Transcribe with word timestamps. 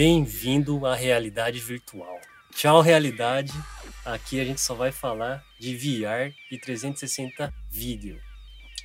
bem-vindo 0.00 0.86
à 0.86 0.94
realidade 0.94 1.60
virtual. 1.60 2.18
Tchau, 2.54 2.80
realidade. 2.80 3.52
Aqui 4.02 4.40
a 4.40 4.44
gente 4.46 4.58
só 4.58 4.74
vai 4.74 4.90
falar 4.90 5.44
de 5.58 5.76
VR 5.76 6.34
e 6.50 6.56
360 6.56 7.52
vídeo. 7.70 8.18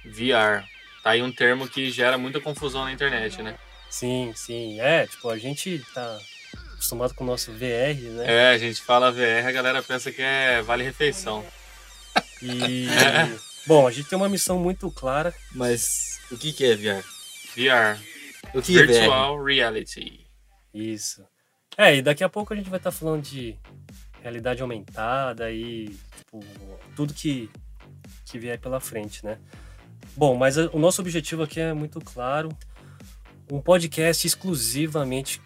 VR. 0.03 0.67
Tá 1.01 1.11
aí 1.11 1.21
um 1.21 1.31
termo 1.31 1.69
que 1.69 1.89
gera 1.89 2.17
muita 2.17 2.41
confusão 2.41 2.83
na 2.83 2.91
internet, 2.91 3.41
né? 3.41 3.57
Sim, 3.89 4.33
sim. 4.35 4.77
É, 4.81 5.07
tipo, 5.07 5.29
a 5.29 5.37
gente 5.37 5.81
tá 5.93 6.19
acostumado 6.73 7.13
com 7.13 7.23
o 7.23 7.27
nosso 7.27 7.53
VR, 7.53 7.95
né? 7.95 8.25
É, 8.27 8.49
a 8.49 8.57
gente 8.57 8.81
fala 8.81 9.09
VR, 9.09 9.47
a 9.47 9.53
galera 9.53 9.81
pensa 9.81 10.11
que 10.11 10.21
é 10.21 10.61
vale 10.63 10.83
refeição. 10.83 11.45
E. 12.41 12.87
Bom, 13.65 13.87
a 13.87 13.91
gente 13.91 14.09
tem 14.09 14.17
uma 14.17 14.27
missão 14.27 14.59
muito 14.59 14.91
clara. 14.91 15.33
Mas 15.53 16.19
o 16.29 16.37
que, 16.37 16.51
que 16.51 16.65
é 16.65 16.75
VR? 16.75 17.05
VR. 17.55 18.03
O 18.53 18.61
que 18.61 18.77
é 18.77 18.85
Virtual 18.85 19.41
Reality. 19.41 20.24
Isso. 20.75 21.25
É, 21.77 21.95
e 21.95 22.01
daqui 22.01 22.23
a 22.23 22.29
pouco 22.29 22.53
a 22.53 22.55
gente 22.55 22.69
vai 22.69 22.77
estar 22.77 22.91
falando 22.91 23.23
de 23.23 23.57
realidade 24.21 24.61
aumentada 24.61 25.51
e 25.51 25.97
tipo, 26.17 26.43
tudo 26.95 27.13
que, 27.13 27.49
que 28.25 28.37
vier 28.37 28.59
pela 28.59 28.79
frente, 28.79 29.23
né? 29.23 29.37
Bom, 30.15 30.35
mas 30.35 30.57
o 30.57 30.79
nosso 30.79 31.01
objetivo 31.01 31.43
aqui 31.43 31.59
é 31.59 31.73
muito 31.73 31.99
claro. 32.01 32.49
Um 33.51 33.61
podcast 33.61 34.25
exclusivamente 34.25 35.41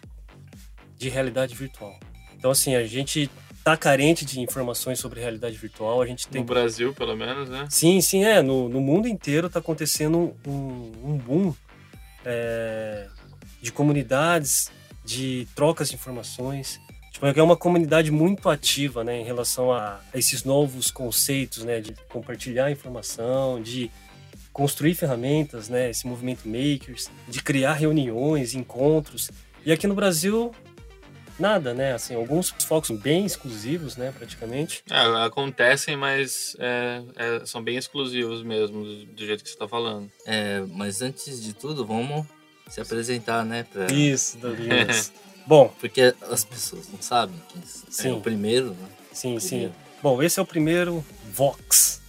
de 0.96 1.08
realidade 1.08 1.54
virtual. 1.54 1.98
Então, 2.34 2.50
assim, 2.50 2.74
a 2.74 2.86
gente 2.86 3.30
tá 3.62 3.76
carente 3.76 4.24
de 4.24 4.40
informações 4.40 4.98
sobre 4.98 5.20
realidade 5.20 5.56
virtual. 5.56 6.00
A 6.00 6.06
gente 6.06 6.26
tem. 6.28 6.40
No 6.40 6.46
Brasil, 6.46 6.94
pelo 6.94 7.16
menos, 7.16 7.48
né? 7.48 7.66
Sim, 7.68 8.00
sim, 8.00 8.24
é. 8.24 8.40
No, 8.42 8.68
no 8.68 8.80
mundo 8.80 9.08
inteiro 9.08 9.50
tá 9.50 9.58
acontecendo 9.58 10.34
um, 10.46 10.92
um 11.04 11.18
boom 11.18 11.54
é, 12.24 13.08
de 13.60 13.70
comunidades, 13.72 14.70
de 15.10 15.48
trocas 15.56 15.88
de 15.88 15.96
informações. 15.96 16.80
Tipo, 17.10 17.26
é 17.26 17.42
uma 17.42 17.56
comunidade 17.56 18.10
muito 18.12 18.48
ativa, 18.48 19.02
né, 19.02 19.20
em 19.20 19.24
relação 19.24 19.72
a, 19.72 20.00
a 20.14 20.18
esses 20.18 20.44
novos 20.44 20.90
conceitos, 20.90 21.64
né, 21.64 21.80
de 21.80 21.92
compartilhar 22.08 22.70
informação, 22.70 23.60
de 23.60 23.90
construir 24.52 24.94
ferramentas, 24.94 25.68
né, 25.68 25.90
esse 25.90 26.06
movimento 26.06 26.48
makers, 26.48 27.10
de 27.26 27.42
criar 27.42 27.74
reuniões, 27.74 28.54
encontros. 28.54 29.30
E 29.66 29.72
aqui 29.72 29.88
no 29.88 29.94
Brasil 29.94 30.52
nada, 31.38 31.72
né? 31.72 31.94
Assim, 31.94 32.14
alguns 32.14 32.50
focos 32.50 32.90
bem 32.90 33.24
exclusivos, 33.24 33.96
né? 33.96 34.12
Praticamente. 34.12 34.84
É, 34.90 35.00
acontecem, 35.24 35.96
mas 35.96 36.54
é, 36.58 37.02
é, 37.16 37.46
são 37.46 37.62
bem 37.62 37.78
exclusivos 37.78 38.42
mesmo, 38.42 38.84
do, 38.84 39.06
do 39.06 39.24
jeito 39.24 39.42
que 39.42 39.48
você 39.48 39.54
está 39.54 39.66
falando. 39.66 40.10
É, 40.26 40.60
mas 40.68 41.00
antes 41.00 41.42
de 41.42 41.54
tudo, 41.54 41.86
vamos 41.86 42.26
se 42.70 42.80
apresentar, 42.80 43.44
né? 43.44 43.66
Pra... 43.70 43.92
Isso, 43.92 44.38
Douglas. 44.38 45.12
Bom, 45.46 45.74
porque 45.80 46.14
as 46.30 46.44
pessoas 46.44 46.88
não 46.92 47.02
sabem 47.02 47.34
que 47.48 47.58
isso 47.58 47.84
é 47.88 47.92
sim. 47.92 48.08
é 48.10 48.12
o 48.12 48.20
primeiro, 48.20 48.70
né? 48.70 48.88
Sim, 49.12 49.36
primeiro. 49.36 49.72
sim. 49.72 49.72
Bom, 50.02 50.22
esse 50.22 50.38
é 50.38 50.42
o 50.42 50.46
primeiro 50.46 51.04
Vox 51.32 52.00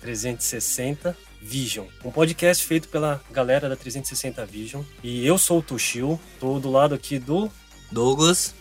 360 0.00 1.16
Vision, 1.42 1.86
um 2.02 2.10
podcast 2.10 2.64
feito 2.64 2.88
pela 2.88 3.22
galera 3.30 3.68
da 3.68 3.76
360 3.76 4.46
Vision. 4.46 4.82
E 5.02 5.26
eu 5.26 5.36
sou 5.36 5.58
o 5.58 5.62
Toshio, 5.62 6.18
tô 6.40 6.58
do 6.58 6.70
lado 6.70 6.94
aqui 6.94 7.18
do 7.18 7.50
Douglas. 7.90 8.54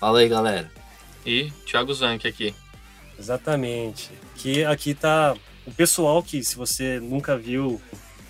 Fala 0.00 0.20
aí, 0.20 0.28
galera. 0.28 0.70
E 1.24 1.52
Thiago 1.66 1.92
Zanck 1.94 2.26
aqui. 2.26 2.54
Exatamente. 3.18 4.10
Que 4.34 4.64
aqui 4.64 4.94
tá 4.94 5.36
o 5.66 5.72
pessoal 5.72 6.22
que, 6.22 6.42
se 6.42 6.56
você 6.56 6.98
nunca 7.00 7.36
viu 7.36 7.80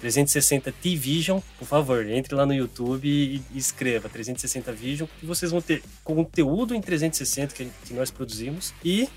360 0.00 0.72
T-Vision, 0.72 1.41
por 1.58 1.66
favor, 1.66 2.06
entre 2.08 2.34
lá 2.34 2.44
no 2.44 2.55
YouTube 2.55 3.08
e, 3.08 3.42
escreva 3.55 4.08
360 4.08 4.72
Vision, 4.72 5.08
que 5.19 5.27
vocês 5.27 5.50
vão 5.50 5.61
ter 5.61 5.83
conteúdo 6.05 6.75
em 6.75 6.80
360 6.80 7.55
que, 7.55 7.69
que 7.84 7.94
nós 7.94 8.11
produzimos 8.11 8.75
e 8.84 9.09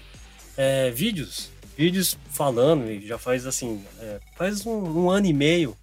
é, 0.56 0.90
vídeos. 0.92 1.50
Vídeos 1.78 2.18
falando, 2.32 2.92
e 2.92 3.06
já 3.08 3.18
faz 3.18 3.46
assim, 3.46 3.84
é, 4.00 4.20
faz 4.38 4.66
um, 4.66 5.06
um 5.06 5.10
ano 5.10 5.28
e 5.28 5.34
meio 5.34 5.78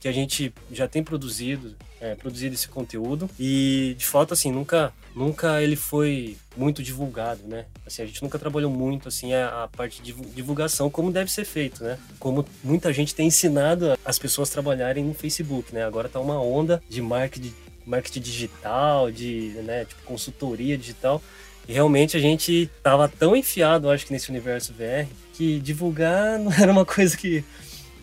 que 0.00 0.08
a 0.08 0.12
gente 0.12 0.52
já 0.70 0.88
tem 0.88 1.02
produzido, 1.02 1.76
é, 2.00 2.14
produzido 2.14 2.54
esse 2.54 2.68
conteúdo 2.68 3.30
e 3.38 3.94
de 3.96 4.04
fato 4.04 4.34
assim 4.34 4.50
nunca 4.50 4.92
nunca 5.14 5.62
ele 5.62 5.76
foi 5.76 6.36
muito 6.56 6.82
divulgado, 6.82 7.42
né? 7.46 7.66
Assim 7.86 8.02
a 8.02 8.06
gente 8.06 8.22
nunca 8.22 8.38
trabalhou 8.38 8.70
muito 8.70 9.08
assim 9.08 9.34
a, 9.34 9.64
a, 9.64 9.68
parte 9.68 10.02
de 10.02 10.12
divulgação 10.12 10.90
como 10.90 11.12
deve 11.12 11.30
ser 11.30 11.44
feito, 11.44 11.84
né? 11.84 11.98
Como 12.18 12.44
muita 12.62 12.92
gente 12.92 13.14
tem 13.14 13.26
ensinado 13.26 13.98
as 14.04 14.18
pessoas 14.18 14.50
trabalharem 14.50 15.04
no 15.04 15.14
Facebook, 15.14 15.74
né? 15.74 15.84
Agora 15.84 16.08
tá 16.08 16.20
uma 16.20 16.40
onda 16.40 16.82
de 16.88 17.00
marketing, 17.02 17.54
marketing 17.86 18.20
digital, 18.20 19.10
de 19.10 19.54
né, 19.64 19.84
tipo, 19.84 20.02
consultoria 20.02 20.76
digital. 20.76 21.22
E 21.68 21.72
realmente 21.72 22.16
a 22.16 22.20
gente 22.20 22.68
tava 22.82 23.08
tão 23.08 23.36
enfiado, 23.36 23.88
acho 23.88 24.06
que 24.06 24.12
nesse 24.12 24.30
universo 24.30 24.72
VR, 24.72 25.06
que 25.34 25.60
divulgar 25.60 26.38
não 26.40 26.52
era 26.52 26.72
uma 26.72 26.84
coisa 26.84 27.16
que, 27.16 27.44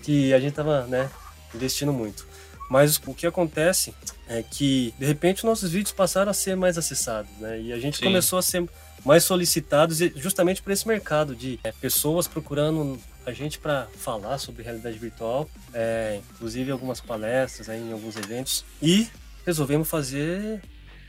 que 0.02 0.34
a 0.34 0.40
gente 0.40 0.54
tava, 0.54 0.86
né, 0.88 1.10
investindo 1.54 1.92
muito. 1.92 2.29
Mas 2.70 3.02
o 3.06 3.14
que 3.14 3.26
acontece 3.26 3.94
é 4.28 4.44
que, 4.44 4.94
de 4.98 5.06
repente, 5.06 5.44
nossos 5.44 5.72
vídeos 5.72 5.92
passaram 5.92 6.30
a 6.30 6.34
ser 6.34 6.56
mais 6.56 6.78
acessados, 6.78 7.32
né? 7.40 7.60
E 7.60 7.74
a 7.74 7.80
gente 7.80 7.98
Sim. 7.98 8.06
começou 8.06 8.38
a 8.38 8.42
ser 8.42 8.70
mais 9.04 9.24
solicitados 9.24 9.98
justamente 10.16 10.62
por 10.62 10.72
esse 10.72 10.88
mercado 10.88 11.36
de 11.36 11.60
é, 11.64 11.72
pessoas 11.72 12.28
procurando 12.28 13.00
a 13.26 13.32
gente 13.32 13.58
para 13.58 13.88
falar 13.98 14.38
sobre 14.38 14.64
realidade 14.64 14.98
virtual, 14.98 15.50
é, 15.74 16.20
inclusive 16.36 16.72
algumas 16.72 17.02
palestras 17.02 17.70
aí 17.70 17.80
em 17.80 17.92
alguns 17.92 18.16
eventos. 18.18 18.64
E 18.82 19.08
resolvemos 19.46 19.90
fazer 19.90 20.62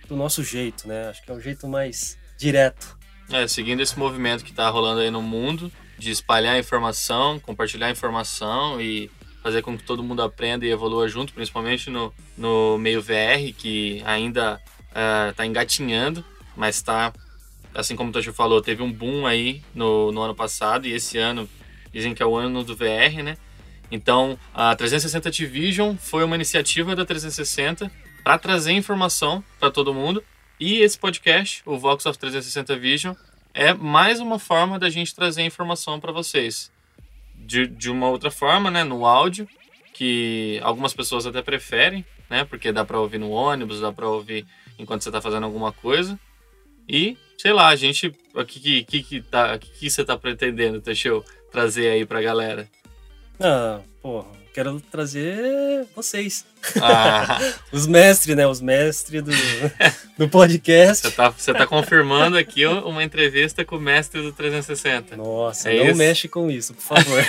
do 0.09 0.17
nosso 0.17 0.43
jeito, 0.43 0.89
né? 0.89 1.09
Acho 1.09 1.23
que 1.23 1.31
é 1.31 1.35
o 1.35 1.41
jeito 1.41 1.69
mais 1.69 2.19
direto. 2.39 2.99
É, 3.31 3.47
seguindo 3.47 3.81
esse 3.81 3.99
movimento 3.99 4.45
que 4.45 4.51
está 4.51 4.69
rolando 4.69 5.01
aí 5.01 5.11
no 5.11 5.23
mundo, 5.23 5.71
de 5.99 6.11
espalhar 6.11 6.59
informação, 6.59 7.39
compartilhar 7.39 7.91
informação 7.91 8.81
e 8.81 9.11
fazer 9.43 9.63
com 9.63 9.77
que 9.77 9.85
todo 9.85 10.03
mundo 10.03 10.23
aprenda 10.23 10.67
e 10.67 10.71
evolua 10.71 11.09
junto, 11.09 11.33
principalmente 11.33 11.91
no, 11.91 12.13
no 12.37 12.79
meio 12.79 13.01
VR, 13.01 13.53
que 13.57 14.03
ainda 14.05 14.61
está 15.31 15.43
uh, 15.43 15.47
engatinhando, 15.47 16.25
mas 16.57 16.77
está, 16.77 17.13
assim 17.75 17.97
como 17.97 18.11
o 18.11 18.13
Toshi 18.13 18.33
falou, 18.33 18.61
teve 18.61 18.83
um 18.83 18.93
boom 18.93 19.27
aí 19.27 19.63
no, 19.75 20.13
no 20.13 20.21
ano 20.23 20.35
passado 20.35 20.87
e 20.87 20.93
esse 20.93 21.17
ano 21.19 21.49
dizem 21.93 22.15
que 22.15 22.23
é 22.23 22.27
o 22.27 22.37
ano 22.37 22.63
do 22.63 22.77
VR, 22.77 23.23
né? 23.23 23.37
Então, 23.91 24.39
a 24.55 24.75
360 24.77 25.31
T-Vision 25.31 25.97
foi 25.97 26.23
uma 26.23 26.37
iniciativa 26.37 26.95
da 26.95 27.05
360 27.05 27.91
para 28.23 28.39
trazer 28.39 28.73
informação 28.73 29.43
para 29.59 29.71
todo 29.71 29.95
mundo 29.95 30.23
e 30.61 30.79
esse 30.81 30.99
podcast, 30.99 31.63
o 31.65 31.79
Vox 31.79 32.05
of 32.07 32.19
360 32.19 32.77
Vision, 32.77 33.15
é 33.53 33.73
mais 33.75 34.21
uma 34.21 34.39
forma 34.39 34.79
da 34.79 34.89
gente 34.91 35.15
trazer 35.15 35.43
informação 35.43 35.99
para 35.99 36.13
vocês 36.13 36.71
de, 37.51 37.67
de 37.67 37.91
uma 37.91 38.09
outra 38.09 38.31
forma, 38.31 38.71
né, 38.71 38.85
no 38.85 39.05
áudio, 39.05 39.49
que 39.93 40.61
algumas 40.63 40.95
pessoas 40.95 41.27
até 41.27 41.43
preferem, 41.43 42.07
né, 42.31 42.45
porque 42.45 42.71
dá 42.71 42.85
para 42.85 43.01
ouvir 43.01 43.19
no 43.19 43.31
ônibus, 43.31 43.81
dá 43.81 43.93
para 43.93 44.09
ouvir 44.09 44.47
enquanto 44.79 45.03
você 45.03 45.09
está 45.09 45.21
fazendo 45.21 45.45
alguma 45.45 45.73
coisa. 45.73 46.19
E, 46.89 47.17
sei 47.37 47.53
lá, 47.53 47.67
a 47.67 47.75
gente, 47.77 48.13
o 48.33 48.45
que 48.45 48.85
que, 48.85 49.03
que, 49.03 49.21
tá, 49.21 49.59
que, 49.59 49.69
que 49.69 49.91
você 49.91 50.05
tá 50.05 50.17
pretendendo, 50.17 50.81
Teixeu, 50.81 51.25
trazer 51.51 51.91
aí 51.91 52.07
pra 52.07 52.23
galera? 52.23 52.69
Ah, 53.41 53.81
porra, 54.01 54.29
quero 54.53 54.81
trazer 54.81 55.87
vocês. 55.95 56.45
Ah. 56.81 57.41
Os 57.73 57.87
mestres, 57.87 58.37
né? 58.37 58.47
Os 58.47 58.61
mestres 58.61 59.23
do, 59.23 59.33
do 60.19 60.29
podcast. 60.29 61.07
Você 61.07 61.15
tá, 61.15 61.31
você 61.31 61.55
tá 61.55 61.67
confirmando 61.67 62.37
aqui 62.37 62.67
uma 62.67 63.03
entrevista 63.03 63.65
com 63.65 63.77
o 63.77 63.81
mestre 63.81 64.21
do 64.21 64.33
360. 64.33 65.17
Nossa, 65.17 65.71
é 65.71 65.79
não 65.79 65.87
isso? 65.87 65.97
mexe 65.97 66.29
com 66.29 66.51
isso, 66.51 66.75
por 66.75 66.83
favor. 66.83 67.25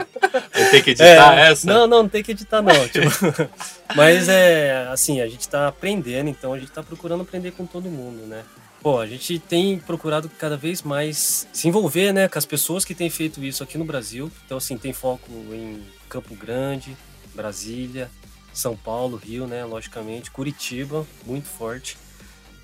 Tem 0.70 0.82
que 0.82 0.90
editar 0.90 1.38
é, 1.38 1.50
essa? 1.50 1.66
Não, 1.66 1.86
não, 1.86 2.02
não 2.02 2.08
tem 2.08 2.22
que 2.22 2.32
editar 2.32 2.60
não. 2.60 2.88
Tipo, 2.88 3.08
mas 3.94 4.28
é 4.28 4.86
assim, 4.90 5.20
a 5.20 5.28
gente 5.28 5.48
tá 5.48 5.68
aprendendo, 5.68 6.28
então 6.28 6.52
a 6.52 6.58
gente 6.58 6.70
tá 6.70 6.82
procurando 6.82 7.22
aprender 7.22 7.52
com 7.52 7.66
todo 7.66 7.88
mundo, 7.88 8.26
né? 8.26 8.42
Pô, 8.82 9.00
a 9.00 9.06
gente 9.06 9.38
tem 9.38 9.78
procurado 9.78 10.28
cada 10.28 10.56
vez 10.56 10.82
mais 10.82 11.48
se 11.52 11.66
envolver, 11.66 12.12
né, 12.12 12.28
com 12.28 12.38
as 12.38 12.46
pessoas 12.46 12.84
que 12.84 12.94
têm 12.94 13.10
feito 13.10 13.42
isso 13.44 13.62
aqui 13.62 13.76
no 13.76 13.84
Brasil. 13.84 14.30
Então, 14.44 14.58
assim, 14.58 14.78
tem 14.78 14.92
foco 14.92 15.30
em 15.52 15.82
Campo 16.08 16.34
Grande, 16.36 16.96
Brasília, 17.34 18.10
São 18.52 18.76
Paulo, 18.76 19.16
Rio, 19.16 19.46
né, 19.46 19.64
logicamente, 19.64 20.30
Curitiba, 20.30 21.06
muito 21.24 21.48
forte. 21.48 21.96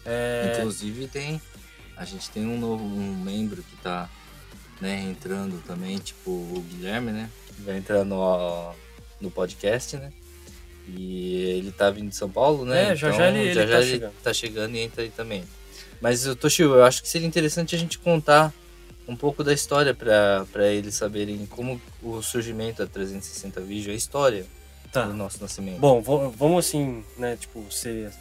É... 0.05 0.55
Inclusive 0.59 1.09
tem, 1.09 1.41
a 1.97 2.05
gente 2.05 2.31
tem 2.31 2.47
um 2.47 2.59
novo 2.59 2.85
um 2.85 3.17
membro 3.17 3.63
que 3.63 3.77
tá, 3.77 4.09
né, 4.81 5.03
entrando 5.03 5.63
também, 5.67 5.99
tipo 5.99 6.31
o 6.31 6.65
Guilherme, 6.69 7.11
né, 7.11 7.31
vai 7.59 7.79
entrar 7.79 8.05
no, 8.05 8.73
no 9.21 9.31
podcast, 9.31 9.97
né. 9.97 10.13
E 10.89 11.35
ele 11.35 11.73
tá 11.73 11.91
vindo 11.91 12.09
de 12.09 12.17
São 12.17 12.29
Paulo, 12.29 12.65
né? 12.65 12.91
É, 12.91 12.97
já 12.97 13.09
então, 13.09 13.19
já 13.19 13.29
ele, 13.29 13.55
já, 13.55 13.63
ele, 13.63 13.71
já 13.71 13.77
tá, 13.77 13.83
ele 13.83 13.91
chegando. 13.91 14.13
tá 14.23 14.35
chegando 14.35 14.75
e 14.75 14.81
entra 14.81 15.03
aí 15.03 15.11
também. 15.11 15.45
Mas, 16.03 16.25
Toshio, 16.35 16.75
eu 16.75 16.85
acho 16.85 17.01
que 17.01 17.09
seria 17.09 17.29
interessante 17.29 17.77
a 17.77 17.79
gente 17.79 17.97
contar 17.97 18.53
um 19.07 19.15
pouco 19.15 19.45
da 19.45 19.53
história 19.53 19.95
para 19.95 20.67
eles 20.67 20.97
saberem 20.97 21.47
como 21.47 21.81
o 22.03 22.21
surgimento 22.21 22.85
da 22.85 22.89
360 22.89 23.61
Video, 23.61 23.93
a 23.93 23.95
história 23.95 24.45
tá. 24.91 25.07
do 25.07 25.15
nosso 25.15 25.41
nascimento. 25.41 25.79
Bom, 25.79 26.03
vamos 26.03 26.67
assim, 26.67 27.05
né, 27.17 27.37
tipo, 27.37 27.65
ser 27.71 28.13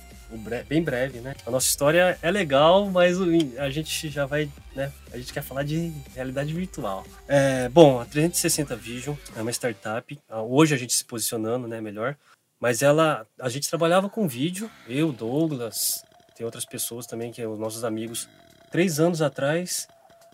bem 0.69 0.81
breve, 0.81 1.19
né? 1.19 1.35
A 1.45 1.51
nossa 1.51 1.67
história 1.67 2.17
é 2.21 2.31
legal, 2.31 2.85
mas 2.85 3.17
a 3.57 3.69
gente 3.69 4.09
já 4.09 4.25
vai, 4.25 4.49
né? 4.75 4.91
A 5.11 5.17
gente 5.17 5.33
quer 5.33 5.43
falar 5.43 5.63
de 5.63 5.91
realidade 6.15 6.53
virtual. 6.53 7.03
É, 7.27 7.67
bom, 7.67 7.99
a 7.99 8.05
360 8.05 8.75
Vision 8.75 9.15
é 9.35 9.41
uma 9.41 9.51
startup. 9.51 10.19
Hoje 10.47 10.75
a 10.75 10.77
gente 10.77 10.93
se 10.93 11.03
posicionando, 11.03 11.67
né? 11.67 11.81
Melhor. 11.81 12.15
Mas 12.59 12.83
ela, 12.83 13.25
a 13.39 13.49
gente 13.49 13.67
trabalhava 13.67 14.07
com 14.07 14.27
vídeo, 14.27 14.69
eu, 14.87 15.11
Douglas, 15.11 16.03
tem 16.41 16.45
outras 16.45 16.65
pessoas 16.65 17.05
também 17.05 17.31
que 17.31 17.45
os 17.45 17.59
nossos 17.59 17.83
amigos. 17.83 18.27
Três 18.71 18.99
anos 18.99 19.21
atrás, 19.21 19.87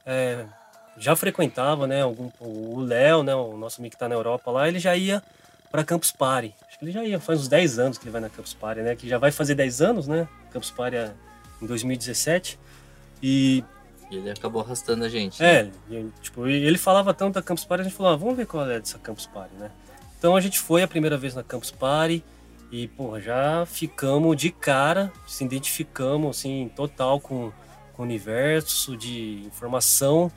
é, 0.06 0.45
já 0.98 1.18
frequentava, 1.18 1.86
né? 1.86 2.01
Algum, 2.01 2.31
o 2.39 2.80
Léo, 2.80 3.24
né? 3.24 3.36
O 3.36 3.57
nosso 3.57 3.81
amigo 3.81 3.92
que 3.92 3.95
está 3.98 4.07
na 4.07 4.15
Europa 4.15 4.50
lá, 4.50 4.69
ele 4.69 4.80
já 4.80 4.95
ia 4.95 5.21
para 5.69 5.83
Campus 5.83 6.12
Party. 6.12 6.56
Acho 6.65 6.80
que 6.80 6.86
ele 6.86 6.92
já 6.92 7.04
ia, 7.04 7.19
faz 7.19 7.42
uns 7.42 7.50
10 7.50 7.80
anos 7.80 7.98
que 7.98 8.06
ele 8.06 8.12
vai 8.12 8.21
na 8.21 8.30
Campus 8.30 8.54
Party, 8.54 8.81
né? 8.81 8.95
Que 8.95 9.09
já 9.09 9.18
vai 9.18 9.31
fazer 9.31 9.54
10 9.56 9.81
anos, 9.81 10.07
né? 10.07 10.30
Campus 10.50 10.71
Party 10.71 10.95
é 10.95 11.12
em 11.62 11.65
2017. 11.65 12.57
E 13.21 13.65
ele 14.09 14.30
acabou 14.30 14.62
arrastando 14.62 15.04
a 15.04 15.09
gente. 15.09 15.44
É, 15.44 15.63
né? 15.63 15.71
e, 15.89 16.09
tipo, 16.21 16.48
ele 16.48 16.77
falava 16.77 17.13
tanto 17.13 17.33
da 17.33 17.42
Campus 17.42 17.65
Party, 17.65 17.81
a 17.81 17.83
gente 17.83 17.98
falou, 17.98 18.13
ah, 18.13 18.15
vamos 18.15 18.38
ver 18.38 18.45
qual 18.45 18.69
é 18.69 18.80
dessa 18.80 18.98
Campus 18.98 19.25
Party, 19.25 19.54
né? 19.56 19.69
Então 20.18 20.38
a 20.38 20.39
gente 20.39 20.57
foi 20.57 20.83
a 20.83 20.88
primeira 20.88 21.18
vez 21.18 21.36
na 21.36 21.44
Campus 21.44 21.69
Party 21.69 22.24
e, 22.72 22.88
porra, 22.88 23.22
já 23.22 23.66
ficamos 23.66 24.36
de 24.36 24.52
cara, 24.52 25.12
se 25.25 25.44
identificamos, 25.44 26.38
assim, 26.38 26.69
total 26.75 27.19
com, 27.19 27.52
com 27.94 28.02
o 28.02 28.06
universo 28.06 28.98
de 28.98 29.44
informação 29.46 30.31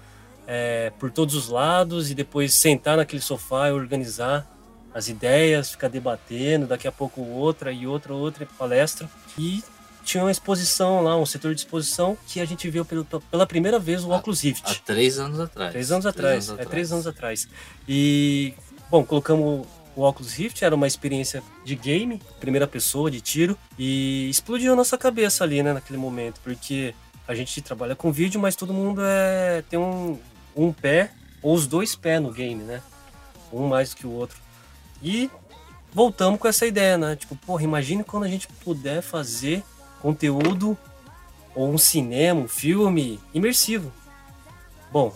é, 0.47 0.93
por 0.99 1.11
todos 1.11 1.35
os 1.35 1.49
lados 1.49 2.11
e 2.11 2.15
depois 2.15 2.55
sentar 2.55 2.97
naquele 2.97 3.23
sofá 3.23 3.69
e 3.69 3.73
organizar 3.73 4.47
as 4.95 5.09
ideias, 5.09 5.71
ficar 5.71 5.89
debatendo, 5.89 6.67
daqui 6.67 6.87
a 6.87 6.93
pouco 6.93 7.21
outra 7.21 7.73
e 7.73 7.87
outra, 7.87 8.13
outra 8.13 8.47
palestra. 8.59 9.09
E 9.39 9.63
tinha 10.05 10.25
uma 10.25 10.31
exposição 10.31 11.03
lá, 11.03 11.17
um 11.17 11.27
setor 11.27 11.55
de 11.55 11.61
exposição 11.61 12.17
que 12.27 12.41
a 12.41 12.45
gente 12.45 12.69
viu 12.71 12.85
pela, 12.85 13.05
pela 13.05 13.47
primeira 13.47 13.79
vez 13.79 14.05
o 14.05 14.11
Oculus 14.11 14.43
Rift. 14.43 14.63
Há 14.67 14.75
três 14.85 15.19
anos 15.19 15.39
atrás. 15.39 15.71
Três 15.71 15.93
anos 15.93 16.07
atrás, 16.07 16.47
três 16.47 16.49
anos 16.49 16.51
é 16.51 16.63
atrás. 16.63 16.71
três 16.71 16.93
anos 16.93 17.07
atrás. 17.07 17.49
E, 17.89 18.55
bom, 18.91 19.05
colocamos 19.05 19.67
o 20.01 20.09
Oculus 20.09 20.33
Rift, 20.33 20.65
era 20.65 20.75
uma 20.75 20.87
experiência 20.87 21.43
de 21.65 21.77
game, 21.77 22.21
primeira 22.41 22.67
pessoa, 22.67 23.11
de 23.11 23.21
tiro, 23.21 23.57
e 23.79 24.29
explodiu 24.31 24.73
a 24.73 24.77
nossa 24.77 24.97
cabeça 24.97 25.45
ali, 25.45 25.63
né, 25.63 25.73
naquele 25.73 25.99
momento, 25.99 26.41
porque 26.43 26.95
a 27.29 27.35
gente 27.35 27.61
trabalha 27.61 27.95
com 27.95 28.11
vídeo, 28.11 28.41
mas 28.41 28.57
todo 28.57 28.73
mundo 28.73 29.03
é, 29.05 29.63
tem 29.69 29.79
um, 29.79 30.19
um 30.57 30.73
pé, 30.73 31.13
ou 31.43 31.55
os 31.55 31.67
dois 31.67 31.95
pés 31.95 32.21
no 32.21 32.33
game, 32.33 32.63
né? 32.63 32.83
Um 33.53 33.69
mais 33.69 33.91
do 33.91 33.97
que 33.97 34.07
o 34.07 34.11
outro. 34.11 34.39
E 35.03 35.31
voltamos 35.93 36.41
com 36.41 36.49
essa 36.49 36.67
ideia, 36.67 36.97
né? 36.97 37.17
Tipo, 37.17 37.37
porra, 37.37 37.63
imagine 37.63 38.03
quando 38.03 38.25
a 38.25 38.29
gente 38.29 38.49
puder 38.49 39.03
fazer 39.03 39.63
conteúdo 40.01 40.77
ou 41.55 41.71
um 41.71 41.79
cinema, 41.79 42.41
um 42.41 42.49
filme 42.49 43.21
imersivo. 43.35 43.93
Bom, 44.91 45.15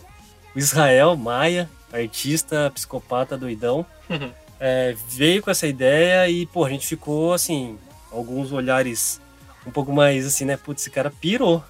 o 0.54 0.58
Israel 0.58 1.16
Maia, 1.16 1.68
artista, 1.92 2.70
psicopata, 2.74 3.36
doidão, 3.36 3.84
é, 4.58 4.94
veio 5.08 5.42
com 5.42 5.50
essa 5.50 5.66
ideia 5.66 6.28
e, 6.28 6.46
pô, 6.46 6.64
a 6.64 6.70
gente 6.70 6.86
ficou 6.86 7.32
assim, 7.32 7.78
alguns 8.10 8.52
olhares 8.52 9.20
um 9.66 9.70
pouco 9.70 9.92
mais 9.92 10.26
assim, 10.26 10.44
né? 10.44 10.56
Putz, 10.56 10.82
esse 10.82 10.90
cara 10.90 11.10
pirou. 11.10 11.62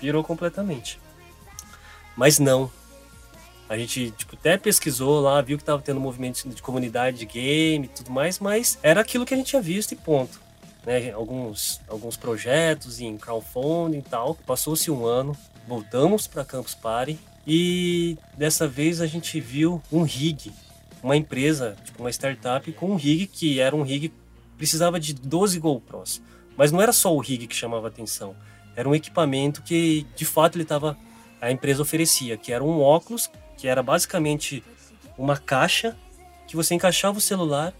Pirou 0.00 0.22
completamente. 0.22 1.00
Mas 2.16 2.38
não, 2.38 2.70
a 3.68 3.76
gente, 3.76 4.12
tipo, 4.12 4.36
até 4.36 4.56
pesquisou 4.56 5.20
lá, 5.20 5.40
viu 5.40 5.58
que 5.58 5.64
tava 5.64 5.82
tendo 5.82 6.00
movimento 6.00 6.48
de 6.48 6.62
comunidade 6.62 7.18
de 7.18 7.26
game 7.26 7.86
e 7.86 7.88
tudo 7.88 8.10
mais, 8.10 8.38
mas 8.38 8.78
era 8.82 9.00
aquilo 9.00 9.26
que 9.26 9.34
a 9.34 9.36
gente 9.36 9.48
tinha 9.48 9.62
visto 9.62 9.92
e 9.92 9.96
ponto. 9.96 10.40
Né? 10.84 11.10
Alguns, 11.10 11.80
alguns 11.88 12.16
projetos 12.16 13.00
em 13.00 13.16
crowdfunding 13.18 13.98
e 13.98 14.02
tal. 14.02 14.34
Passou-se 14.46 14.88
um 14.90 15.04
ano, 15.04 15.36
voltamos 15.66 16.28
para 16.28 16.44
Campus 16.44 16.74
Party 16.74 17.18
e 17.44 18.16
dessa 18.36 18.68
vez 18.68 19.00
a 19.00 19.06
gente 19.06 19.40
viu 19.40 19.82
um 19.90 20.02
rig, 20.02 20.52
uma 21.02 21.16
empresa, 21.16 21.76
tipo 21.84 22.02
uma 22.02 22.10
startup 22.10 22.70
com 22.72 22.90
um 22.90 22.96
rig 22.96 23.26
que 23.26 23.60
era 23.60 23.74
um 23.74 23.82
rig 23.82 24.12
precisava 24.56 24.98
de 24.98 25.14
12 25.14 25.58
GoPros. 25.58 26.22
Mas 26.56 26.72
não 26.72 26.80
era 26.80 26.92
só 26.92 27.14
o 27.14 27.18
rig 27.18 27.46
que 27.46 27.54
chamava 27.54 27.88
atenção, 27.88 28.34
era 28.74 28.88
um 28.88 28.94
equipamento 28.94 29.62
que 29.62 30.06
de 30.14 30.24
fato 30.24 30.56
ele 30.56 30.62
estava 30.62 30.96
a 31.40 31.50
empresa 31.50 31.82
oferecia, 31.82 32.36
que 32.36 32.52
era 32.52 32.62
um 32.64 32.80
óculos 32.80 33.30
que 33.56 33.68
era 33.68 33.82
basicamente 33.82 34.62
uma 35.16 35.36
caixa 35.36 35.96
que 36.46 36.54
você 36.54 36.74
encaixava 36.74 37.18
o 37.18 37.20
celular 37.20 37.72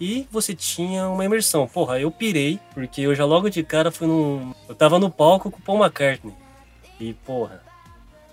e 0.00 0.26
você 0.30 0.54
tinha 0.54 1.08
uma 1.08 1.24
imersão. 1.24 1.68
Porra, 1.68 2.00
eu 2.00 2.10
pirei, 2.10 2.58
porque 2.74 3.02
eu 3.02 3.14
já 3.14 3.24
logo 3.24 3.48
de 3.48 3.62
cara 3.62 3.92
fui 3.92 4.08
num. 4.08 4.52
Eu 4.68 4.74
tava 4.74 4.98
no 4.98 5.08
palco 5.08 5.50
com 5.50 5.58
o 5.58 5.62
Paul 5.62 5.78
McCartney. 5.78 6.34
E, 6.98 7.14
porra, 7.14 7.62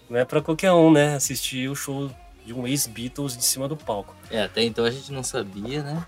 não 0.10 0.18
é 0.18 0.26
pra 0.26 0.42
qualquer 0.42 0.72
um, 0.72 0.92
né? 0.92 1.16
Assistir 1.16 1.70
o 1.70 1.76
show 1.76 2.10
de 2.50 2.54
um 2.56 2.66
ex-Beatles 2.66 3.38
de 3.38 3.46
cima 3.46 3.68
do 3.68 3.78
palco. 3.78 4.16
É, 4.31 4.42
até 4.42 4.63
então 4.63 4.84
a 4.84 4.90
gente 4.90 5.12
não 5.12 5.22
sabia, 5.22 5.84
né? 5.84 6.04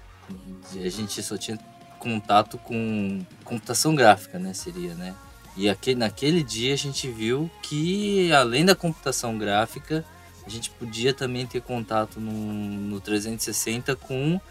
A 0.74 0.90
gente 0.90 1.22
só 1.22 1.38
tinha 1.38 1.56
contato 2.00 2.58
com 2.58 3.24
computação 3.44 3.94
gráfica, 3.94 4.40
né? 4.40 4.52
Seria, 4.52 4.96
né? 4.96 5.14
E 5.56 5.70
aquele, 5.70 6.00
naquele 6.00 6.42
dia 6.42 6.74
a 6.74 6.78
gente 6.78 7.08
viu 7.12 7.48
que, 7.62 8.32
além 8.34 8.66
da 8.66 8.74
computação 8.74 9.38
gráfica, 9.38 10.04
a 10.44 10.50
gente 10.50 10.72
podia 10.72 11.14
também 11.14 11.46
ter 11.46 11.62
contato 11.62 12.20
no, 12.20 12.32
no 12.32 13.00
360 13.00 13.96
com 13.96 14.42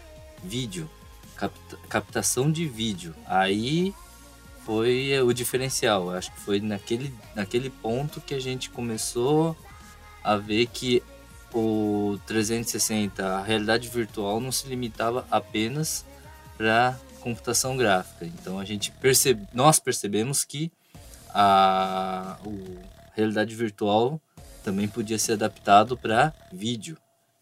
vídeo, 0.41 0.89
capta, 1.35 1.77
captação 1.89 2.49
de 2.49 2.65
vídeo. 2.67 3.13
Aí 3.25 3.93
foi 4.65 5.19
o 5.19 5.33
diferencial. 5.33 6.09
Acho 6.11 6.31
que 6.31 6.39
foi 6.39 6.61
naquele, 6.61 7.13
naquele 7.35 7.69
ponto 7.69 8.21
que 8.21 8.33
a 8.33 8.39
gente 8.39 8.69
começou 8.69 9.57
a 10.23 10.37
ver 10.37 10.67
que 10.67 11.03
o 11.53 12.19
360, 12.25 13.25
a 13.25 13.43
realidade 13.43 13.87
virtual, 13.87 14.39
não 14.39 14.51
se 14.51 14.67
limitava 14.67 15.25
apenas 15.29 16.05
para 16.57 16.97
computação 17.21 17.77
gráfica. 17.77 18.25
Então 18.25 18.59
a 18.59 18.65
gente 18.65 18.91
percebe, 18.91 19.47
nós 19.53 19.79
percebemos 19.79 20.43
que 20.43 20.71
a, 21.33 22.37
a 22.43 23.15
realidade 23.15 23.55
virtual 23.55 24.19
também 24.63 24.87
podia 24.87 25.17
ser 25.17 25.33
adaptado 25.33 25.97
para 25.97 26.33
vídeo. 26.51 26.97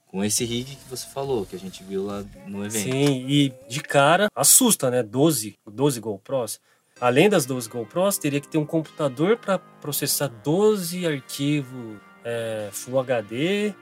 Com 0.08 0.24
esse 0.24 0.44
rig 0.44 0.76
que 0.76 0.90
você 0.90 1.06
falou, 1.06 1.46
que 1.46 1.56
a 1.56 1.60
gente 1.60 1.84
viu 1.84 2.04
lá 2.04 2.26
no 2.48 2.66
evento. 2.66 2.92
Sim, 2.92 3.28
e 3.28 3.54
de 3.70 3.80
cara 3.80 4.28
assusta, 4.36 4.90
né? 4.90 5.04
12, 5.04 5.56
12 5.68 6.00
GoPros. 6.00 6.60
Além 7.00 7.30
das 7.30 7.46
12 7.46 7.70
GoPros, 7.70 8.18
teria 8.18 8.42
que 8.42 8.48
ter 8.48 8.58
um 8.58 8.66
computador 8.66 9.38
para 9.38 9.60
processar 9.60 10.28
12 10.28 11.06
arquivos 11.06 12.00
é, 12.26 12.70
Full 12.72 13.00
HD 13.00 13.76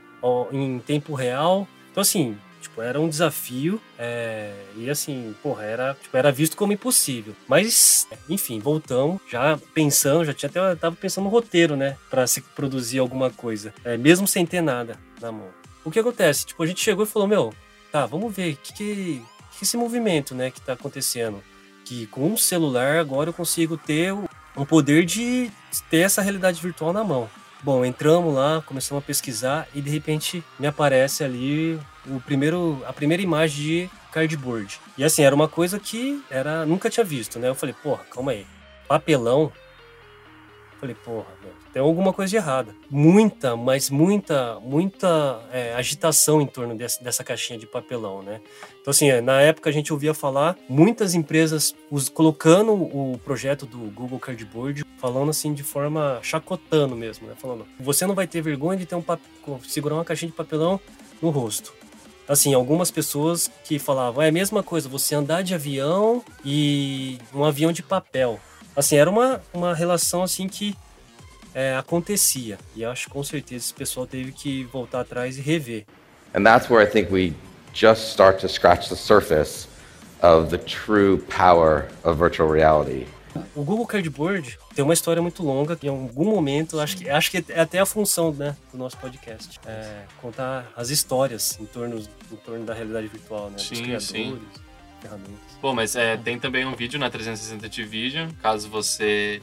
em 0.51 0.79
tempo 0.79 1.13
real. 1.13 1.67
Então, 1.91 2.01
assim, 2.01 2.38
Tipo, 2.62 2.81
era 2.81 3.00
um 3.00 3.07
desafio 3.07 3.79
é, 3.97 4.53
e 4.75 4.89
assim, 4.89 5.36
porra, 5.41 5.63
era, 5.63 5.97
tipo, 6.01 6.15
era 6.17 6.31
visto 6.31 6.57
como 6.57 6.74
impossível. 6.74 7.36
Mas, 7.47 8.07
enfim, 8.27 8.59
voltamos, 8.59 9.21
já 9.29 9.57
pensando, 9.74 10.25
já 10.25 10.33
tinha 10.33 10.50
até 10.50 10.75
tava 10.75 10.95
pensando 10.95 11.25
no 11.25 11.29
roteiro, 11.29 11.75
né, 11.75 11.97
para 12.09 12.25
se 12.27 12.41
produzir 12.41 13.00
alguma 13.00 13.29
coisa, 13.29 13.74
é, 13.83 13.95
mesmo 13.95 14.27
sem 14.27 14.45
ter 14.45 14.62
nada 14.62 14.97
na 15.21 15.31
mão. 15.31 15.50
O 15.86 15.91
que 15.91 16.00
acontece? 16.00 16.45
Tipo, 16.45 16.63
a 16.63 16.67
gente 16.67 16.83
chegou 16.83 17.05
e 17.05 17.07
falou, 17.07 17.27
meu, 17.27 17.53
tá, 17.91 18.05
vamos 18.05 18.36
ver 18.36 18.53
o 18.53 18.57
que, 18.57 18.74
que, 18.74 19.21
que 19.57 19.63
esse 19.63 19.77
movimento, 19.77 20.36
né, 20.36 20.51
que 20.51 20.62
tá 20.62 20.74
acontecendo. 20.74 21.41
Que 21.86 22.05
com 22.07 22.27
um 22.27 22.38
celular 22.38 22.97
agora 22.97 23.29
eu 23.29 23.33
consigo 23.33 23.77
ter 23.77 24.13
um 24.13 24.65
poder 24.65 25.05
de 25.05 25.50
ter 25.89 26.00
essa 26.00 26.21
realidade 26.21 26.62
virtual 26.62 26.91
na 26.91 27.03
mão. 27.03 27.29
Bom, 27.67 27.83
entramos 27.83 28.33
lá, 28.33 28.63
começamos 28.65 29.03
a 29.03 29.05
pesquisar 29.05 29.67
e 29.75 29.81
de 29.81 29.89
repente 29.89 30.41
me 30.57 30.67
aparece 30.67 31.21
ali 31.21 31.77
o 32.05 32.17
primeiro, 32.21 32.81
a 32.88 32.93
primeira 32.93 33.21
imagem 33.21 33.62
de 33.62 33.89
cardboard. 34.09 34.79
E 34.97 35.03
assim, 35.03 35.21
era 35.21 35.36
uma 35.36 35.50
coisa 35.50 35.77
que 35.77 36.24
era 36.29 36.65
nunca 36.65 36.89
tinha 36.89 37.03
visto, 37.03 37.38
né? 37.38 37.50
Eu 37.50 37.55
falei, 37.55 37.75
porra, 37.83 38.05
calma 38.09 38.31
aí. 38.31 38.47
Papelão? 38.88 39.51
Falei, 40.79 40.96
porra, 40.96 41.27
meu, 41.41 41.51
tem 41.74 41.81
alguma 41.81 42.13
coisa 42.13 42.29
de 42.29 42.36
errada. 42.38 42.74
Muita, 42.89 43.55
mas 43.55 43.89
muita, 43.89 44.60
muita 44.62 45.41
é, 45.51 45.74
agitação 45.74 46.41
em 46.41 46.46
torno 46.46 46.75
dessa, 46.75 47.03
dessa 47.03 47.24
caixinha 47.24 47.60
de 47.60 47.65
papelão, 47.65 48.22
né? 48.22 48.41
Então, 48.81 48.91
assim, 48.91 49.10
é, 49.10 49.22
na 49.22 49.41
época 49.41 49.69
a 49.69 49.74
gente 49.74 49.91
ouvia 49.91 50.13
falar 50.13 50.57
muitas 50.69 51.13
empresas 51.13 51.75
os, 51.91 52.10
colocando 52.10 52.74
o 52.74 53.19
projeto 53.24 53.65
do 53.65 53.77
Google 53.91 54.19
Cardboard, 54.19 54.86
falando 54.98 55.29
assim 55.29 55.53
de 55.53 55.63
forma 55.63 56.19
chacotando 56.22 56.96
mesmo, 56.96 57.27
né? 57.27 57.34
Falando, 57.38 57.65
você 57.79 58.05
não 58.05 58.15
vai 58.15 58.27
ter 58.27 58.41
vergonha 58.41 58.77
de 58.77 58.86
ter 58.86 58.96
um 58.96 59.03
segurar 59.63 59.96
uma 59.96 60.05
caixinha 60.05 60.31
de 60.31 60.38
papelão 60.38 60.79
no 61.22 61.29
rosto 61.29 61.74
assim, 62.27 62.53
algumas 62.53 62.91
pessoas 62.91 63.50
que 63.63 63.79
falavam, 63.79 64.22
é 64.22 64.27
a 64.27 64.31
mesma 64.31 64.62
coisa, 64.62 64.89
você 64.89 65.15
andar 65.15 65.41
de 65.41 65.53
avião 65.55 66.24
e 66.43 67.17
um 67.34 67.46
avião 67.46 67.72
de 67.72 67.81
papel. 67.81 68.39
Assim, 68.77 68.96
era 68.96 69.10
uma, 69.10 69.41
uma 69.51 69.74
relação 69.74 70.22
assim 70.22 70.48
que 70.48 70.77
é, 71.51 71.75
acontecia. 71.75 72.60
E 72.75 72.86
acho 72.86 73.07
que 73.07 73.12
com 73.12 73.24
certeza 73.24 73.65
esse 73.65 73.74
pessoal 73.74 74.05
teve 74.05 74.31
que 74.31 74.65
voltar 74.65 75.01
atrás 75.01 75.36
e 75.36 75.41
rever. 75.41 75.84
And 76.36 76.43
that's 76.43 76.69
where 76.69 76.88
I 76.88 76.88
think 76.88 77.12
we 77.12 77.34
just 77.74 78.12
start 78.12 78.39
to 78.41 78.48
scratch 78.48 78.88
the 78.89 78.96
surface 78.96 79.67
of 80.22 80.55
the 80.55 80.60
true 80.60 81.17
power 81.27 81.88
of 82.03 82.19
virtual 82.19 82.51
reality. 82.51 83.07
O 83.55 83.63
Google 83.63 83.88
Cardboard 83.88 84.60
tem 84.75 84.84
uma 84.84 84.93
história 84.93 85.24
muito 85.24 85.41
longa 85.41 85.75
que 85.75 85.88
em 85.88 85.89
algum 85.89 86.25
momento, 86.25 86.79
acho 86.79 86.98
que, 86.98 87.10
acho 87.10 87.31
que 87.31 87.43
é 87.50 87.60
até 87.60 87.79
a 87.79 87.86
função 87.86 88.31
né, 88.31 88.55
do 88.72 88.77
nosso 88.77 88.98
podcast. 88.98 89.60
É 89.65 90.03
contar 90.22 90.72
as 90.75 90.91
histórias 90.91 91.57
em 91.60 91.65
torno, 91.65 91.98
em 92.31 92.36
torno 92.38 92.63
da 92.63 92.75
realidade 92.75 93.07
virtual, 93.07 93.50
né? 93.50 93.57
Sim, 93.57 93.69
dos 93.69 93.79
criadores, 93.81 94.07
sim. 94.07 94.39
ferramentas. 95.01 95.47
Bom, 95.62 95.74
mas 95.74 95.96
é, 95.96 96.16
tem 96.18 96.38
também 96.38 96.66
um 96.66 96.76
vídeo 96.76 97.00
na 97.00 97.10
360 97.10 97.68
Division, 97.68 98.30
caso 98.42 98.70
você 98.70 99.42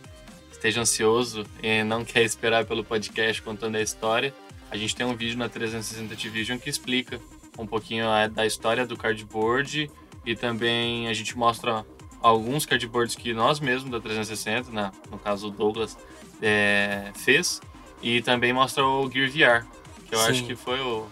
esteja 0.53 0.81
ansioso 0.81 1.45
e 1.63 1.83
não 1.83 2.05
quer 2.05 2.23
esperar 2.23 2.65
pelo 2.65 2.85
podcast 2.85 3.43
contando 3.43 3.77
a 3.77 3.81
história. 3.81 4.33
A 4.71 4.77
gente 4.77 4.95
tem 4.95 5.05
um 5.05 5.15
vídeo 5.15 5.37
na 5.37 5.49
360 5.49 6.15
Division 6.17 6.59
que 6.59 6.71
explica 6.71 7.21
um 7.59 7.67
pouquinho 7.67 8.07
é, 8.07 8.29
da 8.29 8.47
história 8.47 8.87
do 8.87 8.97
cardboard 8.97 9.91
e 10.25 10.35
também 10.35 11.09
a 11.09 11.13
gente 11.13 11.37
mostra 11.37 11.85
alguns 12.21 12.65
cardboards 12.65 13.15
que 13.15 13.35
nós 13.35 13.61
mesmos 13.61 13.91
da 13.91 14.01
360, 14.01 14.71
né, 14.71 14.91
no 15.11 15.19
caso 15.19 15.49
o 15.49 15.51
Douglas, 15.51 15.99
é, 16.41 17.13
fez. 17.15 17.61
E 18.03 18.23
também 18.23 18.53
mostra 18.53 18.85
o 18.85 19.11
Gear 19.11 19.31
VR, 19.31 19.67
que 20.07 20.15
eu 20.15 20.19
Sim. 20.19 20.31
acho 20.31 20.45
que 20.45 20.55
foi 20.55 20.81
o. 20.81 21.07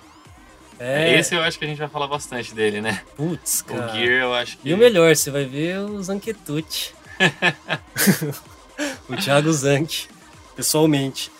É, 0.85 1.17
Esse 1.17 1.37
eu 1.37 1.43
acho 1.43 1.57
que 1.61 1.65
a 1.65 1.69
gente 1.69 1.79
vai 1.79 1.89
falar 1.89 2.09
bastante 2.09 2.53
dele, 2.53 2.81
né? 2.81 3.03
putz, 3.17 3.61
O 3.61 3.65
cara. 3.67 3.93
Gear 3.93 4.23
eu 4.23 4.35
acho 4.35 4.59
que. 4.59 4.69
E 4.69 4.75
o 4.75 4.77
melhor, 4.77 5.15
você 5.15 5.31
vai 5.31 5.45
ver 5.45 5.79
o 5.79 6.03
Zanquetute. 6.03 6.93
o 9.09 9.17
Thiago 9.17 9.53
Zank, 9.53 10.09
pessoalmente. 10.57 11.31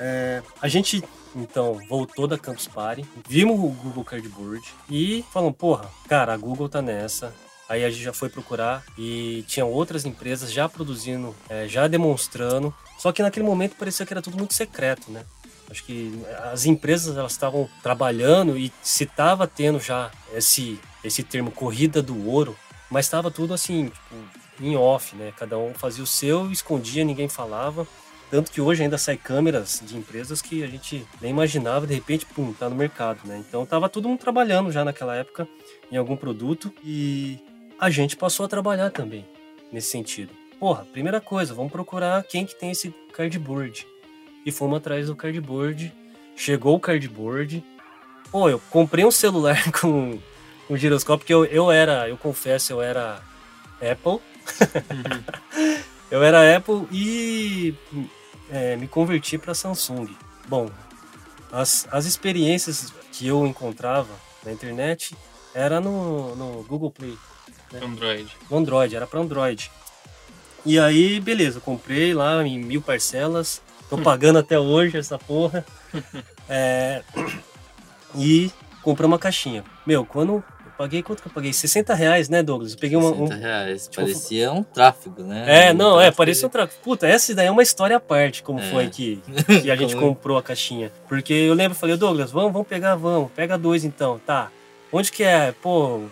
É, 0.00 0.42
a 0.60 0.66
gente, 0.66 1.00
então, 1.36 1.78
voltou 1.88 2.26
da 2.26 2.36
Campus 2.36 2.66
Party, 2.66 3.04
vimos 3.28 3.56
o 3.56 3.68
Google 3.68 4.04
Cardboard 4.04 4.66
e 4.90 5.24
falamos, 5.32 5.56
porra, 5.56 5.88
cara, 6.08 6.34
a 6.34 6.36
Google 6.36 6.68
tá 6.68 6.82
nessa. 6.82 7.32
Aí 7.68 7.84
a 7.84 7.90
gente 7.90 8.02
já 8.02 8.12
foi 8.12 8.28
procurar 8.28 8.82
e 8.98 9.44
tinha 9.46 9.64
outras 9.64 10.04
empresas 10.04 10.52
já 10.52 10.68
produzindo, 10.68 11.34
é, 11.48 11.68
já 11.68 11.86
demonstrando. 11.86 12.74
Só 12.98 13.12
que 13.12 13.22
naquele 13.22 13.46
momento 13.46 13.76
parecia 13.76 14.04
que 14.04 14.12
era 14.12 14.20
tudo 14.20 14.36
muito 14.36 14.54
secreto, 14.54 15.10
né? 15.10 15.24
Acho 15.72 15.84
que 15.84 16.22
as 16.52 16.66
empresas 16.66 17.16
elas 17.16 17.32
estavam 17.32 17.68
trabalhando 17.82 18.58
e 18.58 18.70
se 18.82 19.04
estava 19.04 19.46
tendo 19.46 19.80
já 19.80 20.10
esse 20.34 20.78
esse 21.02 21.22
termo 21.22 21.50
corrida 21.50 22.00
do 22.00 22.28
ouro, 22.28 22.56
mas 22.88 23.06
estava 23.06 23.30
tudo 23.30 23.52
assim, 23.52 23.86
tipo, 23.86 24.14
em 24.60 24.76
off, 24.76 25.16
né? 25.16 25.32
Cada 25.36 25.58
um 25.58 25.74
fazia 25.74 26.04
o 26.04 26.06
seu, 26.06 26.52
escondia, 26.52 27.04
ninguém 27.04 27.28
falava. 27.28 27.86
Tanto 28.30 28.52
que 28.52 28.60
hoje 28.60 28.82
ainda 28.82 28.96
sai 28.96 29.16
câmeras 29.16 29.82
de 29.84 29.96
empresas 29.96 30.40
que 30.40 30.62
a 30.62 30.66
gente 30.66 31.04
nem 31.20 31.30
imaginava, 31.30 31.86
de 31.86 31.94
repente, 31.94 32.24
pum, 32.24 32.52
tá 32.52 32.68
no 32.68 32.76
mercado, 32.76 33.18
né? 33.24 33.42
Então 33.46 33.66
tava 33.66 33.88
todo 33.88 34.08
mundo 34.08 34.20
trabalhando 34.20 34.70
já 34.70 34.84
naquela 34.84 35.16
época 35.16 35.48
em 35.90 35.96
algum 35.96 36.16
produto 36.16 36.72
e 36.84 37.38
a 37.78 37.90
gente 37.90 38.16
passou 38.16 38.46
a 38.46 38.48
trabalhar 38.48 38.90
também 38.90 39.26
nesse 39.72 39.90
sentido. 39.90 40.32
Porra, 40.60 40.84
primeira 40.84 41.20
coisa, 41.20 41.52
vamos 41.52 41.72
procurar 41.72 42.22
quem 42.22 42.46
que 42.46 42.54
tem 42.54 42.70
esse 42.70 42.94
cardboard. 43.12 43.86
E 44.44 44.52
fomos 44.52 44.78
atrás 44.78 45.06
do 45.06 45.16
cardboard. 45.16 45.92
Chegou 46.36 46.76
o 46.76 46.80
cardboard. 46.80 47.64
Pô, 48.30 48.48
eu 48.48 48.60
comprei 48.70 49.04
um 49.04 49.10
celular 49.10 49.70
com, 49.72 50.18
com 50.66 50.76
giroscópio, 50.76 51.18
porque 51.18 51.34
eu, 51.34 51.44
eu 51.44 51.70
era, 51.70 52.08
eu 52.08 52.16
confesso, 52.16 52.72
eu 52.72 52.82
era 52.82 53.22
Apple. 53.80 54.20
eu 56.10 56.22
era 56.22 56.56
Apple 56.56 56.86
e 56.90 57.74
é, 58.50 58.76
me 58.76 58.88
converti 58.88 59.38
para 59.38 59.54
Samsung. 59.54 60.08
Bom, 60.48 60.70
as, 61.50 61.86
as 61.90 62.06
experiências 62.06 62.92
que 63.12 63.26
eu 63.26 63.46
encontrava 63.46 64.10
na 64.44 64.52
internet 64.52 65.14
era 65.54 65.80
no, 65.80 66.34
no 66.34 66.62
Google 66.64 66.90
Play, 66.90 67.16
Android. 67.80 68.36
no 68.50 68.56
Android, 68.56 68.96
era 68.96 69.06
para 69.06 69.20
Android. 69.20 69.70
E 70.64 70.78
aí, 70.78 71.20
beleza, 71.20 71.60
comprei 71.60 72.14
lá 72.14 72.46
em 72.46 72.58
mil 72.58 72.80
parcelas, 72.80 73.60
tô 73.96 74.02
pagando 74.02 74.38
até 74.38 74.58
hoje 74.58 74.96
essa 74.96 75.18
porra. 75.18 75.64
É, 76.48 77.02
e 78.14 78.50
comprei 78.82 79.06
uma 79.06 79.18
caixinha. 79.18 79.64
Meu, 79.86 80.04
quando 80.04 80.34
eu 80.34 80.44
paguei, 80.78 81.02
quanto 81.02 81.22
que 81.22 81.28
eu 81.28 81.32
paguei? 81.32 81.52
60 81.52 81.94
reais, 81.94 82.28
né, 82.28 82.42
Douglas? 82.42 82.72
Eu 82.72 82.78
peguei 82.78 82.96
uma. 82.96 83.10
um- 83.10 83.26
60 83.26 83.34
reais. 83.36 83.82
tipo, 83.88 83.96
Parecia 84.02 84.52
um 84.52 84.62
tráfego, 84.62 85.22
né? 85.22 85.68
É, 85.68 85.72
Um 85.72 85.74
não, 85.74 85.90
é, 86.00 86.04
tráfego. 86.04 86.16
parecia 86.16 86.46
um 86.46 86.50
tráfico. 86.50 86.82
Puta, 86.82 87.06
essa 87.06 87.34
daí 87.34 87.46
é 87.46 87.50
uma 87.50 87.62
história 87.62 87.96
à 87.96 88.00
parte, 88.00 88.42
como 88.42 88.60
É. 88.60 88.70
foi 88.70 88.88
que, 88.88 89.22
que 89.62 89.70
a 89.70 89.76
gente 89.76 89.94
Como- 89.94 90.08
comprou 90.14 90.36
a 90.38 90.42
caixinha. 90.42 90.90
Porque 91.08 91.32
eu 91.32 91.54
lembro, 91.54 91.72
eu 91.74 91.78
falei, 91.80 91.96
Douglas, 91.96 92.30
vamos, 92.30 92.52
vamos 92.52 92.68
pegar, 92.68 92.94
vamos, 92.96 93.30
pega 93.32 93.56
dois 93.58 93.84
então, 93.84 94.20
tá. 94.26 94.50
Onde 94.92 95.10
que 95.10 95.22
é? 95.22 95.52
Pô, 95.52 96.02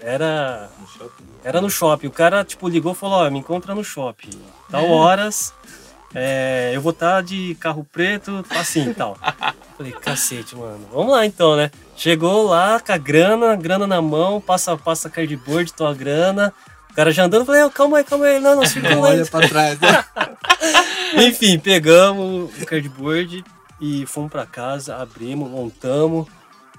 era 0.00 0.70
No 0.80 0.86
shopping. 0.86 1.24
era 1.44 1.60
no 1.60 1.70
shopping. 1.70 2.06
O 2.06 2.10
cara, 2.10 2.42
tipo, 2.42 2.68
ligou 2.68 2.92
e 2.92 2.94
falou, 2.94 3.18
ó, 3.26 3.30
me 3.30 3.38
encontra 3.38 3.74
no 3.74 3.84
shopping. 3.84 4.30
Tal 4.70 4.88
horas, 4.90 5.52
é, 6.14 6.72
eu 6.74 6.80
vou 6.80 6.90
estar 6.90 7.22
de 7.22 7.54
carro 7.60 7.86
preto, 7.90 8.44
assim, 8.50 8.92
tal. 8.92 9.16
Falei, 9.76 9.92
cacete, 9.92 10.54
mano. 10.56 10.86
Vamos 10.92 11.12
lá 11.12 11.24
então, 11.24 11.56
né? 11.56 11.70
Chegou 11.96 12.46
lá 12.48 12.80
com 12.80 12.92
a 12.92 12.96
grana, 12.96 13.54
grana 13.56 13.86
na 13.86 14.02
mão, 14.02 14.40
passa, 14.40 14.76
passa 14.76 15.08
cardboard, 15.08 15.72
tua 15.72 15.94
grana. 15.94 16.52
O 16.90 16.94
cara 16.94 17.12
já 17.12 17.24
andando, 17.24 17.46
falei, 17.46 17.62
"Ô, 17.62 17.70
calma 17.70 17.98
aí, 17.98 18.04
calma 18.04 18.26
aí, 18.26 18.40
não, 18.40 18.50
não, 18.50 18.56
Não 18.62 18.66
circula 18.66 19.08
aí. 19.10 19.14
olha 19.16 19.26
pra 19.26 19.48
trás. 19.48 19.78
né? 19.80 20.04
Enfim, 21.26 21.58
pegamos 21.58 22.50
o 22.60 22.66
cardboard 22.66 23.44
e 23.80 24.04
fomos 24.06 24.30
pra 24.30 24.44
casa, 24.44 24.96
abrimos, 24.96 25.48
montamos. 25.50 26.26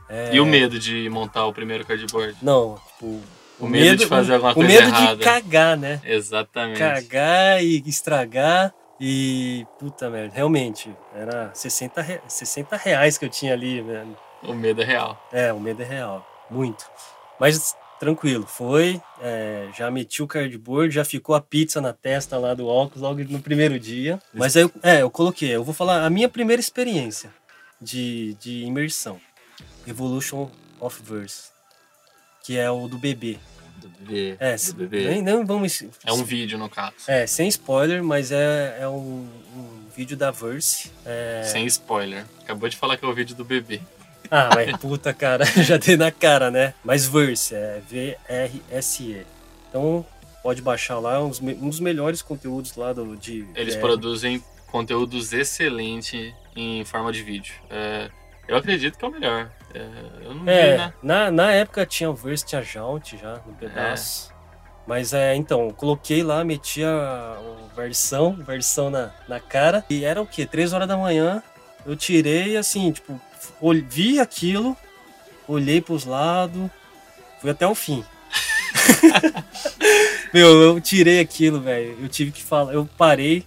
É, 0.09 0.35
E 0.35 0.39
o 0.41 0.45
medo 0.45 0.77
de 0.77 1.09
montar 1.09 1.45
o 1.45 1.53
primeiro 1.53 1.85
cardboard? 1.85 2.35
Não, 2.41 2.77
tipo... 2.93 3.21
O 3.59 3.67
medo 3.67 3.95
de 3.97 4.07
fazer 4.07 4.33
alguma 4.33 4.51
o 4.51 4.55
coisa 4.55 4.69
medo 4.69 4.87
errada. 4.87 5.15
de 5.17 5.23
cagar, 5.23 5.77
né? 5.77 6.01
Exatamente. 6.03 6.79
cagar 6.79 7.63
e 7.63 7.81
estragar. 7.87 8.73
E, 9.03 9.65
puta 9.79 10.11
merda, 10.11 10.35
realmente, 10.35 10.95
era 11.15 11.51
60, 11.55 12.01
re- 12.03 12.21
60 12.27 12.77
reais 12.77 13.17
que 13.17 13.25
eu 13.25 13.29
tinha 13.29 13.51
ali, 13.53 13.81
velho. 13.81 14.15
O 14.43 14.53
medo 14.53 14.79
é 14.83 14.85
real. 14.85 15.27
É, 15.31 15.51
o 15.51 15.59
medo 15.59 15.81
é 15.81 15.85
real, 15.85 16.23
muito. 16.51 16.85
Mas 17.39 17.75
tranquilo, 17.99 18.45
foi, 18.45 19.01
é, 19.19 19.69
já 19.75 19.89
meti 19.89 20.21
o 20.21 20.27
cardboard, 20.27 20.93
já 20.93 21.03
ficou 21.03 21.33
a 21.33 21.41
pizza 21.41 21.81
na 21.81 21.93
testa 21.93 22.37
lá 22.37 22.53
do 22.53 22.67
óculos 22.67 23.01
logo 23.01 23.23
no 23.23 23.41
primeiro 23.41 23.79
dia. 23.79 24.21
Mas 24.31 24.55
aí, 24.55 24.61
eu- 24.63 24.71
é, 24.83 25.01
eu 25.01 25.09
coloquei, 25.09 25.49
eu 25.49 25.63
vou 25.63 25.73
falar 25.73 26.05
a 26.05 26.09
minha 26.09 26.29
primeira 26.29 26.59
experiência 26.59 27.33
de, 27.81 28.35
de 28.35 28.63
imersão. 28.65 29.19
Evolution 29.87 30.47
of 30.79 31.01
Verse, 31.01 31.49
que 32.43 32.55
é 32.55 32.69
o 32.69 32.87
do 32.87 32.99
bebê. 32.99 33.39
Do 33.81 33.89
bebê. 33.99 34.35
É, 34.39 34.55
do 34.55 34.73
bebê. 34.73 35.05
nem, 35.09 35.21
nem 35.21 35.43
vamos... 35.45 35.83
É 36.05 36.11
um 36.13 36.23
vídeo, 36.23 36.57
no 36.57 36.69
caso. 36.69 36.93
É, 37.07 37.25
sem 37.25 37.47
spoiler, 37.47 38.03
mas 38.03 38.31
é, 38.31 38.77
é 38.81 38.87
um, 38.87 39.27
um 39.55 39.81
vídeo 39.95 40.15
da 40.15 40.31
Verse. 40.31 40.91
É... 41.05 41.43
Sem 41.45 41.65
spoiler. 41.65 42.25
Acabou 42.41 42.69
de 42.69 42.77
falar 42.77 42.97
que 42.97 43.05
é 43.05 43.07
o 43.07 43.13
vídeo 43.13 43.35
do 43.35 43.43
bebê. 43.43 43.81
Ah, 44.29 44.49
mas 44.55 44.71
puta, 44.79 45.13
cara, 45.13 45.43
já 45.63 45.77
dei 45.77 45.97
na 45.97 46.11
cara, 46.11 46.49
né? 46.49 46.73
Mas 46.83 47.05
Verse, 47.05 47.53
é 47.53 47.81
V-R-S-E. 47.89 49.25
Então, 49.69 50.05
pode 50.43 50.61
baixar 50.61 50.99
lá, 50.99 51.21
um 51.23 51.29
dos, 51.29 51.39
me- 51.39 51.53
um 51.55 51.69
dos 51.69 51.79
melhores 51.79 52.21
conteúdos 52.21 52.75
lá 52.75 52.93
do, 52.93 53.15
de... 53.15 53.45
Eles 53.55 53.75
é, 53.75 53.79
produzem 53.79 54.43
conteúdos 54.67 55.33
excelentes 55.33 56.33
em 56.55 56.83
forma 56.85 57.11
de 57.11 57.21
vídeo. 57.23 57.53
É, 57.69 58.09
eu 58.47 58.57
acredito 58.57 58.97
que 58.97 59.05
é 59.05 59.07
o 59.07 59.11
melhor. 59.11 59.49
É, 59.73 59.87
eu 60.23 60.33
não 60.33 60.43
vi, 60.43 60.51
É, 60.51 60.77
né? 60.77 60.93
na, 61.01 61.31
na 61.31 61.51
época 61.51 61.85
tinha 61.85 62.09
o 62.09 62.13
Verse, 62.15 62.45
tinha 62.45 62.61
Jaunt 62.61 63.17
já, 63.17 63.35
no 63.45 63.53
pedaço. 63.53 64.31
Mas 64.85 65.13
é, 65.13 65.35
então, 65.35 65.69
coloquei 65.69 66.23
lá, 66.23 66.43
meti 66.43 66.83
a, 66.83 67.37
a 67.37 67.75
versão, 67.75 68.33
versão 68.33 68.89
na, 68.89 69.11
na 69.27 69.39
cara. 69.39 69.85
E 69.89 70.03
era 70.03 70.21
o 70.21 70.27
quê? 70.27 70.45
Três 70.45 70.73
horas 70.73 70.87
da 70.87 70.97
manhã, 70.97 71.41
eu 71.85 71.95
tirei 71.95 72.57
assim, 72.57 72.91
tipo, 72.91 73.19
vi 73.87 74.19
aquilo, 74.19 74.75
olhei 75.47 75.79
pros 75.81 76.03
lados, 76.03 76.69
fui 77.39 77.51
até 77.51 77.65
o 77.65 77.75
fim. 77.75 78.03
Meu, 80.33 80.61
eu 80.61 80.81
tirei 80.81 81.19
aquilo, 81.19 81.59
velho. 81.59 81.97
Eu 82.01 82.09
tive 82.09 82.31
que 82.31 82.43
falar, 82.43 82.73
eu 82.73 82.87
parei. 82.97 83.45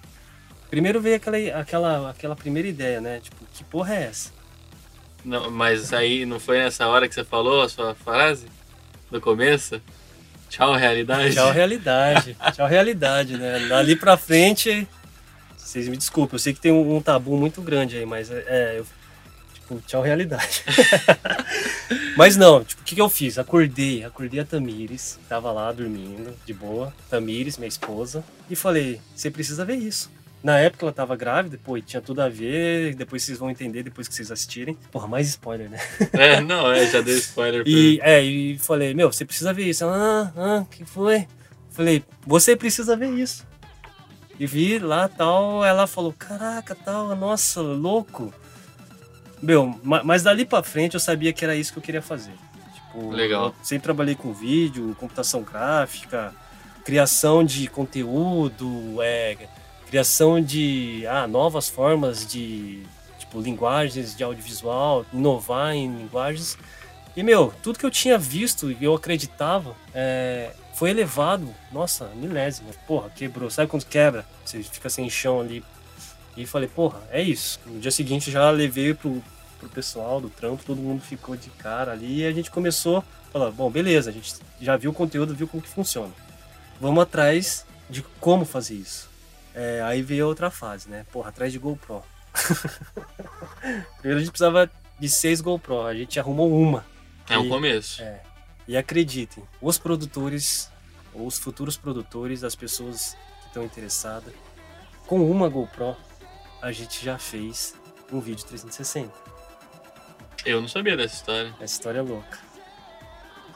Primeiro 0.70 1.00
veio 1.00 1.16
aquela, 1.16 1.60
aquela, 1.60 2.10
aquela 2.10 2.36
primeira 2.36 2.68
ideia, 2.68 3.00
né? 3.00 3.20
Tipo, 3.20 3.36
que 3.52 3.64
porra 3.64 3.94
é 3.94 4.02
essa? 4.04 4.30
Não, 5.24 5.50
mas 5.50 5.92
aí 5.92 6.26
não 6.26 6.38
foi 6.38 6.58
nessa 6.58 6.86
hora 6.86 7.08
que 7.08 7.14
você 7.14 7.24
falou 7.24 7.62
a 7.62 7.68
sua 7.68 7.94
frase? 7.94 8.46
Do 9.10 9.20
começo? 9.20 9.80
Tchau, 10.48 10.74
realidade. 10.74 11.34
Tchau, 11.34 11.50
realidade. 11.50 12.36
Tchau, 12.52 12.68
realidade, 12.68 13.36
né? 13.36 13.66
Dali 13.68 13.96
pra 13.96 14.16
frente, 14.16 14.86
vocês 15.56 15.88
me 15.88 15.96
desculpem, 15.96 16.36
eu 16.36 16.38
sei 16.38 16.54
que 16.54 16.60
tem 16.60 16.70
um, 16.70 16.96
um 16.96 17.00
tabu 17.00 17.36
muito 17.36 17.60
grande 17.60 17.96
aí, 17.96 18.06
mas 18.06 18.30
é, 18.30 18.44
é, 18.46 18.78
eu, 18.78 18.86
tipo, 19.52 19.82
tchau, 19.86 20.02
realidade. 20.02 20.62
mas 22.16 22.36
não, 22.36 22.62
tipo, 22.62 22.82
o 22.82 22.84
que, 22.84 22.94
que 22.94 23.00
eu 23.00 23.08
fiz? 23.08 23.38
Acordei, 23.38 24.04
acordei 24.04 24.38
a 24.38 24.44
Tamires, 24.44 25.18
tava 25.28 25.50
lá 25.50 25.72
dormindo, 25.72 26.32
de 26.46 26.54
boa, 26.54 26.94
Tamires, 27.10 27.56
minha 27.56 27.66
esposa, 27.66 28.22
e 28.48 28.54
falei, 28.54 29.00
você 29.16 29.30
precisa 29.30 29.64
ver 29.64 29.76
isso. 29.76 30.08
Na 30.44 30.58
época 30.58 30.84
ela 30.84 30.92
tava 30.92 31.16
grávida, 31.16 31.58
pô, 31.64 31.74
e 31.78 31.80
tinha 31.80 32.02
tudo 32.02 32.20
a 32.20 32.28
ver, 32.28 32.94
depois 32.94 33.22
vocês 33.24 33.38
vão 33.38 33.50
entender 33.50 33.82
depois 33.82 34.06
que 34.06 34.14
vocês 34.14 34.30
assistirem. 34.30 34.76
Porra, 34.92 35.08
mais 35.08 35.26
spoiler, 35.28 35.70
né? 35.70 35.80
É, 36.12 36.38
não, 36.42 36.70
é, 36.70 36.86
já 36.86 37.00
deu 37.00 37.16
spoiler. 37.16 37.62
pra- 37.62 37.72
E, 37.72 37.98
é, 38.02 38.22
e 38.22 38.58
falei, 38.58 38.92
meu, 38.92 39.10
você 39.10 39.24
precisa 39.24 39.54
ver 39.54 39.64
isso. 39.66 39.84
Ela, 39.84 40.32
ah, 40.36 40.58
ah, 40.60 40.64
que 40.70 40.84
foi? 40.84 41.26
Falei, 41.70 42.04
você 42.26 42.54
precisa 42.54 42.94
ver 42.94 43.08
isso. 43.08 43.46
E 44.38 44.46
vi 44.46 44.78
lá 44.78 45.08
tal, 45.08 45.64
ela 45.64 45.86
falou, 45.86 46.12
caraca, 46.12 46.74
tal, 46.74 47.16
nossa, 47.16 47.62
louco. 47.62 48.30
Meu, 49.42 49.78
mas 49.82 50.22
dali 50.22 50.44
pra 50.44 50.62
frente 50.62 50.92
eu 50.94 51.00
sabia 51.00 51.32
que 51.32 51.42
era 51.44 51.56
isso 51.56 51.72
que 51.72 51.78
eu 51.78 51.82
queria 51.82 52.02
fazer. 52.02 52.32
Tipo, 52.74 53.10
Legal. 53.10 53.54
Sempre 53.62 53.84
trabalhei 53.84 54.14
com 54.14 54.32
vídeo, 54.34 54.94
computação 55.00 55.42
gráfica, 55.42 56.34
criação 56.84 57.42
de 57.44 57.66
conteúdo, 57.68 58.98
é, 59.02 59.36
criação 59.94 60.42
de 60.42 61.06
ah, 61.06 61.28
novas 61.28 61.68
formas 61.68 62.26
de 62.26 62.82
tipo, 63.16 63.40
linguagens 63.40 64.16
de 64.16 64.24
audiovisual, 64.24 65.06
inovar 65.12 65.72
em 65.72 65.86
linguagens. 65.86 66.58
E, 67.14 67.22
meu, 67.22 67.54
tudo 67.62 67.78
que 67.78 67.86
eu 67.86 67.90
tinha 67.92 68.18
visto 68.18 68.72
e 68.72 68.76
eu 68.82 68.92
acreditava 68.92 69.76
é, 69.94 70.50
foi 70.74 70.90
elevado, 70.90 71.48
nossa, 71.70 72.06
milésima. 72.16 72.70
Porra, 72.88 73.08
quebrou. 73.10 73.48
Sabe 73.50 73.70
quando 73.70 73.84
quebra? 73.84 74.26
Você 74.44 74.64
fica 74.64 74.90
sem 74.90 75.08
chão 75.08 75.40
ali. 75.40 75.62
E 76.36 76.44
falei, 76.44 76.68
porra, 76.68 77.00
é 77.12 77.22
isso. 77.22 77.60
No 77.64 77.78
dia 77.78 77.92
seguinte 77.92 78.32
já 78.32 78.50
levei 78.50 78.94
pro, 78.94 79.22
pro 79.60 79.68
pessoal 79.68 80.20
do 80.20 80.28
trampo, 80.28 80.64
todo 80.64 80.82
mundo 80.82 81.02
ficou 81.02 81.36
de 81.36 81.50
cara 81.50 81.92
ali 81.92 82.22
e 82.22 82.26
a 82.26 82.32
gente 82.32 82.50
começou 82.50 82.96
a 82.96 83.04
falar, 83.32 83.52
bom, 83.52 83.70
beleza, 83.70 84.10
a 84.10 84.12
gente 84.12 84.34
já 84.60 84.76
viu 84.76 84.90
o 84.90 84.94
conteúdo, 84.94 85.36
viu 85.36 85.46
como 85.46 85.62
que 85.62 85.68
funciona. 85.68 86.10
Vamos 86.80 87.00
atrás 87.00 87.64
de 87.88 88.02
como 88.18 88.44
fazer 88.44 88.74
isso. 88.74 89.13
É, 89.54 89.80
aí 89.82 90.02
veio 90.02 90.26
outra 90.26 90.50
fase, 90.50 90.88
né? 90.90 91.06
Porra, 91.12 91.28
atrás 91.28 91.52
de 91.52 91.58
GoPro. 91.58 92.02
Primeiro 93.98 94.18
a 94.18 94.18
gente 94.18 94.30
precisava 94.30 94.70
de 94.98 95.08
seis 95.08 95.40
GoPro, 95.40 95.82
a 95.82 95.94
gente 95.94 96.18
arrumou 96.18 96.52
uma. 96.52 96.84
É 97.28 97.38
o 97.38 97.48
começo. 97.48 98.02
É. 98.02 98.20
E 98.66 98.76
acreditem, 98.76 99.44
os 99.60 99.78
produtores, 99.78 100.70
os 101.14 101.38
futuros 101.38 101.76
produtores, 101.76 102.42
as 102.42 102.56
pessoas 102.56 103.16
que 103.40 103.46
estão 103.48 103.62
interessadas, 103.62 104.32
com 105.06 105.30
uma 105.30 105.48
GoPro, 105.48 105.96
a 106.60 106.72
gente 106.72 107.04
já 107.04 107.18
fez 107.18 107.74
um 108.10 108.20
vídeo 108.20 108.44
360. 108.46 109.12
Eu 110.44 110.60
não 110.60 110.68
sabia 110.68 110.96
dessa 110.96 111.14
história. 111.14 111.54
Essa 111.60 111.74
história 111.74 111.98
é 111.98 112.02
louca. 112.02 112.38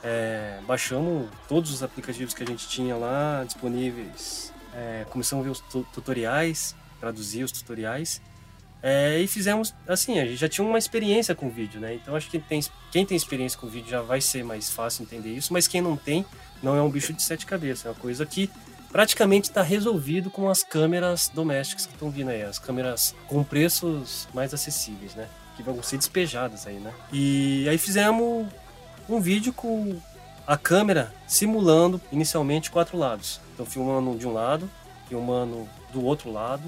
É, 0.02 0.60
baixamos 0.66 1.28
todos 1.48 1.72
os 1.72 1.82
aplicativos 1.82 2.32
que 2.32 2.42
a 2.42 2.46
gente 2.46 2.68
tinha 2.68 2.96
lá 2.96 3.42
disponíveis. 3.44 4.52
É, 4.74 5.06
começamos 5.10 5.44
a 5.44 5.46
ver 5.46 5.50
os 5.50 5.60
tutoriais, 5.92 6.74
traduzir 7.00 7.44
os 7.44 7.52
tutoriais. 7.52 8.20
É, 8.82 9.18
e 9.18 9.26
fizemos 9.26 9.74
assim, 9.88 10.20
a 10.20 10.24
gente 10.24 10.36
já 10.36 10.48
tinha 10.48 10.64
uma 10.66 10.78
experiência 10.78 11.34
com 11.34 11.50
vídeo, 11.50 11.80
né? 11.80 11.94
Então 11.94 12.14
acho 12.14 12.30
que 12.30 12.38
tem, 12.38 12.60
quem 12.92 13.04
tem 13.04 13.16
experiência 13.16 13.58
com 13.58 13.66
vídeo 13.66 13.90
já 13.90 14.02
vai 14.02 14.20
ser 14.20 14.44
mais 14.44 14.70
fácil 14.70 15.02
entender 15.02 15.30
isso, 15.30 15.52
mas 15.52 15.66
quem 15.66 15.80
não 15.80 15.96
tem, 15.96 16.24
não 16.62 16.76
é 16.76 16.82
um 16.82 16.88
bicho 16.88 17.12
de 17.12 17.22
sete 17.22 17.44
cabeças, 17.44 17.86
é 17.86 17.88
uma 17.88 17.94
coisa 17.96 18.24
que 18.24 18.48
praticamente 18.92 19.48
está 19.48 19.62
resolvido 19.62 20.30
com 20.30 20.48
as 20.48 20.62
câmeras 20.62 21.28
domésticas 21.34 21.86
que 21.86 21.92
estão 21.92 22.10
vindo 22.10 22.30
aí, 22.30 22.42
as 22.42 22.58
câmeras 22.58 23.14
com 23.26 23.42
preços 23.42 24.28
mais 24.32 24.54
acessíveis, 24.54 25.14
né? 25.14 25.28
Que 25.56 25.62
vão 25.62 25.82
ser 25.82 25.96
despejadas 25.96 26.66
aí, 26.66 26.76
né? 26.76 26.94
E 27.12 27.68
aí 27.68 27.78
fizemos 27.78 28.46
um 29.08 29.20
vídeo 29.20 29.52
com 29.52 30.00
a 30.48 30.56
câmera 30.56 31.14
simulando 31.28 32.00
inicialmente 32.10 32.72
quatro 32.72 32.98
lados. 32.98 33.40
Então 33.54 33.64
filmando 33.64 34.18
de 34.18 34.26
um 34.26 34.32
lado, 34.32 34.68
filmando 35.08 35.68
do 35.92 36.04
outro 36.04 36.32
lado 36.32 36.64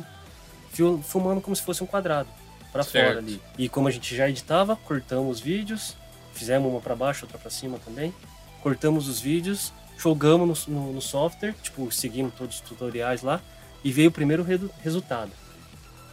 filmando 1.02 1.40
como 1.40 1.54
se 1.54 1.62
fosse 1.62 1.82
um 1.82 1.86
quadrado 1.86 2.28
para 2.72 2.84
fora 2.84 3.18
ali. 3.18 3.42
E 3.58 3.68
como 3.68 3.88
a 3.88 3.90
gente 3.90 4.14
já 4.14 4.28
editava, 4.28 4.76
cortamos 4.76 5.38
os 5.38 5.40
vídeos, 5.40 5.96
fizemos 6.32 6.70
uma 6.70 6.80
para 6.80 6.94
baixo, 6.94 7.24
outra 7.24 7.38
para 7.38 7.50
cima 7.50 7.78
também. 7.84 8.14
Cortamos 8.62 9.08
os 9.08 9.20
vídeos, 9.20 9.72
jogamos 9.98 10.66
no, 10.66 10.74
no, 10.74 10.92
no, 10.92 11.02
software, 11.02 11.54
tipo, 11.62 11.90
seguindo 11.90 12.30
todos 12.30 12.56
os 12.56 12.60
tutoriais 12.60 13.22
lá, 13.22 13.40
e 13.82 13.90
veio 13.90 14.10
o 14.10 14.12
primeiro 14.12 14.42
re 14.42 14.60
resultado. 14.82 15.32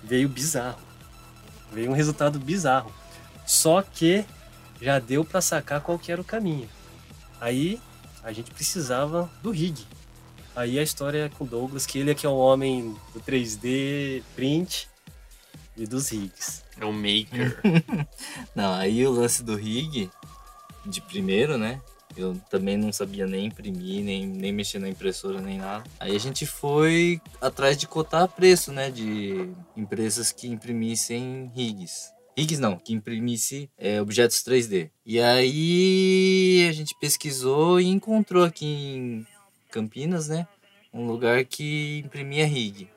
Veio 0.03 0.27
bizarro. 0.27 0.79
Veio 1.71 1.91
um 1.91 1.93
resultado 1.93 2.39
bizarro. 2.39 2.91
Só 3.45 3.81
que 3.81 4.25
já 4.81 4.99
deu 4.99 5.23
para 5.23 5.41
sacar 5.41 5.81
qual 5.81 5.99
que 5.99 6.11
era 6.11 6.21
o 6.21 6.25
caminho. 6.25 6.69
Aí 7.39 7.79
a 8.23 8.31
gente 8.31 8.51
precisava 8.51 9.29
do 9.41 9.51
rig. 9.51 9.85
Aí 10.55 10.79
a 10.79 10.83
história 10.83 11.25
é 11.25 11.29
com 11.29 11.43
o 11.43 11.47
Douglas, 11.47 11.85
que 11.85 11.99
ele 11.99 12.11
é 12.11 12.15
que 12.15 12.25
é 12.25 12.29
o 12.29 12.35
homem 12.35 12.95
do 13.13 13.19
3D 13.21 14.23
print 14.35 14.89
e 15.75 15.85
dos 15.85 16.09
rigs. 16.09 16.63
É 16.79 16.85
o 16.85 16.91
maker. 16.91 17.61
não, 18.55 18.73
aí 18.73 19.05
o 19.05 19.11
lance 19.11 19.43
do 19.43 19.55
rig, 19.55 20.09
de 20.85 21.01
primeiro, 21.01 21.57
né? 21.57 21.79
Eu 22.15 22.35
também 22.49 22.75
não 22.75 22.91
sabia 22.91 23.27
nem 23.27 23.45
imprimir, 23.45 24.03
nem, 24.03 24.25
nem 24.25 24.51
mexer 24.51 24.79
na 24.79 24.89
impressora, 24.89 25.39
nem 25.39 25.59
nada. 25.59 25.83
Aí 25.99 26.15
a 26.15 26.19
gente 26.19 26.47
foi 26.47 27.21
atrás 27.39 27.77
de 27.77 27.87
cotar 27.87 28.27
preço, 28.27 28.71
né? 28.71 28.89
De 28.89 29.51
empresas 29.75 30.31
que 30.31 30.47
imprimissem 30.47 31.51
rigs. 31.55 32.11
Rigs 32.37 32.59
não, 32.59 32.77
que 32.77 32.93
imprimisse 32.93 33.67
é, 33.75 33.99
objetos 33.99 34.43
3D. 34.43 34.91
E 35.03 35.19
aí 35.19 36.67
a 36.69 36.71
gente 36.71 36.93
pesquisou 36.99 37.81
e 37.81 37.87
encontrou 37.87 38.43
aqui 38.43 38.65
em 38.65 39.27
Campinas, 39.71 40.27
né? 40.27 40.47
Um 40.93 41.07
lugar 41.07 41.43
que 41.45 42.03
imprimia 42.05 42.45
rig. 42.45 42.87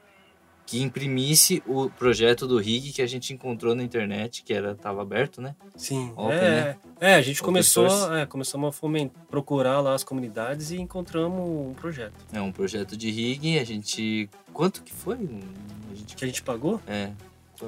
Que 0.66 0.82
imprimisse 0.82 1.62
o 1.66 1.88
projeto 1.88 2.46
do 2.46 2.58
rig 2.58 2.92
que 2.92 3.00
a 3.00 3.06
gente 3.06 3.32
encontrou 3.32 3.74
na 3.74 3.82
internet, 3.82 4.42
que 4.42 4.52
era 4.52 4.74
tava 4.74 5.00
aberto, 5.00 5.40
né? 5.40 5.56
Sim. 5.74 6.12
Open, 6.16 6.36
é, 6.36 6.50
né? 6.50 6.76
é, 7.00 7.14
a 7.14 7.22
gente 7.22 7.40
Open 7.40 7.46
começou, 7.46 8.14
é, 8.14 8.26
começamos 8.26 8.68
a 8.68 8.72
fomentar, 8.72 9.24
procurar 9.30 9.80
lá 9.80 9.94
as 9.94 10.04
comunidades 10.04 10.70
e 10.70 10.76
encontramos 10.76 11.40
um 11.40 11.72
projeto. 11.72 12.12
É, 12.30 12.42
um 12.42 12.52
projeto 12.52 12.94
de 12.94 13.10
rig. 13.10 13.58
A 13.58 13.64
gente. 13.64 14.28
Quanto 14.52 14.82
que 14.82 14.92
foi? 14.92 15.16
A 15.16 15.94
gente... 15.94 16.14
Que 16.14 16.24
a 16.24 16.28
gente 16.28 16.42
pagou? 16.42 16.78
É. 16.86 17.10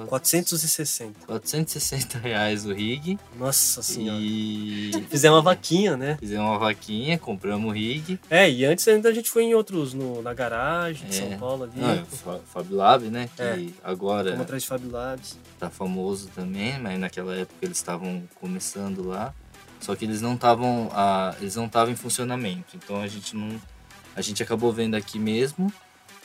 460. 0.07 1.27
460 1.27 2.19
reais 2.19 2.65
o 2.67 2.73
rig. 2.73 3.19
Nossa 3.39 3.83
senhora. 3.83 4.19
E. 4.21 4.91
Fizemos 5.11 5.37
uma 5.37 5.43
vaquinha, 5.43 5.97
né? 5.97 6.17
Fizemos 6.19 6.47
uma 6.47 6.59
vaquinha, 6.59 7.19
compramos 7.19 7.71
o 7.71 7.75
rig. 7.75 8.19
É, 8.31 8.51
e 8.51 8.65
antes 8.65 8.87
ainda 8.89 9.09
a 9.09 9.13
gente 9.13 9.31
foi 9.31 9.45
em 9.45 9.55
outros, 9.55 9.95
no, 9.95 10.23
na 10.23 10.33
garagem 10.33 11.09
de 11.09 11.19
é. 11.19 11.21
São 11.21 11.39
Paulo 11.39 11.65
ali. 11.65 11.73
Não, 11.77 12.41
Fab 12.47 13.05
né? 13.11 13.29
Que 13.35 13.43
é. 13.43 13.67
agora. 13.83 14.31
Vamos 14.31 14.43
atrás 14.43 14.63
de 14.63 14.69
Fab 14.69 14.85
Labs. 14.87 15.39
Tá 15.59 15.71
famoso 15.71 16.29
também, 16.35 16.79
mas 16.79 16.99
naquela 16.99 17.35
época 17.35 17.59
eles 17.63 17.77
estavam 17.77 18.23
começando 18.41 19.07
lá. 19.07 19.35
Só 19.81 19.95
que 19.97 20.05
eles 20.05 20.21
não 20.21 20.35
estavam. 20.35 20.91
Eles 21.41 21.57
não 21.57 21.67
estavam 21.67 21.93
em 21.93 21.97
funcionamento. 21.97 22.77
Então 22.77 23.01
a 23.01 23.09
gente 23.09 23.37
não. 23.37 23.61
A 24.15 24.21
gente 24.21 24.43
acabou 24.43 24.73
vendo 24.73 24.95
aqui 24.95 25.19
mesmo. 25.19 25.73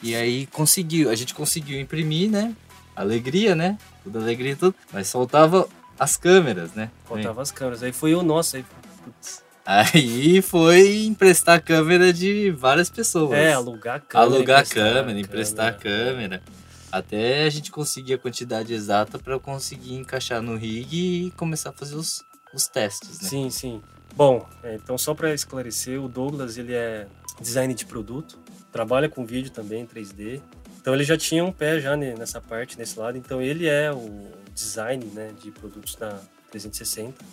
E 0.02 0.16
aí 0.16 0.46
conseguiu, 0.48 1.10
a 1.10 1.16
gente 1.16 1.34
conseguiu 1.34 1.80
imprimir, 1.80 2.30
né? 2.30 2.56
Alegria, 2.98 3.56
né? 3.56 3.78
Tudo 4.04 4.20
alegria 4.20 4.54
e 4.54 4.56
tudo. 4.56 4.76
Mas 4.92 5.08
soltava 5.08 5.68
as 6.00 6.18
câmeras, 6.18 6.74
né? 6.74 6.92
Faltava 7.06 7.42
as 7.42 7.52
câmeras. 7.52 7.84
Aí 7.84 7.94
foi 7.94 8.16
o 8.16 8.24
nosso. 8.24 8.58
Aí, 8.58 8.66
putz. 9.04 9.44
aí 9.66 10.42
foi 10.42 11.06
emprestar 11.06 11.62
câmera 11.62 12.12
de 12.12 12.52
várias 12.52 12.90
pessoas. 12.90 13.38
É, 13.38 13.54
alugar 13.54 14.02
câmera. 14.02 14.36
Alugar 14.36 14.68
câmera, 14.68 15.20
emprestar 15.20 15.78
câmera. 15.78 16.40
câmera. 16.40 16.44
Até 16.92 17.44
a 17.44 17.50
gente 17.50 17.70
conseguir 17.70 18.14
a 18.14 18.18
quantidade 18.18 18.74
exata 18.74 19.20
para 19.20 19.38
conseguir 19.38 19.94
encaixar 19.96 20.42
no 20.42 20.56
rig 20.56 21.28
e 21.28 21.32
começar 21.32 21.70
a 21.70 21.74
fazer 21.74 21.96
os, 21.96 22.24
os 22.54 22.68
testes, 22.68 23.22
né? 23.22 23.30
Sim, 23.30 23.50
sim. 23.50 23.82
Bom, 24.16 24.48
é, 24.64 24.76
então 24.76 24.98
só 24.98 25.14
para 25.14 25.34
esclarecer, 25.34 26.02
o 26.02 26.08
Douglas 26.08 26.58
ele 26.58 26.74
é 26.74 27.08
design 27.40 27.74
de 27.74 27.86
produto, 27.86 28.40
trabalha 28.72 29.08
com 29.08 29.26
vídeo 29.26 29.52
também 29.52 29.86
3D, 29.86 30.42
então 30.88 30.95
ele 30.95 31.04
já 31.04 31.17
tinha 31.17 31.43
um 31.43 31.52
pé 31.52 31.82
já 31.82 31.97
nessa 31.97 32.39
parte, 32.39 32.80
nesse 32.80 32.97
lado. 32.97 33.17
Então 33.17 33.41
ele 33.41 33.67
é 33.67 33.91
o 33.91 34.32
design 34.54 35.04
né, 35.08 35.34
de 35.38 35.52
produtos 35.52 35.95
da 35.95 36.17
360. 36.50 37.26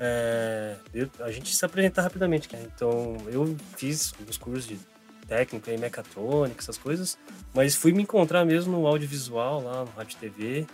É, 0.00 0.74
eu, 0.92 1.08
a 1.20 1.30
gente 1.30 1.54
se 1.54 1.64
apresenta 1.64 2.02
rapidamente. 2.02 2.52
Né? 2.52 2.66
Então 2.74 3.16
eu 3.28 3.56
fiz 3.76 4.12
os 4.28 4.36
cursos 4.36 4.66
de 4.66 4.76
técnica 5.28 5.70
e 5.72 5.78
mecatrônica, 5.78 6.60
essas 6.60 6.76
coisas, 6.76 7.16
mas 7.54 7.76
fui 7.76 7.92
me 7.92 8.02
encontrar 8.02 8.44
mesmo 8.44 8.76
no 8.76 8.84
audiovisual 8.88 9.62
lá 9.62 9.84
no 9.84 9.90
Rádio 9.92 10.18
TV, 10.18 10.66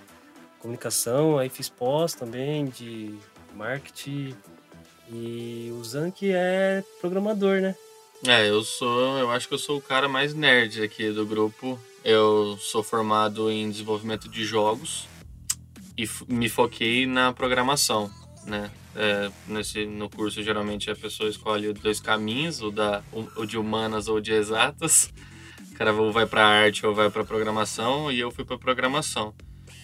comunicação, 0.58 1.38
aí 1.38 1.50
fiz 1.50 1.68
pós 1.68 2.14
também 2.14 2.64
de 2.64 3.14
marketing 3.54 4.34
e 5.10 5.70
o 5.78 5.84
Zank 5.84 6.32
é 6.32 6.82
programador, 6.98 7.60
né? 7.60 7.76
É, 8.26 8.48
eu 8.48 8.62
sou, 8.62 9.18
eu 9.18 9.30
acho 9.30 9.46
que 9.46 9.52
eu 9.52 9.58
sou 9.58 9.76
o 9.76 9.82
cara 9.82 10.08
mais 10.08 10.32
nerd 10.32 10.82
aqui 10.82 11.10
do 11.10 11.26
grupo. 11.26 11.78
Eu 12.08 12.56
sou 12.60 12.84
formado 12.84 13.50
em 13.50 13.68
desenvolvimento 13.68 14.28
de 14.28 14.44
jogos 14.44 15.08
e 15.98 16.08
me 16.28 16.48
foquei 16.48 17.04
na 17.04 17.32
programação, 17.32 18.08
né? 18.44 18.70
É, 18.94 19.28
nesse, 19.48 19.86
no 19.86 20.08
curso, 20.08 20.40
geralmente, 20.40 20.88
a 20.88 20.94
pessoa 20.94 21.28
escolhe 21.28 21.72
dois 21.72 21.98
caminhos, 21.98 22.62
o, 22.62 22.70
da, 22.70 23.02
o 23.12 23.44
de 23.44 23.58
humanas 23.58 24.06
ou 24.06 24.20
de 24.20 24.32
exatas. 24.32 25.12
O 25.72 25.74
cara 25.74 25.92
ou 25.92 26.12
vai 26.12 26.26
para 26.26 26.46
arte 26.46 26.86
ou 26.86 26.94
vai 26.94 27.10
para 27.10 27.24
programação, 27.24 28.12
e 28.12 28.20
eu 28.20 28.30
fui 28.30 28.44
para 28.44 28.56
programação. 28.56 29.34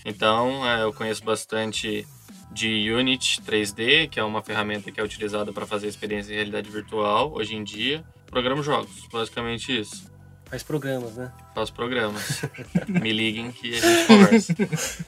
Então, 0.05 0.65
é, 0.65 0.85
eu 0.85 0.93
conheço 0.93 1.25
bastante 1.25 2.07
de 2.53 2.89
Unity 2.93 3.43
3D, 3.43 4.09
que 4.09 4.21
é 4.21 4.23
uma 4.25 4.45
ferramenta 4.45 4.93
que 4.93 5.01
é 5.01 5.03
utilizada 5.03 5.53
para 5.53 5.67
fazer 5.67 5.89
experiência 5.89 6.31
em 6.31 6.37
realidade 6.37 6.71
virtual 6.71 7.33
hoje 7.35 7.57
em 7.57 7.65
dia. 7.65 8.05
Programo 8.27 8.63
jogos, 8.63 9.09
basicamente 9.11 9.77
isso. 9.77 10.12
Faz 10.53 10.63
programas, 10.63 11.15
né? 11.15 11.33
Faz 11.55 11.71
programas. 11.71 12.43
Me 12.87 13.11
liguem 13.11 13.51
que 13.53 13.75
a 13.75 13.81
gente 13.81 14.07
conversa. 14.07 14.55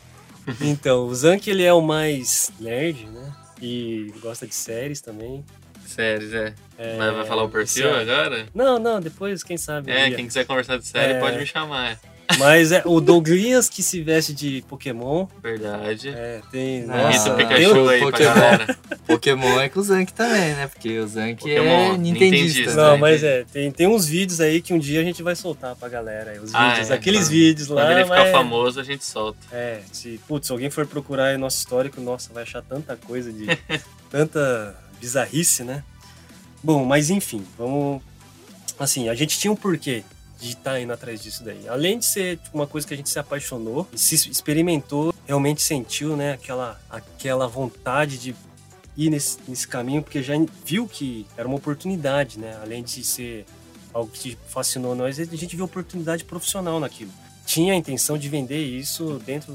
Então, 0.61 1.07
o 1.07 1.15
Zank 1.15 1.49
ele 1.49 1.63
é 1.63 1.73
o 1.73 1.81
mais 1.81 2.51
nerd, 2.61 3.07
né? 3.07 3.33
E 3.63 4.13
gosta 4.21 4.47
de 4.47 4.55
séries 4.55 5.01
também. 5.01 5.43
Séries, 5.87 6.33
é. 6.35 6.55
É, 6.77 6.97
Mas 6.99 7.15
vai 7.15 7.25
falar 7.27 7.45
o 7.45 7.49
perfil 7.49 7.95
agora? 7.95 8.47
Não, 8.55 8.79
não, 8.79 9.01
depois, 9.01 9.43
quem 9.43 9.57
sabe. 9.57 9.91
É, 9.91 10.11
quem 10.11 10.27
quiser 10.27 10.45
conversar 10.47 10.77
de 10.79 10.87
série 10.87 11.15
É. 11.15 11.21
pode 11.21 11.39
me 11.39 11.47
chamar. 11.47 11.99
Mas 12.39 12.73
é 12.73 12.83
o 12.85 13.01
Douglas 13.01 13.69
que 13.69 13.83
se 13.83 14.03
veste 14.03 14.33
de 14.33 14.65
Pokémon. 14.69 15.27
Verdade. 15.43 16.09
É, 16.09 16.41
tem. 16.51 16.85
Nossa, 16.87 17.03
Nossa, 17.31 17.35
Pikachu 17.35 17.57
tem 17.57 17.83
o- 17.83 17.89
aí 17.89 18.01
pra 18.01 18.11
Pokémon. 18.11 18.35
galera. 18.35 18.79
Pokémon 19.07 19.61
é 19.61 19.69
com 19.69 19.81
o 19.81 19.83
Zank 19.83 20.13
também, 20.13 20.55
né? 20.55 20.67
Porque 20.67 20.99
o 20.99 21.07
Zank 21.07 21.37
Pokémon, 21.41 21.95
é 21.95 21.99
nintendista. 21.99 22.25
nintendista. 22.25 22.75
Não, 22.75 22.93
né? 22.93 22.99
mas 22.99 23.23
é, 23.23 23.45
tem, 23.53 23.71
tem 23.71 23.87
uns 23.87 24.07
vídeos 24.07 24.41
aí 24.41 24.61
que 24.63 24.73
um 24.75 24.79
dia 24.79 25.01
a 25.01 25.05
gente 25.05 25.23
vai 25.23 25.37
soltar 25.37 25.77
pra 25.77 25.89
galera. 25.89 26.31
aí, 26.33 26.39
Os 26.39 26.55
Ah, 26.55 26.71
vídeos, 26.71 26.91
é, 26.91 26.95
aqueles 26.95 27.21
quando- 27.25 27.31
vídeos 27.31 27.69
lá. 27.69 27.83
Quando 27.83 27.93
ele 27.93 28.05
ficar 28.05 28.17
mas- 28.25 28.33
famoso, 28.33 28.81
a 28.81 28.85
gente 28.85 29.05
solta. 29.05 29.39
É, 29.53 29.81
se, 29.93 30.19
putz, 30.27 30.47
se 30.47 30.53
alguém 30.53 30.71
for 30.71 30.87
procurar 30.87 31.27
aí 31.27 31.37
nosso 31.37 31.59
histórico, 31.59 32.01
nossa, 32.01 32.33
vai 32.33 32.43
achar 32.43 32.63
tanta 32.63 32.97
coisa 32.97 33.33
de. 33.33 33.47
tanta 34.11 34.75
bizarrice, 35.01 35.63
né? 35.63 35.83
Bom, 36.63 36.85
mas 36.85 37.11
enfim, 37.11 37.45
vamos. 37.59 38.03
Assim, 38.79 39.09
a 39.09 39.15
gente 39.15 39.39
tinha 39.39 39.53
um 39.53 39.57
porquê 39.57 40.03
de 40.45 40.51
estar 40.51 40.79
indo 40.79 40.93
atrás 40.93 41.23
disso 41.23 41.43
daí. 41.43 41.67
Além 41.69 41.99
de 41.99 42.05
ser 42.05 42.37
tipo, 42.37 42.57
uma 42.57 42.67
coisa 42.67 42.87
que 42.87 42.93
a 42.93 42.97
gente 42.97 43.09
se 43.09 43.19
apaixonou, 43.19 43.89
se 43.95 44.15
experimentou, 44.15 45.15
realmente 45.27 45.63
sentiu, 45.63 46.17
né, 46.17 46.33
aquela, 46.33 46.79
aquela 46.91 47.49
vontade 47.49 48.19
de 48.19 48.37
ir 48.97 49.11
nesse, 49.11 49.39
nesse 49.49 49.67
caminho, 49.67 50.03
porque 50.03 50.23
já 50.23 50.35
viu 50.65 50.87
que 50.87 51.27
era 51.37 51.49
uma 51.49 51.57
oportunidade, 51.57 52.39
né? 52.39 52.57
Além 52.63 52.83
de 52.83 53.03
ser 53.03 53.45
algo 53.93 54.11
que 54.13 54.39
fascinou 54.49 54.95
nós, 54.95 55.19
a 55.19 55.25
gente 55.25 55.57
viu 55.57 55.65
oportunidade 55.65 56.25
profissional 56.25 56.79
naquilo. 56.79 57.11
Tinha 57.47 57.73
a 57.73 57.77
intenção 57.77 58.17
de 58.17 58.29
vender 58.29 58.63
isso 58.63 59.21
dentro 59.25 59.53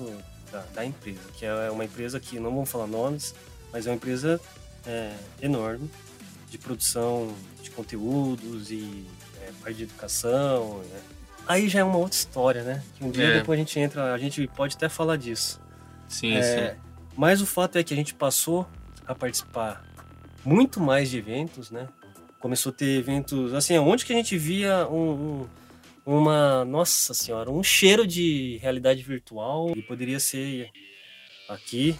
da, 0.51 0.65
da 0.73 0.85
empresa, 0.85 1.19
que 1.37 1.45
é 1.45 1.71
uma 1.71 1.85
empresa 1.85 2.19
que, 2.19 2.39
não 2.39 2.53
vamos 2.53 2.69
falar 2.69 2.87
nomes, 2.87 3.33
mas 3.71 3.85
é 3.85 3.91
uma 3.91 3.95
empresa 3.95 4.41
é, 4.85 5.13
enorme 5.41 5.89
de 6.49 6.57
produção 6.57 7.33
de 7.61 7.69
conteúdos 7.69 8.71
e 8.71 9.05
parte 9.61 9.77
de 9.77 9.83
educação. 9.83 10.79
né? 10.79 10.99
Aí 11.47 11.67
já 11.67 11.79
é 11.79 11.83
uma 11.83 11.97
outra 11.97 12.15
história, 12.17 12.63
né? 12.63 12.83
Que 12.95 13.03
um 13.03 13.09
dia 13.11 13.23
É. 13.25 13.33
depois 13.39 13.59
a 13.59 13.61
gente 13.63 13.79
entra, 13.79 14.13
a 14.13 14.17
gente 14.17 14.45
pode 14.47 14.75
até 14.75 14.87
falar 14.89 15.17
disso. 15.17 15.59
Sim, 16.07 16.33
É, 16.35 16.73
sim. 16.73 16.79
mas 17.15 17.41
o 17.41 17.45
fato 17.45 17.77
é 17.77 17.83
que 17.83 17.93
a 17.93 17.97
gente 17.97 18.13
passou 18.13 18.67
a 19.07 19.15
participar 19.15 19.83
muito 20.45 20.79
mais 20.79 21.09
de 21.09 21.17
eventos, 21.17 21.71
né? 21.71 21.87
Começou 22.39 22.71
a 22.71 22.73
ter 22.73 22.97
eventos, 22.99 23.53
assim, 23.53 23.77
onde 23.79 24.05
que 24.05 24.13
a 24.13 24.15
gente 24.15 24.37
via 24.37 24.87
um, 24.87 25.41
um- 25.41 25.47
uma, 26.05 26.63
nossa 26.65 27.13
senhora, 27.13 27.51
um 27.51 27.61
cheiro 27.61 28.07
de 28.07 28.57
realidade 28.61 29.03
virtual 29.03 29.71
e 29.75 29.81
poderia 29.81 30.19
ser 30.19 30.69
aqui, 31.47 31.95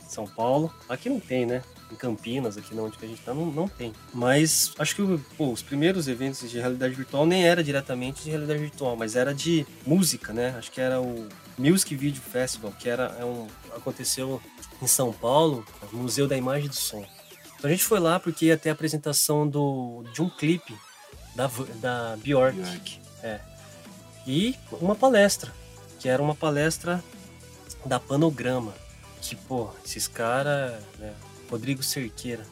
São 0.00 0.26
Paulo. 0.26 0.74
Aqui 0.88 1.08
não 1.08 1.20
tem, 1.20 1.46
né? 1.46 1.62
Em 1.90 1.94
Campinas, 1.94 2.56
aqui 2.56 2.74
onde 2.74 2.96
a 3.00 3.06
gente 3.06 3.22
tá, 3.22 3.32
não, 3.32 3.46
não 3.46 3.68
tem. 3.68 3.92
Mas 4.12 4.72
acho 4.78 4.96
que 4.96 5.18
pô, 5.36 5.52
os 5.52 5.62
primeiros 5.62 6.08
eventos 6.08 6.50
de 6.50 6.58
realidade 6.58 6.94
virtual 6.94 7.24
nem 7.24 7.46
era 7.46 7.62
diretamente 7.62 8.24
de 8.24 8.30
realidade 8.30 8.58
virtual, 8.58 8.96
mas 8.96 9.14
era 9.14 9.32
de 9.32 9.64
música, 9.86 10.32
né? 10.32 10.54
Acho 10.58 10.72
que 10.72 10.80
era 10.80 11.00
o 11.00 11.28
Music 11.56 11.94
Video 11.94 12.20
Festival, 12.20 12.72
que 12.78 12.88
era 12.88 13.16
é 13.18 13.24
um, 13.24 13.46
aconteceu 13.74 14.42
em 14.82 14.86
São 14.86 15.12
Paulo, 15.12 15.64
no 15.92 16.00
Museu 16.00 16.26
da 16.26 16.36
Imagem 16.36 16.66
e 16.66 16.68
do 16.68 16.74
Som. 16.74 17.04
Então 17.56 17.68
a 17.68 17.72
gente 17.72 17.84
foi 17.84 18.00
lá 18.00 18.18
porque 18.20 18.46
ia 18.46 18.56
ter 18.56 18.70
a 18.70 18.72
apresentação 18.72 19.48
do, 19.48 20.04
de 20.12 20.20
um 20.20 20.28
clipe 20.28 20.76
da, 21.34 21.50
da 21.80 22.16
Bjork 22.16 22.56
Bjork. 22.56 23.00
e 24.26 24.54
uma 24.72 24.94
palestra, 24.94 25.52
que 25.98 26.08
era 26.08 26.22
uma 26.22 26.34
palestra 26.34 27.02
da 27.84 28.00
Panograma, 28.00 28.74
que, 29.20 29.34
pô, 29.34 29.70
esses 29.84 30.06
caras, 30.06 30.80
né, 30.98 31.14
Rodrigo 31.50 31.82
Cerqueira, 31.82 32.44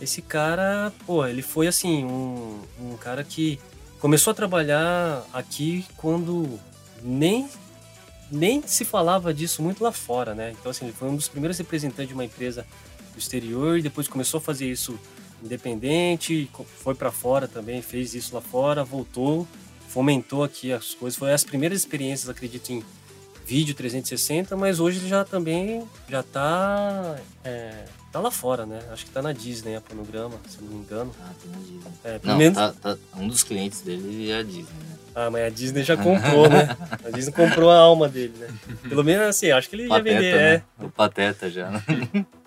esse 0.00 0.22
cara, 0.22 0.92
pô, 1.06 1.26
ele 1.26 1.42
foi 1.42 1.66
assim, 1.66 2.04
um, 2.04 2.60
um 2.80 2.96
cara 2.96 3.22
que 3.22 3.60
começou 3.98 4.30
a 4.30 4.34
trabalhar 4.34 5.24
aqui 5.32 5.84
quando 5.96 6.58
nem 7.02 7.48
nem 8.32 8.62
se 8.64 8.84
falava 8.84 9.34
disso 9.34 9.60
muito 9.60 9.82
lá 9.82 9.90
fora, 9.90 10.34
né? 10.34 10.52
Então 10.52 10.70
assim, 10.70 10.86
ele 10.86 10.94
foi 10.94 11.08
um 11.08 11.16
dos 11.16 11.28
primeiros 11.28 11.58
representantes 11.58 12.08
de 12.08 12.14
uma 12.14 12.24
empresa 12.24 12.64
do 13.12 13.18
exterior 13.18 13.78
e 13.78 13.82
depois 13.82 14.06
começou 14.06 14.38
a 14.38 14.40
fazer 14.40 14.70
isso 14.70 14.98
independente, 15.42 16.48
foi 16.82 16.94
para 16.94 17.10
fora 17.10 17.48
também, 17.48 17.82
fez 17.82 18.14
isso 18.14 18.34
lá 18.34 18.40
fora, 18.40 18.84
voltou, 18.84 19.48
fomentou 19.88 20.44
aqui 20.44 20.72
as 20.72 20.94
coisas, 20.94 21.18
foi 21.18 21.32
as 21.32 21.42
primeiras 21.42 21.78
experiências, 21.80 22.28
acredito 22.28 22.70
em 22.70 22.84
vídeo 23.50 23.74
360, 23.74 24.56
mas 24.56 24.78
hoje 24.78 25.00
ele 25.00 25.08
já 25.08 25.24
também 25.24 25.82
já 26.08 26.22
tá 26.22 27.16
é, 27.42 27.84
tá 28.12 28.20
lá 28.20 28.30
fora, 28.30 28.64
né? 28.64 28.78
Acho 28.92 29.04
que 29.04 29.10
tá 29.10 29.20
na 29.20 29.32
Disney, 29.32 29.74
a 29.74 29.80
Panograma, 29.80 30.38
se 30.48 30.58
eu 30.58 30.62
não 30.62 30.70
me 30.74 30.84
engano. 30.84 31.12
Ah, 31.20 31.32
tem 31.42 31.50
na 31.50 31.58
Disney. 31.58 31.92
É, 32.04 32.20
Não, 32.22 32.36
menos 32.36 32.56
tá, 32.56 32.72
tá- 32.72 32.96
um 33.16 33.26
dos 33.26 33.42
clientes 33.42 33.80
dele 33.80 34.30
é 34.30 34.36
a 34.38 34.42
Disney, 34.44 34.62
né? 34.62 34.96
Ah, 35.16 35.28
mas 35.32 35.42
a 35.46 35.48
Disney 35.48 35.82
já 35.82 35.96
comprou, 35.96 36.48
né? 36.48 36.76
A 37.04 37.10
Disney 37.10 37.32
comprou 37.32 37.72
a 37.72 37.76
alma 37.78 38.08
dele, 38.08 38.34
né? 38.38 38.46
Pelo 38.88 39.02
menos 39.02 39.26
assim, 39.26 39.50
acho 39.50 39.68
que 39.68 39.74
ele 39.74 39.82
ia 39.82 39.88
Pateta, 39.88 40.14
vender, 40.14 40.36
é. 40.36 40.56
né? 40.58 40.62
O 40.78 40.88
Pateta 40.88 41.50
já, 41.50 41.70
né? 41.72 41.82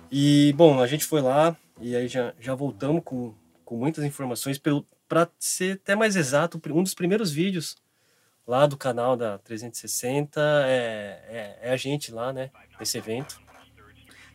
E, 0.10 0.54
bom, 0.56 0.80
a 0.82 0.88
gente 0.88 1.04
foi 1.04 1.20
lá 1.22 1.54
e 1.82 1.98
aí 1.98 2.08
já, 2.08 2.34
já 2.39 2.56
voltamos 2.56 3.02
com, 3.04 3.34
com 3.66 3.76
muitas 3.76 4.06
informações. 4.06 4.58
Pelo, 4.58 4.86
pra 5.10 5.28
ser 5.38 5.74
até 5.84 5.96
mais 5.96 6.16
exato, 6.16 6.62
um 6.70 6.82
dos 6.82 6.94
primeiros 6.94 7.30
vídeos 7.30 7.76
lá 8.47 8.65
do 8.65 8.77
canal 8.77 9.15
da 9.15 9.38
360 9.39 10.39
é, 10.65 11.58
é, 11.62 11.69
é 11.69 11.71
a 11.71 11.77
gente 11.77 12.12
lá, 12.12 12.32
né? 12.34 12.49
Nesse 12.79 12.97
evento. 12.97 13.41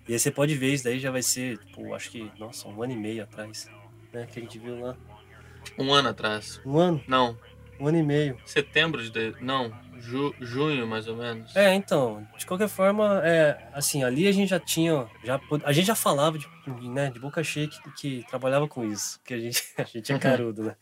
E 0.09 0.13
aí 0.13 0.19
você 0.19 0.31
pode 0.31 0.55
ver, 0.55 0.73
isso 0.73 0.85
daí 0.85 0.99
já 0.99 1.11
vai 1.11 1.23
ser, 1.23 1.59
tipo, 1.59 1.93
acho 1.95 2.11
que, 2.11 2.31
nossa, 2.39 2.67
um 2.69 2.83
ano 2.83 2.93
e 2.95 2.97
meio 2.97 3.23
atrás, 3.23 3.71
né? 4.13 4.27
Que 4.31 4.39
a 4.39 4.43
gente 4.43 4.59
viu 4.59 4.81
lá. 4.81 4.97
Um 5.79 5.93
ano 5.93 6.09
atrás. 6.09 6.61
Um 6.65 6.79
ano, 6.79 7.05
Não, 7.07 7.39
um 7.79 7.89
ano 7.89 7.99
e 7.99 8.03
meio. 8.03 8.39
setembro 8.47 9.03
de. 9.11 9.35
Não, 9.43 9.71
ju- 9.99 10.35
junho 10.41 10.87
mais 10.87 11.07
ou 11.09 11.15
menos. 11.17 11.55
É, 11.55 11.75
então, 11.75 12.27
de 12.39 12.47
qualquer 12.47 12.69
forma, 12.69 13.21
é, 13.23 13.69
assim, 13.75 14.03
ali 14.03 14.27
a 14.27 14.33
gente 14.33 14.49
já 14.49 14.59
tinha, 14.59 15.07
já, 15.23 15.39
a 15.63 15.73
gente 15.75 15.87
já 15.87 15.95
falava 15.95 16.39
de, 16.39 16.49
né, 16.89 17.11
de 17.11 17.19
boca 17.21 17.45
cheia 17.45 17.69
que, 17.69 17.91
que 17.93 18.27
trabalhava 18.31 18.67
com 18.67 18.83
isso, 18.91 19.21
que 19.23 19.35
a 19.35 19.39
gente, 19.39 19.63
a 19.77 19.85
gente 19.85 20.11
é 20.11 20.19
carudo, 20.19 20.63
né? 20.63 20.77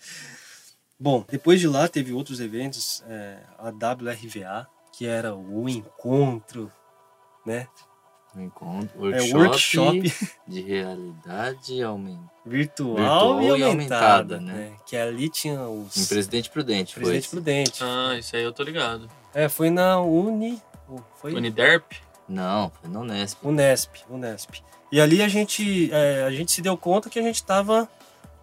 Bom, 0.99 1.25
depois 1.29 1.61
de 1.61 1.69
lá 1.69 1.89
teve 1.89 2.13
outros 2.13 2.41
eventos, 2.41 3.03
é, 3.07 3.39
a 3.59 3.69
WRVA, 3.69 4.67
que 4.93 5.07
era 5.07 5.35
o 5.35 5.69
encontro, 5.69 6.73
né? 7.45 7.69
Um 8.35 8.45
encontro, 8.45 9.15
É, 9.15 9.21
workshop, 9.33 9.99
workshop 9.99 10.13
de 10.47 10.61
realidade 10.61 11.83
aumentada. 11.83 12.31
virtual, 12.45 12.97
Virtual 13.39 13.43
e 13.59 13.63
aumentada, 13.63 13.65
aumentada, 13.65 14.41
né? 14.41 14.53
né? 14.53 14.77
Que 14.87 14.97
ali 14.97 15.29
tinha 15.29 15.61
os... 15.63 15.97
Em 15.97 16.07
Presidente 16.07 16.51
Prudente, 16.51 16.95
foi. 16.95 17.03
Presidente 17.03 17.25
esse. 17.25 17.31
Prudente. 17.31 17.85
Ah, 17.85 18.17
isso 18.19 18.37
aí 18.37 18.43
eu 18.43 18.53
tô 18.53 18.63
ligado. 18.63 19.09
É, 19.33 19.49
foi 19.49 19.71
na 19.71 20.01
Uni... 20.01 20.61
Foi 21.17 21.35
Uniderp? 21.35 21.93
Não, 22.29 22.71
foi 22.81 22.91
no 22.91 23.01
Unesp. 23.01 23.39
Unesp, 23.43 23.97
Unesp. 24.09 24.63
E 24.93 25.01
ali 25.01 25.23
a 25.23 25.29
gente, 25.29 25.91
é, 25.93 26.23
a 26.25 26.31
gente 26.31 26.53
se 26.53 26.63
deu 26.63 26.77
conta 26.77 27.11
que 27.11 27.19
a 27.19 27.23
gente 27.23 27.37
estava 27.37 27.89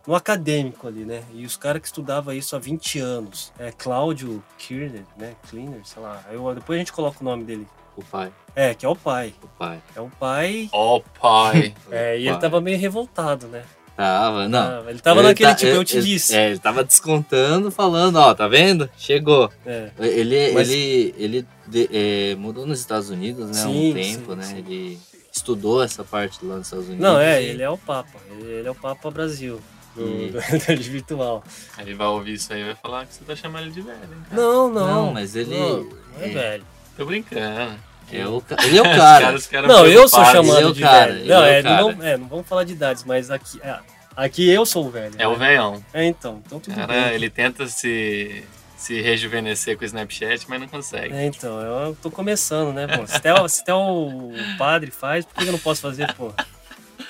no 0.05 0.15
acadêmico 0.15 0.87
ali, 0.87 1.05
né? 1.05 1.23
E 1.33 1.45
os 1.45 1.55
caras 1.57 1.81
que 1.81 1.87
estudavam 1.87 2.33
isso 2.33 2.55
há 2.55 2.59
20 2.59 2.99
anos. 2.99 3.51
É 3.57 3.71
Cláudio 3.71 4.43
Kirner, 4.57 5.03
né? 5.17 5.33
Cleaner, 5.49 5.81
sei 5.85 6.01
lá. 6.01 6.21
Eu, 6.31 6.53
depois 6.55 6.75
a 6.77 6.79
gente 6.79 6.91
coloca 6.93 7.17
o 7.21 7.23
nome 7.23 7.43
dele. 7.43 7.67
O 7.95 8.03
pai. 8.03 8.31
É, 8.55 8.73
que 8.73 8.85
é 8.85 8.89
o 8.89 8.95
pai. 8.95 9.33
O 9.43 9.47
pai. 9.47 9.79
É 9.95 10.01
o 10.01 10.09
pai. 10.19 10.69
Ó, 10.71 10.99
pai. 11.21 11.73
É, 11.91 12.19
e 12.19 12.27
O 12.27 12.31
ele 12.31 12.37
tava 12.39 12.59
meio 12.59 12.77
revoltado, 12.77 13.47
né? 13.47 13.63
Tava, 13.95 14.49
não. 14.49 14.59
Ah, 14.59 14.83
ele 14.89 14.99
tava 14.99 15.21
naquele 15.21 15.49
tá- 15.49 15.55
tipo, 15.55 15.69
eu 15.69 15.75
ele- 15.77 15.85
te 15.85 15.97
ele- 15.97 16.05
disse. 16.07 16.35
É, 16.35 16.49
ele 16.49 16.57
tava 16.59 16.83
descontando, 16.83 17.69
falando, 17.69 18.15
ó, 18.15 18.33
tá 18.33 18.47
vendo? 18.47 18.89
Chegou. 18.97 19.51
É. 19.63 19.91
Ele, 19.99 20.51
Mas- 20.51 20.67
ele, 20.71 21.13
ele 21.15 21.47
de- 21.67 21.89
é, 21.93 22.35
mudou 22.35 22.65
nos 22.65 22.79
Estados 22.79 23.11
Unidos, 23.11 23.45
né? 23.49 23.53
Sim, 23.53 23.91
um 23.91 23.93
tempo, 23.93 24.31
sim, 24.31 24.35
né? 24.37 24.43
sim. 24.45 24.57
Ele 24.57 24.99
estudou 25.31 25.83
essa 25.83 26.03
parte 26.03 26.43
lá 26.43 26.55
nos 26.57 26.65
Estados 26.65 26.87
Unidos. 26.87 27.03
Não, 27.05 27.19
é, 27.19 27.43
e- 27.43 27.49
ele 27.49 27.61
é 27.61 27.69
o 27.69 27.77
Papa. 27.77 28.17
Ele, 28.31 28.49
ele 28.51 28.67
é 28.67 28.71
o 28.71 28.75
Papa 28.75 29.11
Brasil. 29.11 29.61
Do, 29.95 30.01
E- 30.01 30.29
do, 30.31 30.75
do 30.75 30.81
virtual. 30.89 31.43
Aí 31.77 31.85
Ele 31.85 31.93
vai 31.95 32.07
ouvir 32.07 32.33
isso 32.33 32.51
aí 32.51 32.61
e 32.61 32.65
vai 32.65 32.75
falar 32.75 33.05
que 33.05 33.13
você 33.13 33.23
tá 33.23 33.35
chamando 33.35 33.63
ele 33.65 33.71
de 33.71 33.81
velho, 33.81 33.97
hein, 33.97 34.23
cara? 34.29 34.41
Não, 34.41 34.69
não. 34.69 34.87
Não, 34.87 35.13
mas 35.13 35.35
ele- 35.35 35.55
Não, 35.57 35.83
não 35.83 35.91
é, 36.19 36.25
é. 36.25 36.29
velho. 36.33 36.65
Tô 36.97 37.05
brincando. 37.05 37.75
É 38.11 38.27
o, 38.27 38.41
ca- 38.41 38.57
ele 38.63 38.77
é 38.77 38.81
o 38.81 38.85
Os 38.91 38.97
cara. 38.97 39.25
caras 39.25 39.45
ficaram 39.45 39.67
Não, 39.67 39.87
eu 39.87 40.07
sou 40.07 40.23
chamado 40.25 40.57
Ele 40.57 40.65
é 40.65 40.69
o 40.69 40.73
de 40.73 40.81
cara, 40.81 41.05
velho. 41.13 41.19
ele 41.19 41.29
Não, 41.29 41.43
é 41.43 41.49
o 41.49 41.53
é, 41.53 41.63
não, 41.63 41.89
é, 42.03 42.17
não 42.17 42.27
vamos 42.27 42.47
falar 42.47 42.63
de 42.63 42.73
idades, 42.73 43.03
mas 43.05 43.31
aqui, 43.31 43.59
é, 43.63 43.79
aqui 44.15 44.49
eu 44.49 44.65
sou 44.65 44.85
o 44.85 44.89
velho. 44.91 45.15
É 45.17 45.27
o 45.27 45.37
né? 45.37 45.47
velhão. 45.47 45.83
É, 45.93 46.05
então, 46.05 46.41
então 46.45 46.59
tudo 46.59 46.75
Cara, 46.75 46.87
bem. 46.93 47.13
ele 47.13 47.29
tenta 47.29 47.65
se, 47.67 48.43
se 48.77 49.01
rejuvenescer 49.01 49.77
com 49.77 49.83
o 49.83 49.85
Snapchat, 49.85 50.45
mas 50.47 50.59
não 50.59 50.67
consegue. 50.67 51.13
É, 51.13 51.25
então, 51.25 51.59
eu 51.61 51.97
tô 52.01 52.11
começando, 52.11 52.73
né, 52.73 52.85
pô? 52.87 53.07
Se 53.07 53.15
até, 53.15 53.33
o- 53.33 53.47
se 53.47 53.61
até 53.61 53.73
o 53.73 54.31
padre 54.57 54.91
faz, 54.91 55.25
por 55.25 55.35
que 55.41 55.47
eu 55.47 55.51
não 55.53 55.59
posso 55.59 55.81
fazer, 55.81 56.11
pô? 56.13 56.31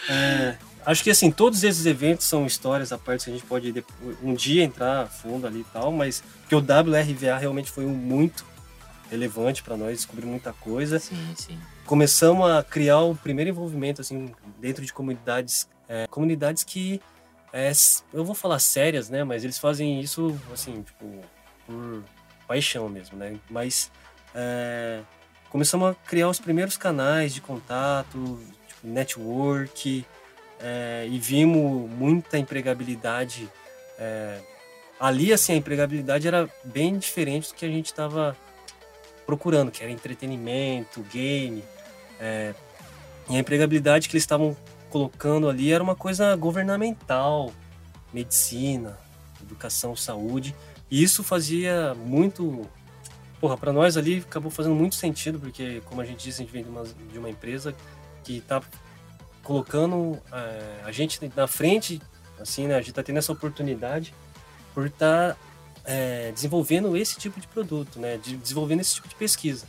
É, 0.10 0.56
acho 0.86 1.04
que 1.04 1.10
assim, 1.10 1.32
todos 1.32 1.64
esses 1.64 1.86
eventos 1.86 2.26
são 2.26 2.46
histórias 2.46 2.92
à 2.92 2.98
parte 2.98 3.26
que 3.26 3.32
a 3.32 3.34
gente 3.34 3.46
pode 3.46 3.74
um 4.22 4.34
dia 4.34 4.64
entrar 4.64 5.02
a 5.02 5.06
fundo 5.08 5.48
ali 5.48 5.62
e 5.62 5.66
tal, 5.66 5.92
mas 5.92 6.24
que 6.48 6.56
o 6.56 6.60
WRVA 6.60 7.38
realmente 7.38 7.72
foi 7.72 7.86
um 7.86 7.94
muito 7.94 8.46
relevante 9.10 9.62
para 9.62 9.78
nós, 9.78 9.98
descobrir 9.98 10.26
muita 10.26 10.52
coisa. 10.54 11.00
Sim, 11.00 11.34
sim. 11.36 11.60
Começamos 11.86 12.50
a 12.50 12.64
criar 12.64 13.02
o 13.02 13.16
primeiro 13.16 13.50
envolvimento 13.50 14.02
assim 14.02 14.34
dentro 14.60 14.84
de 14.86 14.92
comunidades, 14.92 15.68
é, 15.88 16.08
comunidades 16.08 16.64
que 16.64 17.02
é, 17.52 17.72
eu 18.12 18.26
vou 18.26 18.34
falar 18.34 18.58
sérias, 18.58 19.10
né? 19.10 19.24
Mas 19.24 19.44
eles 19.44 19.60
fazem 19.60 20.02
isso 20.02 20.36
assim, 20.52 20.82
tipo, 20.82 21.22
por 21.68 22.04
paixão 22.48 22.90
mesmo, 22.90 23.18
né? 23.18 23.38
Mas 23.50 23.92
é, 24.34 25.02
começamos 25.50 25.92
a 25.92 25.96
criar 26.08 26.30
os 26.30 26.40
primeiros 26.40 26.78
canais 26.78 27.34
de 27.34 27.42
contato, 27.42 28.40
tipo, 28.68 28.88
network, 28.88 30.04
é, 30.64 31.06
e 31.10 31.20
vimos 31.20 31.90
muita 31.92 32.38
empregabilidade. 32.38 33.50
É, 34.00 34.40
ali, 34.98 35.34
assim, 35.34 35.54
a 35.54 35.56
empregabilidade 35.58 36.26
era 36.26 36.50
bem 36.64 36.98
diferente 36.98 37.50
do 37.50 37.56
que 37.56 37.66
a 37.66 37.70
gente 37.70 37.88
estava 37.88 38.36
procurando, 39.26 39.70
que 39.70 39.84
era 39.84 39.92
entretenimento, 39.92 41.02
game. 41.12 41.62
É, 42.18 42.56
e 43.30 43.36
a 43.36 43.40
empregabilidade 43.40 44.08
que 44.08 44.16
eles 44.16 44.24
estavam 44.24 44.56
colocando 44.90 45.50
ali 45.50 45.74
era 45.74 45.84
uma 45.84 45.96
coisa 45.96 46.34
governamental, 46.36 47.52
medicina, 48.14 48.98
educação, 49.42 49.96
saúde. 49.96 50.56
E 50.90 51.04
isso 51.04 51.24
fazia 51.24 51.94
muito. 51.94 52.62
Porra, 53.42 53.58
para 53.58 53.74
nós 53.74 53.98
ali 53.98 54.24
acabou 54.26 54.50
fazendo 54.50 54.76
muito 54.76 54.96
sentido, 54.96 55.38
porque, 55.38 55.82
como 55.86 56.00
a 56.00 56.06
gente 56.06 56.24
disse, 56.24 56.42
a 56.42 56.46
gente 56.46 56.54
vem 56.54 56.64
de 56.64 56.70
uma, 56.70 56.84
de 56.84 57.20
uma 57.20 57.30
empresa 57.30 57.76
que 58.24 58.38
está 58.38 58.62
colocando 59.44 60.20
é, 60.32 60.82
a 60.84 60.92
gente 60.92 61.20
na 61.36 61.48
frente, 61.48 62.02
assim, 62.40 62.68
né? 62.68 62.76
A 62.76 62.80
gente 62.80 62.90
está 62.90 63.04
tendo 63.04 63.18
essa 63.18 63.32
oportunidade 63.32 64.14
por 64.74 64.88
estar 64.88 65.34
tá, 65.34 65.38
é, 65.86 66.32
desenvolvendo 66.32 66.96
esse 66.98 67.18
tipo 67.18 67.40
de 67.40 67.48
produto, 67.48 68.00
né? 68.00 68.18
De, 68.18 68.38
desenvolvendo 68.38 68.80
esse 68.80 68.96
tipo 68.96 69.08
de 69.08 69.16
pesquisa. 69.16 69.68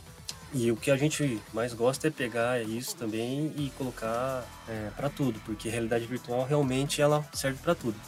E 0.53 0.71
o 0.71 0.77
que 0.77 0.89
a 0.89 0.95
gente 0.95 1.41
mais 1.53 1.73
gosta 1.73 2.07
é 2.07 2.11
pegar 2.11 2.61
isso 2.61 2.95
também 2.95 3.53
e 3.57 3.69
colocar 3.77 4.45
é, 4.69 4.89
para 4.95 5.09
tudo, 5.09 5.39
porque 5.45 5.67
realidade 5.67 6.05
virtual 6.05 6.45
realmente 6.45 7.01
ela 7.01 7.25
serve 7.33 7.59
para 7.61 7.75
tudo. 7.75 7.99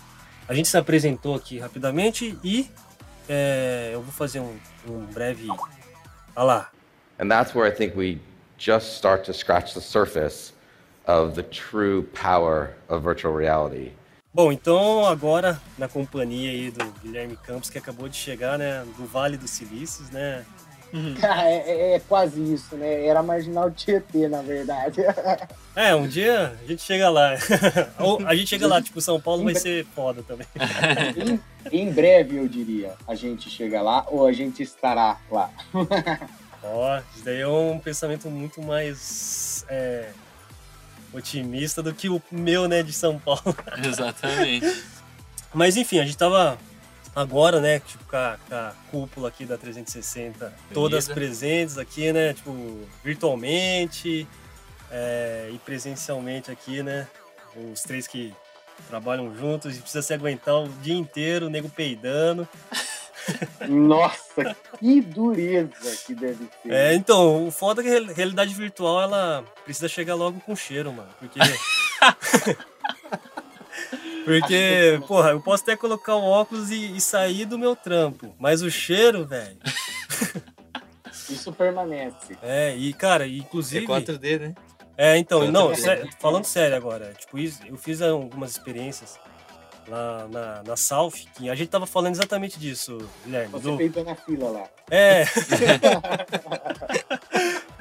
A 0.47 0.53
gente 0.53 0.69
se 0.69 0.77
apresentou 0.77 1.35
aqui 1.35 1.59
rapidamente 1.59 2.39
e 2.41 2.69
é, 3.27 3.91
eu 3.93 4.01
vou 4.01 4.13
fazer 4.13 4.39
um, 4.39 4.57
um 4.87 5.05
breve. 5.07 5.49
Olha 6.35 6.45
lá. 6.45 6.71
And 7.19 7.27
that's 7.27 7.53
where 7.53 7.69
I 7.69 7.75
think 7.75 7.97
we 7.97 8.21
just 8.57 8.95
start 8.95 9.25
to 9.25 9.33
scratch 9.33 9.73
the 9.73 9.81
surface 9.81 10.53
of 11.07 11.35
the 11.35 11.43
true 11.43 12.03
power 12.13 12.71
of 12.89 13.03
virtual 13.03 13.35
reality. 13.35 13.91
Bom, 14.33 14.51
então 14.51 15.05
agora 15.05 15.59
na 15.77 15.87
companhia 15.87 16.51
aí 16.51 16.69
do 16.69 16.85
Guilherme 17.01 17.37
Campos, 17.37 17.69
que 17.69 17.77
acabou 17.77 18.07
de 18.07 18.15
chegar, 18.15 18.57
né, 18.57 18.85
do 18.97 19.05
Vale 19.05 19.37
dos 19.37 19.49
Silícios, 19.49 20.09
né, 20.11 20.45
Uhum. 20.93 21.15
É, 21.21 21.55
é, 21.55 21.95
é, 21.95 21.99
quase 21.99 22.41
isso, 22.53 22.75
né? 22.75 23.05
Era 23.05 23.21
marginal 23.21 23.71
Tietê, 23.71 24.27
na 24.27 24.41
verdade. 24.41 25.01
É, 25.75 25.93
um 25.93 26.07
dia 26.07 26.57
a 26.59 26.67
gente 26.67 26.81
chega 26.81 27.07
lá. 27.07 27.35
Ou 27.99 28.25
a 28.25 28.33
gente 28.33 28.47
chega 28.47 28.65
lá, 28.65 28.81
tipo, 28.81 28.99
São 28.99 29.21
Paulo 29.21 29.43
vai 29.43 29.53
ser 29.53 29.85
foda 29.85 30.23
também. 30.23 30.47
Em, 31.71 31.81
em, 31.83 31.91
breve, 31.91 32.37
eu 32.37 32.47
diria, 32.47 32.95
a 33.07 33.13
gente 33.13 33.47
chega 33.47 33.79
lá 33.79 34.03
ou 34.07 34.25
a 34.25 34.31
gente 34.31 34.63
estará 34.63 35.19
lá. 35.29 35.51
Ó, 36.63 36.97
isso 37.13 37.23
daí 37.23 37.41
é 37.41 37.47
um 37.47 37.77
pensamento 37.77 38.27
muito 38.27 38.59
mais 38.59 39.63
é, 39.69 40.09
otimista 41.13 41.81
do 41.81 41.93
que 41.93 42.09
o 42.09 42.21
meu, 42.31 42.67
né, 42.67 42.83
de 42.83 42.93
São 42.93 43.19
Paulo. 43.19 43.55
Exatamente. 43.83 44.83
Mas 45.53 45.77
enfim, 45.77 45.99
a 45.99 46.05
gente 46.05 46.17
tava 46.17 46.57
agora, 47.15 47.59
né, 47.59 47.79
tipo, 47.79 48.03
com 48.05 48.15
a, 48.15 48.37
com 48.47 48.55
a 48.55 48.73
cúpula 48.91 49.29
aqui 49.29 49.45
da 49.45 49.57
360, 49.57 50.53
todas 50.73 51.07
presentes 51.07 51.77
aqui, 51.77 52.11
né, 52.13 52.33
tipo, 52.33 52.53
virtualmente 53.03 54.27
é, 54.91 55.49
e 55.51 55.57
presencialmente 55.59 56.51
aqui, 56.51 56.83
né, 56.83 57.07
os 57.71 57.81
três 57.81 58.05
que 58.05 58.33
trabalham 58.87 59.35
juntos 59.35 59.75
e 59.75 59.81
precisa 59.81 60.03
se 60.03 60.13
aguentar 60.13 60.55
o 60.55 60.69
dia 60.81 60.95
inteiro, 60.95 61.47
o 61.47 61.49
nego 61.49 61.69
peidando. 61.69 62.47
Nossa, 63.67 64.55
que 64.79 65.01
dureza 65.01 65.97
que 66.05 66.13
deve 66.15 66.47
ser. 66.61 66.71
É, 66.71 66.93
então, 66.93 67.47
o 67.47 67.51
foda 67.51 67.81
é 67.81 67.83
que 67.83 68.11
a 68.11 68.13
realidade 68.13 68.53
virtual, 68.53 69.01
ela 69.01 69.43
precisa 69.63 69.87
chegar 69.87 70.15
logo 70.15 70.39
com 70.41 70.55
cheiro, 70.55 70.91
mano, 70.93 71.09
porque... 71.19 71.39
Porque, 74.27 74.99
porra, 75.07 75.29
eu 75.29 75.39
posso 75.39 75.63
até 75.63 75.77
colocar 75.77 76.15
o 76.15 76.23
óculos 76.25 76.69
e, 76.69 76.97
e 76.97 76.99
sair 76.99 77.45
do 77.45 77.57
meu 77.57 77.77
trampo, 77.77 78.35
mas 78.37 78.61
o 78.61 78.69
cheiro, 78.69 79.25
velho. 79.25 79.57
Isso 81.29 81.53
permanece. 81.53 82.37
É, 82.41 82.75
e 82.75 82.91
cara, 82.91 83.25
inclusive. 83.25 83.85
É 83.85 83.87
4D, 83.87 84.39
né? 84.39 84.55
É, 84.97 85.17
então, 85.17 85.49
não, 85.49 85.73
sé... 85.73 86.03
falando 86.19 86.43
sério 86.43 86.75
agora, 86.75 87.13
tipo, 87.17 87.37
eu 87.39 87.77
fiz 87.77 88.01
algumas 88.01 88.51
experiências 88.51 89.17
lá 89.87 90.27
na, 90.27 90.63
na 90.63 90.75
South, 90.75 91.13
que 91.35 91.49
a 91.49 91.55
gente 91.55 91.69
tava 91.69 91.85
falando 91.85 92.13
exatamente 92.13 92.59
disso, 92.59 92.97
Guilherme. 93.23 93.51
Você 93.51 93.89
do... 93.89 94.03
na 94.03 94.15
fila 94.15 94.49
lá. 94.49 94.63
É. 94.89 95.25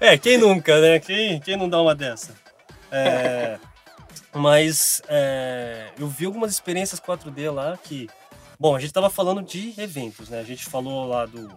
é, 0.12 0.19
quem 0.19 0.38
nunca, 0.38 0.81
né? 0.81 1.01
Quem, 1.01 1.40
quem 1.40 1.57
não 1.57 1.69
dá 1.69 1.81
uma 1.81 1.95
dessa? 1.95 2.35
É. 2.90 3.59
Mas 4.33 5.01
é, 5.09 5.88
eu 5.99 6.07
vi 6.09 6.27
algumas 6.27 6.53
experiências 6.53 7.01
4D 7.01 7.53
lá 7.53 7.79
que. 7.83 8.09
Bom, 8.59 8.75
a 8.75 8.79
gente 8.79 8.88
estava 8.88 9.11
falando 9.11 9.42
de 9.42 9.75
eventos, 9.79 10.29
né? 10.29 10.40
A 10.40 10.45
gente 10.45 10.64
falou 10.64 11.07
lá 11.07 11.27
do. 11.27 11.51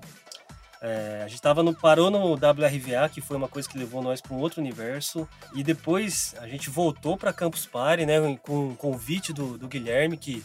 É, 0.81 1.23
a 1.25 1.27
gente 1.27 1.41
tava 1.41 1.61
no, 1.61 1.75
parou 1.75 2.09
no 2.09 2.33
WRVA, 2.33 3.09
que 3.11 3.19
foi 3.19 3.35
uma 3.35 3.49
coisa 3.49 3.67
que 3.67 3.77
levou 3.77 4.01
nós 4.01 4.21
para 4.21 4.33
um 4.33 4.39
outro 4.39 4.61
universo. 4.61 5.27
E 5.53 5.63
depois 5.63 6.35
a 6.39 6.47
gente 6.47 6.69
voltou 6.69 7.17
para 7.17 7.33
Campus 7.33 7.65
Party, 7.65 8.05
né? 8.05 8.37
Com 8.37 8.69
o 8.69 8.75
convite 8.75 9.33
do, 9.33 9.57
do 9.57 9.67
Guilherme, 9.67 10.17
que 10.17 10.43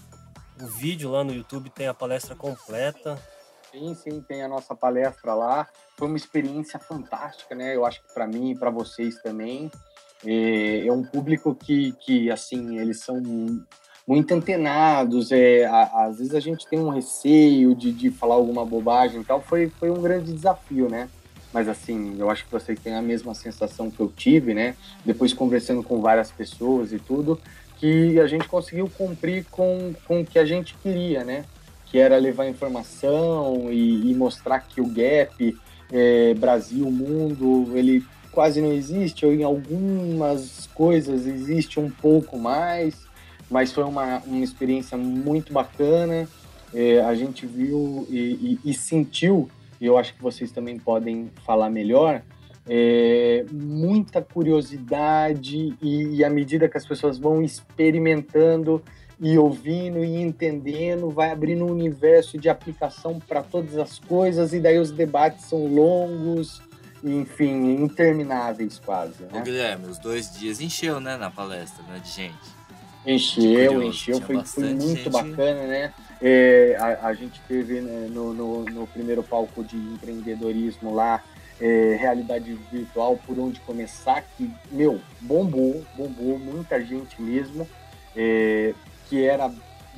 o 0.60 0.66
vídeo 0.66 1.10
lá 1.10 1.22
no 1.22 1.32
YouTube 1.32 1.70
tem 1.70 1.86
a 1.86 1.94
palestra 1.94 2.34
completa. 2.34 3.20
Sim, 3.70 3.94
sim, 3.94 4.20
tem 4.20 4.42
a 4.42 4.48
nossa 4.48 4.74
palestra 4.74 5.34
lá. 5.34 5.68
Foi 5.96 6.08
uma 6.08 6.16
experiência 6.16 6.78
fantástica, 6.78 7.54
né? 7.54 7.74
Eu 7.74 7.84
acho 7.84 8.02
que 8.02 8.12
para 8.12 8.26
mim 8.26 8.50
e 8.50 8.58
para 8.58 8.70
vocês 8.70 9.20
também. 9.22 9.70
É, 10.24 10.86
é 10.86 10.92
um 10.92 11.02
público 11.02 11.54
que, 11.54 11.92
que, 11.92 12.30
assim, 12.30 12.78
eles 12.78 13.00
são 13.00 13.20
muito 14.06 14.32
antenados, 14.34 15.32
é, 15.32 15.64
a, 15.64 16.06
às 16.06 16.18
vezes 16.18 16.34
a 16.34 16.40
gente 16.40 16.66
tem 16.66 16.78
um 16.78 16.90
receio 16.90 17.74
de, 17.74 17.90
de 17.90 18.10
falar 18.10 18.34
alguma 18.34 18.64
bobagem 18.64 19.20
e 19.20 19.24
tal, 19.24 19.40
foi, 19.40 19.70
foi 19.78 19.90
um 19.90 20.00
grande 20.00 20.32
desafio, 20.32 20.88
né? 20.88 21.08
Mas 21.52 21.68
assim, 21.68 22.16
eu 22.18 22.28
acho 22.28 22.44
que 22.44 22.50
vocês 22.52 22.78
têm 22.78 22.94
a 22.94 23.02
mesma 23.02 23.32
sensação 23.32 23.90
que 23.90 24.00
eu 24.00 24.12
tive, 24.14 24.52
né? 24.52 24.74
Depois 25.04 25.32
conversando 25.32 25.82
com 25.82 26.00
várias 26.00 26.30
pessoas 26.30 26.92
e 26.92 26.98
tudo, 26.98 27.40
que 27.78 28.18
a 28.20 28.26
gente 28.26 28.48
conseguiu 28.48 28.90
cumprir 28.90 29.46
com, 29.50 29.94
com 30.06 30.20
o 30.20 30.24
que 30.24 30.38
a 30.38 30.44
gente 30.44 30.74
queria, 30.82 31.24
né? 31.24 31.44
Que 31.86 31.98
era 31.98 32.18
levar 32.18 32.46
informação 32.46 33.72
e, 33.72 34.10
e 34.10 34.14
mostrar 34.14 34.60
que 34.60 34.80
o 34.80 34.86
gap 34.86 35.56
é, 35.92 36.34
Brasil, 36.34 36.90
mundo, 36.90 37.70
ele 37.76 38.04
quase 38.32 38.60
não 38.60 38.72
existe, 38.72 39.24
ou 39.24 39.32
em 39.32 39.44
algumas 39.44 40.68
coisas 40.74 41.24
existe 41.24 41.78
um 41.78 41.88
pouco 41.88 42.36
mais, 42.36 43.03
mas 43.54 43.70
foi 43.70 43.84
uma, 43.84 44.18
uma 44.26 44.42
experiência 44.42 44.98
muito 44.98 45.52
bacana. 45.52 46.28
É, 46.74 46.98
a 47.02 47.14
gente 47.14 47.46
viu 47.46 48.04
e, 48.10 48.58
e, 48.64 48.70
e, 48.70 48.74
sentiu, 48.74 49.48
e 49.80 49.86
eu 49.86 49.96
acho 49.96 50.12
que 50.12 50.20
vocês 50.20 50.50
também 50.50 50.76
podem 50.76 51.30
falar 51.46 51.70
melhor, 51.70 52.20
é, 52.68 53.46
muita 53.52 54.20
curiosidade 54.20 55.72
e, 55.80 56.16
e 56.16 56.24
à 56.24 56.30
medida 56.30 56.68
que 56.68 56.76
as 56.76 56.84
pessoas 56.84 57.16
vão 57.16 57.44
experimentando 57.44 58.82
e 59.20 59.38
ouvindo 59.38 60.04
e 60.04 60.20
entendendo, 60.20 61.08
vai 61.08 61.30
abrindo 61.30 61.64
um 61.64 61.70
universo 61.70 62.36
de 62.36 62.48
aplicação 62.48 63.20
para 63.20 63.40
todas 63.40 63.78
as 63.78 64.00
coisas 64.00 64.52
e 64.52 64.58
daí 64.58 64.80
os 64.80 64.90
debates 64.90 65.44
são 65.44 65.64
longos 65.68 66.60
enfim, 67.04 67.84
intermináveis 67.84 68.80
quase. 68.84 69.22
Né? 69.22 69.28
Ô, 69.32 69.42
Guilherme, 69.42 69.86
os 69.86 69.98
dois 69.98 70.36
dias 70.36 70.60
encheu, 70.60 70.98
né, 70.98 71.16
na 71.16 71.30
palestra, 71.30 71.84
né, 71.84 72.00
de 72.02 72.10
gente. 72.10 72.53
Encheu, 73.06 73.82
encheu, 73.82 74.20
foi, 74.20 74.42
foi 74.44 74.74
muito 74.74 74.96
gente... 74.96 75.10
bacana, 75.10 75.66
né? 75.66 75.92
É, 76.22 76.76
a, 76.78 77.08
a, 77.08 77.14
gente 77.14 77.40
teve 77.46 77.80
né, 77.80 78.08
no, 78.10 78.32
no, 78.32 78.64
no, 78.64 78.86
primeiro 78.86 79.22
palco 79.22 79.62
de 79.62 79.76
empreendedorismo 79.76 80.94
lá, 80.94 81.22
é, 81.60 81.96
realidade 82.00 82.58
virtual, 82.72 83.18
por 83.26 83.38
onde 83.38 83.60
começar, 83.60 84.22
que, 84.36 84.50
meu, 84.70 85.00
bombou, 85.20 85.84
bombou, 85.94 86.38
muita 86.38 86.80
gente 86.82 87.20
mesmo, 87.20 87.68
é, 88.16 88.72
que 89.08 89.22
era 89.22 89.52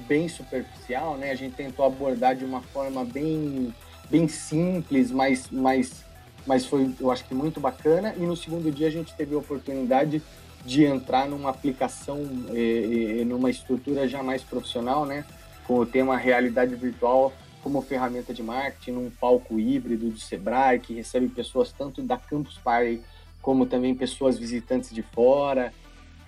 bem 0.08 0.28
superficial, 0.28 1.16
né? 1.16 1.30
A 1.30 1.36
gente 1.36 1.54
tentou 1.54 1.86
abordar 1.86 2.34
de 2.34 2.44
uma 2.44 2.60
forma 2.60 3.04
bem, 3.04 3.72
bem 4.10 4.26
simples, 4.26 5.12
mas, 5.12 5.48
mas 5.50 6.04
mas 6.46 6.64
foi, 6.64 6.94
eu 7.00 7.10
acho 7.10 7.24
que 7.24 7.34
muito 7.34 7.58
bacana. 7.58 8.14
E 8.16 8.20
no 8.20 8.36
segundo 8.36 8.70
dia 8.70 8.86
a 8.86 8.90
gente 8.90 9.12
teve 9.14 9.34
a 9.34 9.38
oportunidade 9.38 10.22
de 10.66 10.84
entrar 10.84 11.28
numa 11.28 11.48
aplicação, 11.48 12.18
é, 12.52 13.24
numa 13.24 13.48
estrutura 13.48 14.08
já 14.08 14.22
mais 14.22 14.42
profissional, 14.42 15.06
né? 15.06 15.24
Com 15.64 15.78
o 15.78 15.86
tema 15.86 16.16
realidade 16.16 16.74
virtual 16.74 17.32
como 17.62 17.82
ferramenta 17.82 18.34
de 18.34 18.42
marketing, 18.42 18.92
num 18.92 19.10
palco 19.10 19.58
híbrido 19.58 20.10
do 20.10 20.18
Sebrae, 20.18 20.78
que 20.78 20.94
recebe 20.94 21.28
pessoas 21.28 21.72
tanto 21.72 22.02
da 22.02 22.16
Campus 22.16 22.58
Party 22.58 23.00
como 23.42 23.66
também 23.66 23.94
pessoas 23.94 24.38
visitantes 24.38 24.92
de 24.92 25.02
fora. 25.02 25.72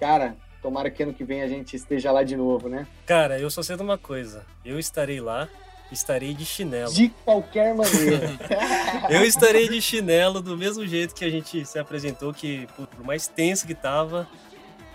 Cara, 0.01 0.37
tomara 0.63 0.91
que 0.91 1.03
ano 1.03 1.15
que 1.15 1.25
vem 1.25 1.43
a 1.43 1.49
gente 1.49 1.77
esteja 1.77 2.11
lá 2.11 2.23
de 2.23 2.37
novo, 2.37 2.69
né? 2.69 2.87
Cara, 3.07 3.39
eu 3.39 3.51
só 3.51 3.63
sei 3.63 3.77
de 3.77 3.83
uma 3.83 3.99
coisa. 3.99 4.45
Eu 4.65 4.79
estarei 4.79 5.21
lá, 5.21 5.49
estarei 5.91 6.35
de 6.35 6.45
chinelo. 6.45 6.93
De 6.93 7.09
qualquer 7.25 7.75
maneira. 7.75 8.31
eu 9.11 9.25
estarei 9.25 9.69
de 9.69 9.81
chinelo 9.81 10.41
do 10.41 10.57
mesmo 10.57 10.87
jeito 10.87 11.15
que 11.15 11.25
a 11.25 11.31
gente 11.31 11.65
se 11.65 11.79
apresentou, 11.79 12.33
que 12.33 12.67
por 12.77 13.05
mais 13.05 13.27
tenso 13.27 13.67
que 13.67 13.75
tava, 13.75 14.29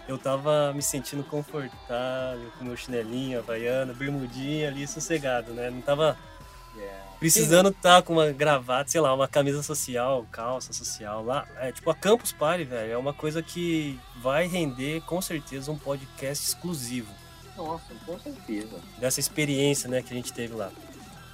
eu 0.08 0.17
tava 0.17 0.73
me 0.73 0.82
sentindo 0.82 1.23
confortável 1.23 2.51
com 2.58 2.65
meu 2.65 2.77
chinelinho, 2.77 3.39
havaiana, 3.39 3.93
bermudinha 3.93 4.67
ali, 4.67 4.88
sossegado, 4.88 5.53
né? 5.53 5.69
Não 5.69 5.82
tava 5.82 6.17
Precisando 7.23 7.69
estar 7.69 8.01
tá 8.01 8.01
com 8.01 8.12
uma 8.12 8.34
gravata, 8.34 8.89
sei 8.89 8.99
lá, 8.99 9.13
uma 9.13 9.29
camisa 9.29 9.63
social, 9.63 10.27
calça 10.29 10.73
social 10.73 11.23
lá. 11.23 11.47
É 11.56 11.71
tipo 11.71 11.89
a 11.89 11.95
Campus 11.95 12.34
Party, 12.34 12.65
velho. 12.65 12.91
É 12.91 12.97
uma 12.97 13.13
coisa 13.13 13.41
que 13.41 13.97
vai 14.17 14.45
render 14.45 14.99
com 15.03 15.21
certeza 15.21 15.71
um 15.71 15.77
podcast 15.77 16.45
exclusivo. 16.45 17.10
Nossa, 17.58 17.94
com 18.06 18.20
certeza. 18.20 18.80
Dessa 18.98 19.20
experiência, 19.20 19.89
né, 19.89 20.02
que 20.02 20.13
a 20.13 20.16
gente 20.16 20.34
teve 20.34 20.54
lá. 20.54 20.72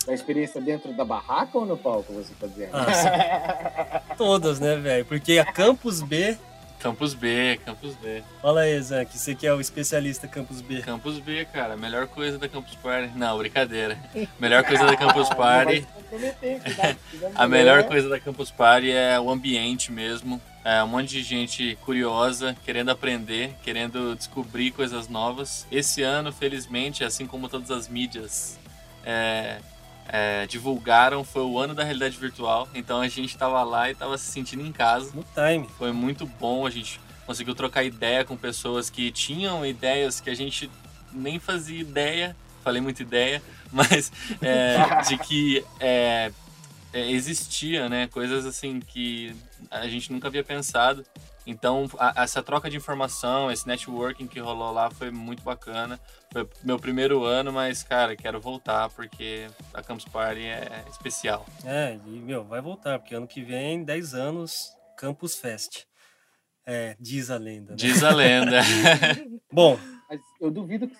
A 0.07 0.13
experiência 0.13 0.59
dentro 0.59 0.93
da 0.93 1.05
barraca 1.05 1.57
ou 1.57 1.65
no 1.65 1.77
palco, 1.77 2.13
você 2.13 2.33
tá 2.39 2.47
dizendo? 2.47 2.71
Ah, 2.73 4.01
Todas, 4.17 4.59
né, 4.59 4.75
velho? 4.75 5.05
Porque 5.05 5.37
a 5.37 5.45
Campus 5.45 6.01
B 6.01 6.37
Campus 6.79 7.13
B, 7.13 7.59
Campus 7.65 7.95
B. 7.95 8.23
Fala 8.41 8.61
aí, 8.61 8.81
Zan, 8.81 9.03
que 9.03 9.17
você 9.17 9.35
que 9.35 9.45
é 9.45 9.53
o 9.53 9.59
especialista 9.59 10.27
Campus 10.27 10.61
B. 10.61 10.81
Campus 10.81 11.19
B, 11.19 11.45
cara, 11.45 11.75
melhor 11.75 12.07
coisa 12.07 12.37
da 12.37 12.47
Campus 12.47 12.73
Party. 12.75 13.11
Não, 13.17 13.37
brincadeira. 13.37 13.97
Melhor 14.39 14.63
coisa 14.63 14.85
da 14.85 14.95
Campus 14.95 15.27
Party. 15.29 15.85
a 17.35 17.47
melhor 17.47 17.83
coisa 17.83 18.07
da 18.07 18.19
Campus 18.19 18.49
Party 18.49 18.91
é 18.91 19.19
o 19.19 19.29
ambiente 19.29 19.91
mesmo. 19.91 20.41
É 20.71 20.83
um 20.83 20.87
monte 20.87 21.07
de 21.07 21.23
gente 21.23 21.75
curiosa, 21.81 22.55
querendo 22.63 22.89
aprender, 22.89 23.55
querendo 23.63 24.15
descobrir 24.15 24.69
coisas 24.69 25.07
novas. 25.07 25.65
Esse 25.71 26.03
ano, 26.03 26.31
felizmente, 26.31 27.03
assim 27.03 27.25
como 27.25 27.49
todas 27.49 27.71
as 27.71 27.87
mídias, 27.87 28.59
é, 29.03 29.61
é, 30.07 30.45
divulgaram 30.45 31.23
foi 31.23 31.41
o 31.41 31.57
ano 31.57 31.73
da 31.73 31.83
realidade 31.83 32.15
virtual. 32.17 32.69
Então 32.75 33.01
a 33.01 33.07
gente 33.07 33.29
estava 33.31 33.63
lá 33.63 33.89
e 33.89 33.93
estava 33.93 34.15
se 34.15 34.31
sentindo 34.31 34.63
em 34.63 34.71
casa. 34.71 35.11
No 35.15 35.25
time. 35.33 35.67
Foi 35.75 35.91
muito 35.91 36.27
bom, 36.27 36.67
a 36.67 36.69
gente 36.69 37.01
conseguiu 37.25 37.55
trocar 37.55 37.83
ideia 37.83 38.23
com 38.23 38.37
pessoas 38.37 38.91
que 38.91 39.09
tinham 39.09 39.65
ideias 39.65 40.21
que 40.21 40.29
a 40.29 40.35
gente 40.35 40.69
nem 41.11 41.39
fazia 41.39 41.81
ideia. 41.81 42.35
Falei 42.63 42.79
muita 42.79 43.01
ideia, 43.01 43.41
mas 43.73 44.11
é, 44.39 45.01
de 45.01 45.17
que 45.17 45.65
é, 45.79 46.31
é, 46.93 47.09
existia, 47.09 47.89
né? 47.89 48.05
Coisas 48.05 48.45
assim 48.45 48.79
que 48.79 49.35
a 49.69 49.87
gente 49.87 50.11
nunca 50.11 50.27
havia 50.27 50.43
pensado. 50.43 51.05
Então, 51.45 51.87
a, 51.97 52.23
essa 52.23 52.43
troca 52.43 52.69
de 52.69 52.77
informação, 52.77 53.51
esse 53.51 53.67
networking 53.67 54.27
que 54.27 54.39
rolou 54.39 54.71
lá 54.71 54.89
foi 54.91 55.09
muito 55.09 55.41
bacana. 55.43 55.99
Foi 56.31 56.47
meu 56.63 56.77
primeiro 56.77 57.23
ano, 57.23 57.51
mas, 57.51 57.81
cara, 57.81 58.15
quero 58.15 58.39
voltar 58.39 58.89
porque 58.89 59.47
a 59.73 59.81
Campus 59.81 60.05
Party 60.05 60.45
é 60.45 60.83
especial. 60.89 61.45
É, 61.65 61.97
e, 62.05 62.19
meu, 62.19 62.43
vai 62.43 62.61
voltar, 62.61 62.99
porque 62.99 63.15
ano 63.15 63.27
que 63.27 63.41
vem, 63.41 63.83
10 63.83 64.13
anos, 64.13 64.75
Campus 64.95 65.35
Fest. 65.35 65.85
É, 66.65 66.95
diz 66.99 67.31
a 67.31 67.37
lenda. 67.37 67.71
Né? 67.71 67.77
Diz 67.77 68.03
a 68.03 68.13
lenda. 68.13 68.61
Bom. 69.51 69.79
Mas 70.07 70.21
eu 70.39 70.51
duvido 70.51 70.87
que 70.87 70.95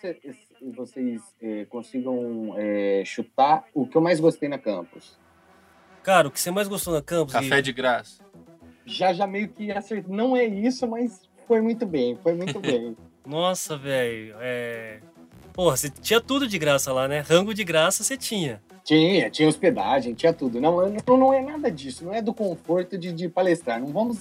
vocês 0.76 1.22
é, 1.42 1.66
consigam 1.66 2.56
é, 2.58 3.04
chutar 3.06 3.66
o 3.74 3.88
que 3.88 3.96
eu 3.96 4.02
mais 4.02 4.20
gostei 4.20 4.50
na 4.50 4.58
Campus. 4.58 5.18
Cara, 6.02 6.28
o 6.28 6.32
que 6.32 6.40
você 6.40 6.50
mais 6.50 6.68
gostou 6.68 6.94
na 6.94 7.02
Campus? 7.02 7.34
Café 7.34 7.62
de 7.62 7.72
graça 7.72 8.29
já 8.90 9.14
já 9.14 9.26
meio 9.26 9.48
que 9.50 9.72
acertou. 9.72 10.16
Não 10.16 10.36
é 10.36 10.46
isso, 10.46 10.88
mas 10.88 11.22
foi 11.48 11.62
muito 11.62 11.86
bem, 11.86 12.18
foi 12.22 12.34
muito 12.34 12.60
bem. 12.60 12.96
Nossa, 13.26 13.78
velho, 13.78 14.36
é... 14.40 15.00
Porra, 15.54 15.76
você 15.76 15.90
tinha 15.90 16.22
tudo 16.22 16.48
de 16.48 16.58
graça 16.58 16.92
lá, 16.94 17.08
né? 17.08 17.20
Rango 17.20 17.54
de 17.54 17.64
graça 17.64 18.04
você 18.04 18.16
tinha. 18.16 18.62
Tinha, 18.84 19.30
tinha 19.30 19.48
hospedagem, 19.48 20.14
tinha 20.14 20.34
tudo. 20.34 20.60
Não, 20.60 20.90
não, 20.90 21.18
não 21.18 21.34
é 21.34 21.42
nada 21.42 21.70
disso, 21.70 22.06
não 22.06 22.14
é 22.14 22.22
do 22.22 22.34
conforto 22.34 22.98
de, 22.98 23.12
de 23.12 23.28
palestrar. 23.28 23.80
Não 23.80 23.88
vamos. 23.88 24.18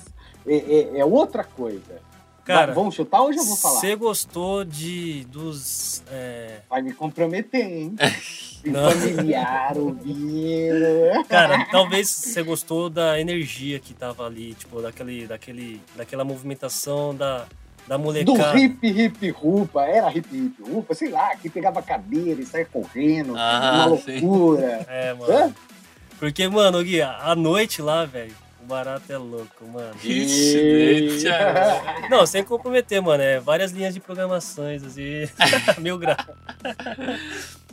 É, 0.47 0.57
é, 0.57 0.99
é 0.99 1.05
outra 1.05 1.45
coisa. 1.45 2.03
Cara, 2.49 2.73
vamos 2.73 2.95
chutar 2.95 3.21
ou 3.21 3.33
já 3.33 3.43
vou 3.43 3.57
falar? 3.57 3.81
Você 3.81 3.95
gostou 3.95 4.65
de 4.65 5.25
dos. 5.25 6.03
É... 6.11 6.61
Vai 6.71 6.81
me 6.81 6.95
comprometer, 6.95 7.61
hein? 7.61 7.95
Não. 8.65 8.91
familiar 8.91 9.77
ouvindo. 9.77 11.25
Cara, 11.29 11.67
talvez 11.71 12.09
você 12.09 12.43
gostou 12.43 12.91
da 12.91 13.21
energia 13.21 13.79
que 13.79 13.95
tava 13.95 14.27
ali, 14.27 14.55
tipo, 14.55 14.83
daquele, 14.83 15.27
daquele, 15.27 15.81
daquela 15.95 16.25
movimentação 16.25 17.15
da, 17.15 17.47
da 17.87 17.97
molecada. 17.97 18.53
Do 18.53 18.59
hip 18.59 18.87
hip 18.87 19.31
rupa, 19.31 19.85
era 19.85 20.11
hip 20.11 20.29
hip 20.35 20.63
rupa, 20.63 20.95
sei 20.95 21.11
lá, 21.11 21.37
que 21.37 21.49
pegava 21.49 21.81
cadeira 21.83 22.41
e 22.41 22.47
saia 22.47 22.65
correndo, 22.65 23.35
ah, 23.37 23.75
uma 23.75 23.87
loucura. 23.87 24.79
Sim. 24.79 24.87
É, 24.89 25.15
mano. 25.15 25.33
Hã? 25.33 25.55
Porque, 26.19 26.49
mano, 26.49 26.83
Gui, 26.83 27.01
a 27.01 27.35
noite 27.37 27.81
lá, 27.81 28.05
velho, 28.05 28.35
barato 28.69 29.11
é 29.11 29.17
louco, 29.17 29.67
mano. 29.67 29.97
Ixi, 30.05 31.25
Não, 32.11 32.27
sem 32.27 32.45
comprometer, 32.45 33.01
mano. 33.01 33.23
É 33.23 33.41
várias 33.41 33.73
linhas 33.73 33.95
de 33.95 34.01
programações, 34.01 34.85
assim, 34.85 35.29
mil 35.81 35.99
graus. 35.99 36.27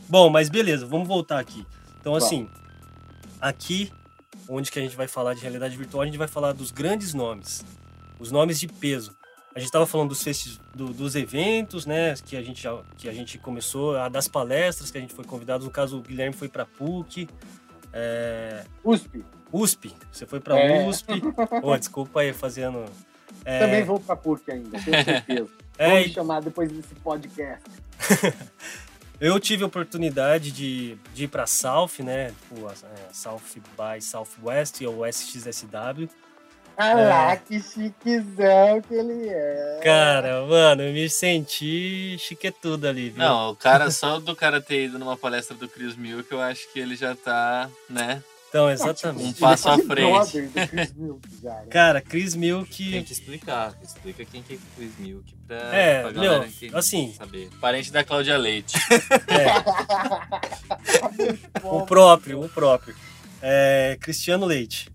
Bom, 0.08 0.30
mas 0.30 0.50
beleza, 0.50 0.86
vamos 0.86 1.08
voltar 1.08 1.40
aqui. 1.40 1.66
Então, 2.00 2.16
assim, 2.16 2.50
aqui, 3.42 3.92
onde 4.48 4.72
que 4.72 4.80
a 4.80 4.82
gente 4.82 4.96
vai 4.96 5.08
falar 5.08 5.34
de 5.34 5.42
realidade 5.42 5.76
virtual, 5.76 6.04
a 6.04 6.06
gente 6.06 6.18
vai 6.18 6.28
falar 6.28 6.54
dos 6.54 6.72
grandes 6.72 7.14
nomes. 7.14 7.66
Os 8.18 8.32
nomes 8.32 8.60
de 8.60 8.68
peso. 8.68 9.16
A 9.54 9.60
gente 9.60 9.68
estava 9.68 9.86
falando 9.86 10.10
dos, 10.10 10.22
festis, 10.22 10.60
do, 10.74 10.88
dos 10.88 11.16
eventos, 11.16 11.86
né, 11.86 12.14
que 12.26 12.36
a, 12.36 12.42
gente 12.42 12.62
já, 12.62 12.78
que 12.98 13.08
a 13.08 13.14
gente 13.14 13.38
começou, 13.38 13.96
a 13.96 14.10
das 14.10 14.28
palestras 14.28 14.92
que 14.92 14.98
a 14.98 15.02
gente 15.02 15.14
foi 15.14 15.24
convidado. 15.24 15.64
No 15.64 15.72
caso, 15.72 15.98
o 15.98 16.02
Guilherme 16.02 16.36
foi 16.36 16.50
para 16.50 16.66
PUC. 16.66 17.30
É... 17.94 18.66
USP. 18.84 19.24
USP, 19.56 19.94
você 20.12 20.26
foi 20.26 20.40
para 20.40 20.60
é. 20.60 20.88
USP. 20.88 21.22
oh, 21.64 21.78
desculpa 21.78 22.22
aí, 22.22 22.34
fazendo. 22.34 22.86
É... 23.44 23.60
Também 23.60 23.84
vou 23.84 24.00
para 24.00 24.16
PUC 24.16 24.52
ainda, 24.52 24.80
tenho 24.80 25.04
certeza. 25.04 25.50
É, 25.78 25.90
Vou 25.90 26.00
me 26.00 26.14
chamar 26.14 26.42
depois 26.42 26.72
desse 26.72 26.96
podcast. 26.96 27.66
Eu 29.20 29.38
tive 29.42 29.64
a 29.64 29.68
oportunidade 29.68 30.50
de, 30.50 30.98
de 31.14 31.26
ir 31.26 31.28
para 31.28 31.46
South, 31.46 32.00
né? 32.00 32.28
Tipo, 32.30 32.70
é, 32.70 33.14
South 33.14 33.42
by 33.78 34.02
Southwest 34.02 34.82
ou 34.86 35.06
SXSW. 35.06 36.08
Ah 36.78 36.94
lá, 36.94 37.32
é... 37.32 37.38
que 37.38 37.62
chiquezão 37.62 38.82
que 38.82 38.94
ele 38.94 39.30
é. 39.30 39.80
Cara, 39.82 40.46
mano, 40.46 40.82
eu 40.82 40.94
me 40.94 41.10
senti 41.10 42.18
chiquetudo 42.20 42.86
ali, 42.86 43.10
viu? 43.10 43.20
Não, 43.20 43.52
o 43.52 43.56
cara, 43.56 43.90
só 43.90 44.20
do 44.20 44.36
cara 44.36 44.62
ter 44.62 44.86
ido 44.86 45.00
numa 45.00 45.16
palestra 45.16 45.56
do 45.56 45.70
Chris 45.70 45.96
Milk, 45.96 46.30
eu 46.30 46.42
acho 46.42 46.72
que 46.74 46.80
ele 46.80 46.96
já 46.96 47.16
tá, 47.16 47.70
né? 47.90 48.22
Então, 48.56 48.72
exatamente. 48.72 49.28
Um 49.28 49.34
passo 49.34 49.68
à 49.68 49.78
frente. 49.78 50.50
Cara, 51.70 52.00
Chris 52.00 52.36
Milk. 52.36 52.90
Tem 52.90 53.04
que 53.04 53.12
explicar. 53.12 53.78
Explica 53.84 54.24
quem 54.24 54.42
que 54.42 54.54
é 54.54 54.58
Chris 54.78 54.98
Milk 54.98 55.36
pra, 55.46 55.76
é, 55.76 56.02
pra 56.04 56.12
galera 56.14 56.48
meu, 56.62 56.78
assim, 56.78 57.14
saber. 57.14 57.50
Parente 57.60 57.92
da 57.92 58.02
Cláudia 58.02 58.38
Leite. 58.38 58.78
É. 59.28 59.56
o 61.64 61.86
próprio, 61.86 62.44
o 62.44 62.50
próprio. 62.50 62.96
É, 63.42 63.98
Cristiano 64.00 64.46
Leite. 64.46 64.90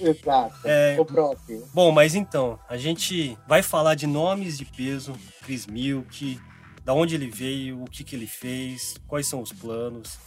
Exato, 0.00 0.56
é, 0.64 0.96
o 0.98 1.04
próprio. 1.04 1.68
Bom, 1.72 1.92
mas 1.92 2.14
então, 2.16 2.58
a 2.68 2.76
gente 2.76 3.38
vai 3.46 3.62
falar 3.62 3.94
de 3.94 4.06
nomes 4.06 4.58
de 4.58 4.64
peso, 4.64 5.14
Chris 5.44 5.66
Milk, 5.66 6.40
da 6.84 6.92
onde 6.92 7.14
ele 7.14 7.28
veio, 7.28 7.82
o 7.82 7.84
que, 7.88 8.02
que 8.02 8.16
ele 8.16 8.26
fez, 8.26 8.96
quais 9.06 9.26
são 9.26 9.40
os 9.40 9.52
planos. 9.52 10.18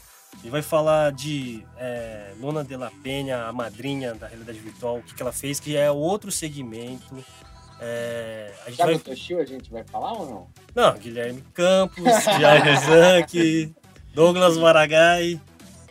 E 0.43 0.49
vai 0.49 0.61
falar 0.61 1.11
de 1.11 1.65
é, 1.77 2.33
Lona 2.39 2.63
de 2.63 2.75
la 2.75 2.91
Penha, 3.03 3.45
a 3.45 3.53
madrinha 3.53 4.13
da 4.13 4.27
realidade 4.27 4.59
virtual, 4.59 4.97
o 4.97 5.03
que, 5.03 5.15
que 5.15 5.21
ela 5.21 5.31
fez, 5.31 5.59
que 5.59 5.75
é 5.75 5.89
outro 5.89 6.31
segmento. 6.31 7.23
É, 7.79 8.53
a 8.65 8.69
gente 8.69 8.77
Já 8.77 8.85
vai... 8.85 8.99
Toshio 8.99 9.39
a 9.39 9.45
gente 9.45 9.71
vai 9.71 9.83
falar 9.83 10.13
ou 10.13 10.29
não? 10.29 10.47
Não, 10.75 10.97
Guilherme 10.97 11.43
Campos, 11.53 12.05
Jair 12.39 12.79
Zanck, 12.81 13.75
Douglas 14.13 14.57
Maragai, 14.57 15.41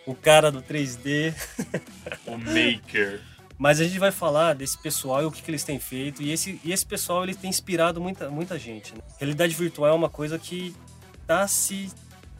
o 0.06 0.14
cara 0.14 0.50
do 0.50 0.62
3D. 0.62 1.34
o 2.26 2.38
Maker. 2.38 3.20
Mas 3.56 3.80
a 3.80 3.84
gente 3.84 3.98
vai 3.98 4.10
falar 4.10 4.54
desse 4.54 4.76
pessoal 4.76 5.22
e 5.22 5.26
o 5.26 5.30
que, 5.30 5.40
que 5.40 5.50
eles 5.50 5.62
têm 5.62 5.78
feito. 5.78 6.22
E 6.22 6.32
esse, 6.32 6.60
e 6.64 6.72
esse 6.72 6.84
pessoal 6.84 7.22
ele 7.22 7.34
tem 7.34 7.48
inspirado 7.48 8.00
muita, 8.00 8.28
muita 8.28 8.58
gente. 8.58 8.94
Né? 8.94 9.00
Realidade 9.18 9.54
virtual 9.54 9.90
é 9.90 9.94
uma 9.94 10.10
coisa 10.10 10.38
que 10.38 10.74
está 11.22 11.46
se 11.46 11.90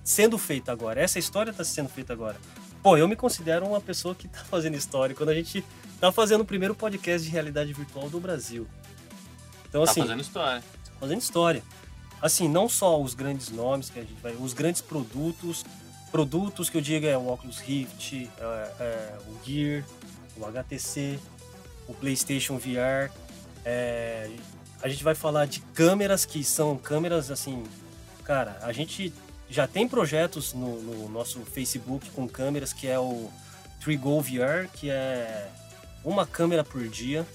sendo 0.05 0.37
feita 0.37 0.71
agora. 0.71 1.01
Essa 1.01 1.19
história 1.19 1.51
está 1.51 1.65
sendo 1.65 1.89
feita 1.89 2.13
agora. 2.13 2.37
Pô, 2.83 2.99
eu 2.99 3.09
me 3.09 3.17
considero 3.17 3.67
uma 3.67 3.81
pessoa 3.81 4.15
que 4.15 4.27
está 4.27 4.45
fazendo 4.47 4.77
história. 4.77 5.15
Quando 5.15 5.31
a 5.31 5.35
gente 5.35 5.65
está 5.95 6.13
fazendo 6.13 6.43
o 6.43 6.45
primeiro 6.45 6.75
podcast 6.75 7.27
de 7.27 7.33
realidade 7.33 7.73
virtual 7.73 8.11
do 8.11 8.21
Brasil. 8.21 8.69
Então, 9.67 9.83
tá 9.83 9.91
assim, 9.91 10.03
fazendo 10.03 10.21
história. 10.21 10.63
Fazendo 11.01 11.19
história. 11.21 11.63
Assim, 12.21 12.49
não 12.49 12.69
só 12.69 13.01
os 13.01 13.15
grandes 13.15 13.49
nomes 13.49 13.91
que 13.91 13.99
a 13.99 14.03
gente 14.03 14.15
vai, 14.23 14.35
os 14.35 14.53
grandes 14.53 14.81
produtos, 14.81 15.65
produtos 16.13 16.71
que 16.71 16.77
eu 16.77 16.81
digo 16.81 17.07
é 17.07 17.17
o 17.17 17.27
Oculus 17.29 17.59
Rift, 17.59 18.31
é, 18.39 18.73
é, 18.81 19.19
o 19.27 19.45
Gear, 19.45 19.85
o 20.37 20.47
HTC, 20.47 21.19
o 21.89 21.95
PlayStation 21.95 22.57
VR. 22.57 23.11
É, 23.65 24.31
a 24.83 24.89
gente 24.89 25.03
vai 25.03 25.15
falar 25.15 25.47
de 25.47 25.61
câmeras 25.61 26.25
que 26.25 26.45
são 26.45 26.77
câmeras 26.77 27.31
assim, 27.31 27.65
cara, 28.23 28.59
a 28.63 28.73
gente 28.73 29.13
já 29.49 29.67
tem 29.67 29.89
projetos 29.89 30.53
no, 30.53 30.81
no 30.81 31.09
nosso 31.09 31.41
Facebook 31.41 32.11
com 32.11 32.29
câmeras 32.29 32.73
que 32.73 32.87
é 32.87 32.99
o 32.99 33.31
Trigo 33.81 34.21
VR, 34.21 34.69
que 34.73 34.91
é 34.91 35.51
uma 36.05 36.27
câmera 36.27 36.65
por 36.65 36.87
dia 36.89 37.27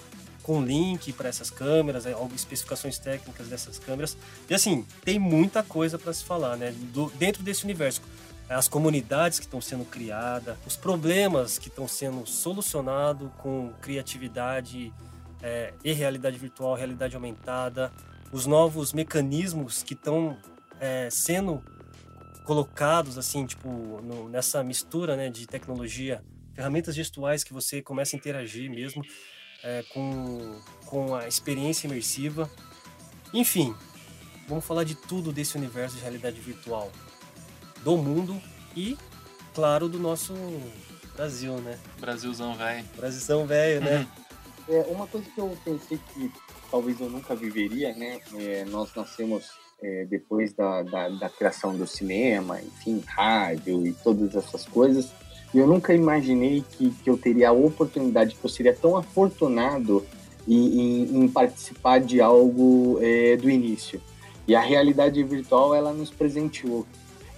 com 0.50 0.64
link 0.64 1.14
para 1.14 1.30
essas 1.30 1.52
câmeras, 1.52 2.08
é, 2.08 2.16
especificações 2.34 2.98
técnicas 2.98 3.48
dessas 3.48 3.78
câmeras. 3.78 4.18
E 4.50 4.54
assim, 4.56 4.84
tem 5.06 5.20
muita 5.20 5.62
coisa 5.62 6.00
para 6.00 6.12
se 6.12 6.24
falar, 6.24 6.58
né? 6.58 6.74
Do, 6.92 7.12
dentro 7.12 7.44
desse 7.44 7.64
universo. 7.64 8.02
As 8.50 8.68
comunidades 8.68 9.38
que 9.38 9.46
estão 9.46 9.62
sendo 9.62 9.86
criadas, 9.86 10.58
os 10.66 10.76
problemas 10.76 11.60
que 11.60 11.68
estão 11.68 11.88
sendo 11.88 12.26
solucionados 12.26 13.30
com 13.38 13.72
criatividade 13.80 14.92
é, 15.40 15.72
e 15.84 15.94
realidade 15.94 16.40
virtual, 16.40 16.74
realidade 16.74 17.16
aumentada, 17.16 17.92
os 18.32 18.48
novos 18.48 18.92
mecanismos 18.92 19.84
que 19.84 19.94
estão 19.94 20.36
é, 20.80 21.10
sendo 21.12 21.64
colocados 22.50 23.16
assim, 23.16 23.46
tipo, 23.46 23.70
no, 24.02 24.28
nessa 24.28 24.64
mistura 24.64 25.16
né, 25.16 25.30
de 25.30 25.46
tecnologia, 25.46 26.24
ferramentas 26.56 26.96
gestuais 26.96 27.44
que 27.44 27.54
você 27.54 27.80
começa 27.80 28.16
a 28.16 28.18
interagir 28.18 28.72
mesmo 28.72 29.04
é, 29.64 29.84
com, 29.94 30.60
com 30.88 31.14
a 31.14 31.28
experiência 31.28 31.86
imersiva. 31.86 32.50
Enfim, 33.32 33.76
vamos 34.48 34.66
falar 34.66 34.84
de 34.84 34.96
tudo 34.96 35.32
desse 35.32 35.56
universo 35.58 35.98
de 35.98 36.02
realidade 36.02 36.42
virtual 36.42 36.92
do 37.84 37.96
mundo 37.96 38.42
e, 38.76 38.98
claro, 39.54 39.88
do 39.88 40.00
nosso 40.00 40.34
Brasil, 41.16 41.54
né? 41.62 41.78
Brasilzão 42.00 42.56
velho. 42.56 42.86
Brasilzão 42.96 43.46
velho, 43.46 43.82
né? 43.82 44.08
Uhum. 44.68 44.76
É, 44.76 44.82
uma 44.88 45.06
coisa 45.06 45.30
que 45.30 45.40
eu 45.40 45.56
pensei 45.64 46.00
que 46.16 46.34
talvez 46.72 47.00
eu 47.00 47.12
nunca 47.12 47.36
viveria, 47.36 47.94
né? 47.94 48.20
É, 48.34 48.66
nós 48.66 48.92
nascemos 48.96 49.52
é, 49.82 50.06
depois 50.06 50.54
da, 50.54 50.84
da, 50.84 51.10
da, 51.10 51.30
criação 51.30 51.76
do 51.76 51.88
cinema, 51.88 52.60
enfim, 52.62 53.02
rádio 53.06 53.86
e 53.86 53.94
todas 53.94 54.36
essas 54.36 54.66
coisas. 54.66 55.12
E 55.54 55.58
eu 55.58 55.66
nunca 55.66 55.94
imaginei 55.94 56.64
que, 56.72 56.92
que 56.92 57.10
eu 57.10 57.18
teria 57.18 57.50
a 57.50 57.54
oportunidade, 57.54 58.36
que 58.36 58.46
eu 58.46 58.50
seria 58.50 58.74
tão 58.74 58.96
afortunado 58.96 60.06
em, 60.48 60.82
em, 60.82 61.24
em 61.24 61.28
participar 61.28 62.00
de 62.00 62.22
algo 62.22 63.00
é, 63.02 63.36
do 63.38 63.50
início. 63.50 64.02
E 64.48 64.56
a 64.56 64.62
realidade 64.62 65.24
virtual, 65.24 65.76
ela 65.76 65.94
nos 65.94 66.10
presenteou. 66.10 66.86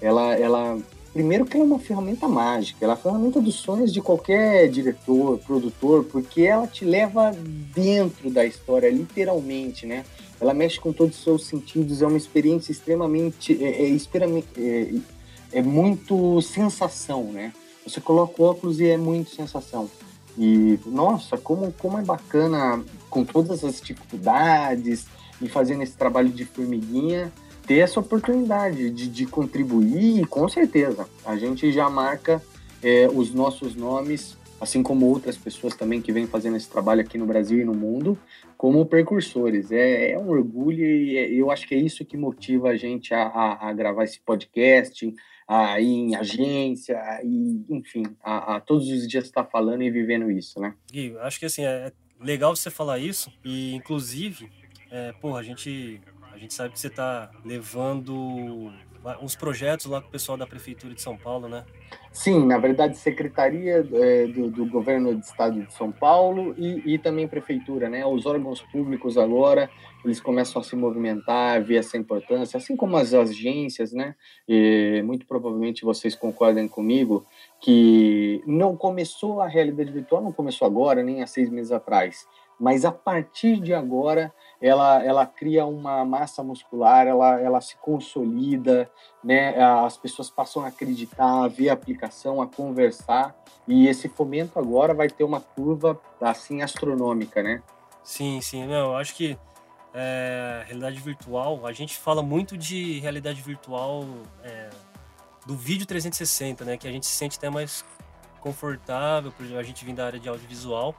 Ela, 0.02 0.36
ela, 0.36 0.78
primeiro 1.14 1.46
que 1.46 1.56
ela 1.56 1.66
é 1.66 1.68
uma 1.68 1.80
ferramenta 1.80 2.28
mágica, 2.28 2.84
ela 2.84 2.94
é 2.94 2.96
a 2.96 3.00
ferramenta 3.00 3.42
dos 3.42 3.56
sonhos 3.56 3.92
de 3.92 4.02
qualquer 4.02 4.70
diretor, 4.70 5.38
produtor, 5.40 6.06
porque 6.06 6.44
ela 6.44 6.68
te 6.68 6.86
leva 6.86 7.32
dentro 7.76 8.30
da 8.30 8.46
história, 8.46 8.90
literalmente, 8.90 9.86
né? 9.86 10.06
Ela 10.40 10.54
mexe 10.54 10.80
com 10.80 10.92
todos 10.92 11.18
os 11.18 11.24
seus 11.24 11.46
sentidos, 11.46 12.02
é 12.02 12.08
uma 12.08 12.18
experiência 12.18 12.72
extremamente, 12.72 13.64
é, 13.64 13.84
é, 13.84 13.96
é, 14.58 14.94
é 15.52 15.62
muito 15.62 16.42
sensação, 16.42 17.26
né? 17.26 17.54
Você 17.86 18.00
coloca 18.00 18.42
o 18.42 18.46
óculos 18.46 18.80
e 18.80 18.88
é 18.88 18.98
muito 18.98 19.32
sensação. 19.32 19.90
E, 20.38 20.80
nossa, 20.86 21.38
como, 21.38 21.74
como 21.74 21.98
é 21.98 22.02
bacana, 22.02 22.84
com 23.10 23.26
todas 23.26 23.64
as 23.64 23.82
dificuldades 23.82 25.06
e 25.42 25.50
fazendo 25.50 25.84
esse 25.84 25.94
trabalho 25.94 26.30
de 26.30 26.46
formiguinha, 26.46 27.32
ter 27.66 27.80
essa 27.80 28.00
oportunidade 28.00 28.90
de, 28.90 29.08
de 29.08 29.26
contribuir, 29.26 30.26
com 30.28 30.48
certeza. 30.48 31.08
A 31.26 31.38
gente 31.38 31.72
já 31.72 31.90
marca 31.90 32.42
é, 32.82 33.08
os 33.08 33.34
nossos 33.34 33.76
nomes, 33.76 34.38
assim 34.60 34.84
como 34.84 35.06
outras 35.06 35.38
pessoas 35.38 35.76
também 35.76 36.02
que 36.02 36.12
vêm 36.12 36.28
fazendo 36.28 36.58
esse 36.58 36.70
trabalho 36.70 37.02
aqui 37.02 37.18
no 37.18 37.26
Brasil 37.26 37.60
e 37.60 37.66
no 37.66 37.74
mundo, 37.74 38.18
como 38.58 38.86
precursores. 38.86 39.72
É, 39.72 40.12
é 40.12 40.20
um 40.20 40.30
orgulho 40.30 40.86
e 40.86 41.18
é, 41.18 41.30
eu 41.32 41.50
acho 41.52 41.68
que 41.68 41.76
é 41.76 41.80
isso 41.80 42.06
que 42.06 42.18
motiva 42.18 42.70
a 42.70 42.76
gente 42.76 43.14
a, 43.14 43.24
a, 43.24 43.70
a 43.70 43.74
gravar 43.74 44.04
esse 44.04 44.20
podcast, 44.20 45.14
a 45.48 45.80
ir 45.82 45.88
em 45.88 46.16
agência, 46.16 46.98
e, 47.24 47.66
enfim, 47.70 48.04
a, 48.24 48.56
a 48.56 48.60
todos 48.62 48.88
os 48.88 49.08
dias 49.08 49.26
estar 49.26 49.44
falando 49.44 49.84
e 49.84 49.92
vivendo 49.92 50.32
isso, 50.32 50.60
né? 50.60 50.74
Gui, 50.90 51.16
acho 51.20 51.40
que 51.40 51.46
assim, 51.46 51.64
é 51.64 51.92
legal 52.22 52.56
você 52.56 52.70
falar 52.70 53.00
isso, 53.00 53.32
e 53.44 53.74
inclusive, 53.74 54.50
é, 54.90 55.12
porra, 55.14 55.40
a 55.40 55.44
gente, 55.44 56.00
a 56.21 56.21
gente 56.42 56.56
sabe 56.56 56.74
que 56.74 56.80
você 56.80 56.88
está 56.88 57.30
levando 57.46 58.72
uns 59.22 59.36
projetos 59.36 59.86
lá 59.86 60.02
com 60.02 60.08
o 60.08 60.12
pessoal 60.12 60.38
da 60.38 60.46
Prefeitura 60.48 60.94
de 60.94 61.02
São 61.02 61.16
Paulo, 61.16 61.48
né? 61.48 61.64
Sim, 62.12 62.46
na 62.46 62.58
verdade, 62.58 62.98
Secretaria 62.98 63.88
é, 63.94 64.28
do, 64.28 64.50
do, 64.50 64.66
Governo 64.66 65.14
do 65.14 65.22
Estado 65.22 65.62
de 65.62 65.74
São 65.74 65.92
Paulo 65.92 66.54
e, 66.58 66.94
e, 66.94 66.98
também 66.98 67.28
Prefeitura, 67.28 67.90
né? 67.90 68.06
Os 68.06 68.26
órgãos 68.26 68.62
públicos 68.62 69.18
agora, 69.18 69.70
eles 70.04 70.20
começam 70.20 70.62
a 70.62 70.64
se 70.64 70.76
movimentar, 70.76 71.64
ver 71.64 71.78
essa 71.78 71.98
importância, 71.98 72.58
assim 72.58 72.76
como 72.76 72.98
as 72.98 73.14
agências, 73.14 73.92
né? 73.92 74.16
E, 74.48 75.02
muito 75.04 75.26
provavelmente 75.26 75.86
vocês 75.86 76.16
concordem 76.16 76.68
comigo 76.68 77.26
que 77.60 78.44
não 78.46 78.76
começou 78.76 79.42
a 79.42 79.48
realidade 79.48 79.92
virtual, 79.92 80.22
não 80.22 80.32
começou 80.32 80.66
agora, 80.66 81.04
nem 81.04 81.22
há 81.22 81.28
seis 81.28 81.50
meses 81.50 81.72
atrás, 81.72 82.28
mas 82.60 82.86
a 82.86 82.92
partir 82.92 83.60
de 83.60 83.74
agora 83.74 84.32
ela, 84.62 85.04
ela 85.04 85.26
cria 85.26 85.66
uma 85.66 86.06
massa 86.06 86.44
muscular, 86.44 87.08
ela, 87.08 87.40
ela 87.40 87.60
se 87.60 87.76
consolida, 87.78 88.90
né? 89.24 89.60
As 89.60 89.98
pessoas 89.98 90.30
passam 90.30 90.64
a 90.64 90.68
acreditar, 90.68 91.46
a 91.46 91.48
ver 91.48 91.70
a 91.70 91.74
aplicação, 91.74 92.42
a 92.42 92.48
conversar, 92.48 93.36
e 93.68 93.88
esse 93.88 94.08
fomento 94.08 94.60
agora 94.60 94.94
vai 94.94 95.10
ter 95.10 95.24
uma 95.24 95.42
curva 95.42 96.00
assim 96.20 96.62
astronômica, 96.62 97.42
né? 97.42 97.64
Sim, 98.04 98.40
sim, 98.42 98.66
não, 98.66 98.92
eu 98.92 98.96
acho 98.96 99.16
que 99.16 99.38
é, 99.94 100.64
realidade 100.68 101.00
virtual, 101.00 101.66
a 101.66 101.74
gente 101.74 101.98
fala 101.98 102.22
muito 102.22 102.58
de 102.58 103.00
realidade 103.00 103.42
virtual 103.42 104.06
é, 104.44 104.70
do 105.46 105.56
vídeo 105.56 105.86
360, 105.86 106.64
né? 106.64 106.78
Que 106.78 106.88
a 106.88 106.92
gente 106.92 107.06
se 107.06 107.14
sente 107.14 107.38
até 107.38 107.50
mais 107.50 107.84
confortável, 108.40 109.34
a 109.58 109.64
gente 109.64 109.84
vir 109.86 109.94
da 109.94 110.06
área 110.06 110.20
de 110.20 110.28
audiovisual, 110.28 110.96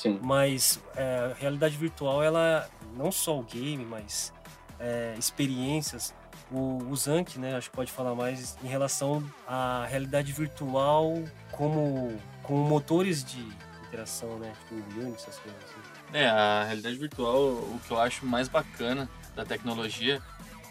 Sim. 0.00 0.18
Mas 0.22 0.80
é, 0.96 1.30
a 1.30 1.34
realidade 1.38 1.76
virtual, 1.76 2.22
ela 2.22 2.66
não 2.96 3.12
só 3.12 3.38
o 3.38 3.42
game, 3.42 3.84
mas 3.84 4.32
é, 4.78 5.14
experiências. 5.18 6.14
O, 6.50 6.78
o 6.88 6.96
Zank, 6.96 7.38
né, 7.38 7.54
acho 7.54 7.68
que 7.68 7.76
pode 7.76 7.92
falar 7.92 8.14
mais 8.14 8.56
em 8.64 8.66
relação 8.66 9.22
à 9.46 9.84
realidade 9.86 10.32
virtual 10.32 11.22
como, 11.52 12.18
como 12.42 12.66
motores 12.66 13.22
de 13.22 13.46
interação, 13.86 14.38
né? 14.38 14.50
Tipo 14.60 14.74
o 14.74 15.02
Unity, 15.02 15.22
essas 15.22 15.38
coisas 15.38 15.60
assim. 15.64 15.80
É, 16.14 16.30
a 16.30 16.64
realidade 16.64 16.96
virtual, 16.96 17.38
o 17.38 17.80
que 17.86 17.90
eu 17.90 18.00
acho 18.00 18.24
mais 18.24 18.48
bacana 18.48 19.06
da 19.36 19.44
tecnologia, 19.44 20.22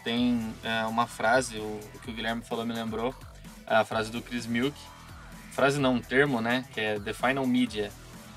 tem 0.02 0.52
é, 0.64 0.84
uma 0.86 1.06
frase, 1.06 1.56
o, 1.56 1.80
o, 1.94 1.98
que 2.02 2.10
o 2.10 2.12
Guilherme 2.12 2.42
falou 2.42 2.66
me 2.66 2.74
lembrou, 2.74 3.14
a 3.64 3.84
frase 3.84 4.10
do 4.10 4.20
Chris 4.20 4.44
Milk, 4.44 4.76
frase 5.52 5.78
não, 5.78 5.94
um 5.94 6.00
termo, 6.00 6.40
né, 6.40 6.64
que 6.72 6.80
é 6.80 6.98
the 6.98 7.12
final 7.12 7.46
media, 7.46 7.92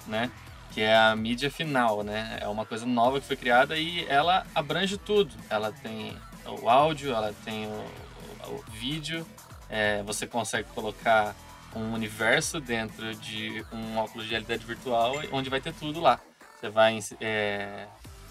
né, 0.05 0.29
que 0.73 0.81
é 0.81 0.95
a 0.95 1.15
mídia 1.15 1.51
final, 1.51 2.03
né? 2.03 2.37
É 2.41 2.47
uma 2.47 2.65
coisa 2.65 2.85
nova 2.85 3.21
que 3.21 3.27
foi 3.27 3.35
criada 3.35 3.77
e 3.77 4.05
ela 4.07 4.45
abrange 4.55 4.97
tudo. 4.97 5.33
Ela 5.49 5.71
tem 5.71 6.17
o 6.45 6.67
áudio, 6.67 7.13
ela 7.13 7.33
tem 7.45 7.67
o, 7.67 8.49
o, 8.49 8.63
vídeo, 8.71 9.25
é, 9.69 10.01
você 10.03 10.25
consegue 10.25 10.67
colocar 10.73 11.35
um 11.75 11.93
universo 11.93 12.59
dentro 12.59 13.13
de 13.15 13.63
um 13.71 13.97
óculos 13.97 14.25
de 14.25 14.31
realidade 14.31 14.65
virtual 14.65 15.15
onde 15.31 15.49
vai 15.49 15.61
ter 15.61 15.73
tudo 15.73 15.99
lá. 15.99 16.19
Você 16.59 16.69
vai 16.69 16.99
é, 17.21 17.85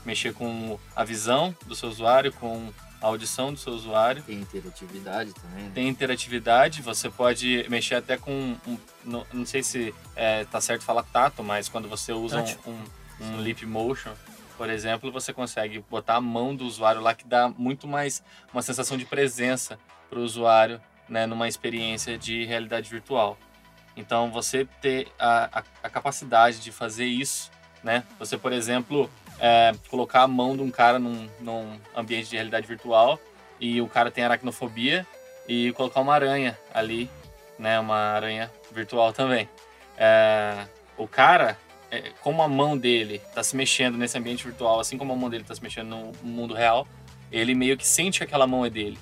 mexer 0.04 0.34
com 0.34 0.78
a 0.96 1.04
visão 1.04 1.54
do 1.66 1.76
seu 1.76 1.88
usuário, 1.88 2.32
com 2.32 2.72
a 3.02 3.06
audição 3.06 3.52
do 3.52 3.58
seu 3.58 3.72
usuário. 3.72 4.22
Tem 4.22 4.40
interatividade 4.40 5.32
também. 5.34 5.64
Né? 5.64 5.72
Tem 5.74 5.88
interatividade, 5.88 6.80
você 6.80 7.10
pode 7.10 7.66
mexer 7.68 7.96
até 7.96 8.16
com. 8.16 8.56
Um, 8.66 8.78
não, 9.04 9.26
não, 9.32 9.44
sei 9.44 9.62
se 9.62 9.92
é, 10.14 10.44
tá 10.44 10.60
certo 10.60 10.84
falar 10.84 11.02
tato, 11.02 11.42
mas 11.42 11.68
quando 11.68 11.88
você 11.88 12.12
usa 12.12 12.44
um, 12.64 12.70
um, 12.70 13.34
um 13.34 13.42
lip 13.42 13.66
motion, 13.66 14.12
por 14.56 14.70
exemplo, 14.70 15.10
você 15.10 15.32
consegue 15.32 15.84
botar 15.90 16.16
a 16.16 16.20
mão 16.20 16.54
do 16.54 16.64
usuário 16.64 17.00
lá 17.00 17.14
que 17.14 17.26
dá 17.26 17.48
muito 17.48 17.88
mais 17.88 18.22
uma 18.52 18.62
sensação 18.62 18.96
de 18.96 19.04
presença 19.04 19.78
para 20.08 20.20
o 20.20 20.22
usuário 20.22 20.80
né, 21.08 21.26
numa 21.26 21.48
experiência 21.48 22.16
de 22.16 22.44
realidade 22.44 22.88
virtual. 22.88 23.36
Então, 23.96 24.30
você 24.30 24.66
ter 24.80 25.08
a, 25.18 25.60
a, 25.60 25.64
a 25.82 25.90
capacidade 25.90 26.60
de 26.60 26.70
fazer 26.70 27.04
isso, 27.04 27.50
né? 27.82 28.04
Você, 28.18 28.38
por 28.38 28.52
exemplo, 28.52 29.10
é, 29.42 29.72
colocar 29.88 30.22
a 30.22 30.28
mão 30.28 30.56
de 30.56 30.62
um 30.62 30.70
cara 30.70 31.00
num, 31.00 31.28
num 31.40 31.76
ambiente 31.96 32.30
de 32.30 32.36
realidade 32.36 32.64
virtual 32.64 33.18
e 33.58 33.80
o 33.82 33.88
cara 33.88 34.08
tem 34.08 34.22
aracnofobia 34.22 35.04
e 35.48 35.72
colocar 35.72 36.00
uma 36.00 36.14
aranha 36.14 36.56
ali, 36.72 37.10
né? 37.58 37.80
Uma 37.80 37.96
aranha 37.96 38.48
virtual 38.70 39.12
também. 39.12 39.48
É, 39.98 40.64
o 40.96 41.08
cara, 41.08 41.58
é, 41.90 42.12
como 42.20 42.40
a 42.40 42.48
mão 42.48 42.78
dele 42.78 43.20
está 43.26 43.42
se 43.42 43.56
mexendo 43.56 43.98
nesse 43.98 44.16
ambiente 44.16 44.44
virtual, 44.44 44.78
assim 44.78 44.96
como 44.96 45.12
a 45.12 45.16
mão 45.16 45.28
dele 45.28 45.42
está 45.42 45.56
se 45.56 45.62
mexendo 45.62 45.88
no 45.88 46.12
mundo 46.22 46.54
real, 46.54 46.86
ele 47.32 47.52
meio 47.52 47.76
que 47.76 47.86
sente 47.86 48.18
que 48.18 48.24
aquela 48.24 48.46
mão 48.46 48.64
é 48.64 48.70
dele. 48.70 48.98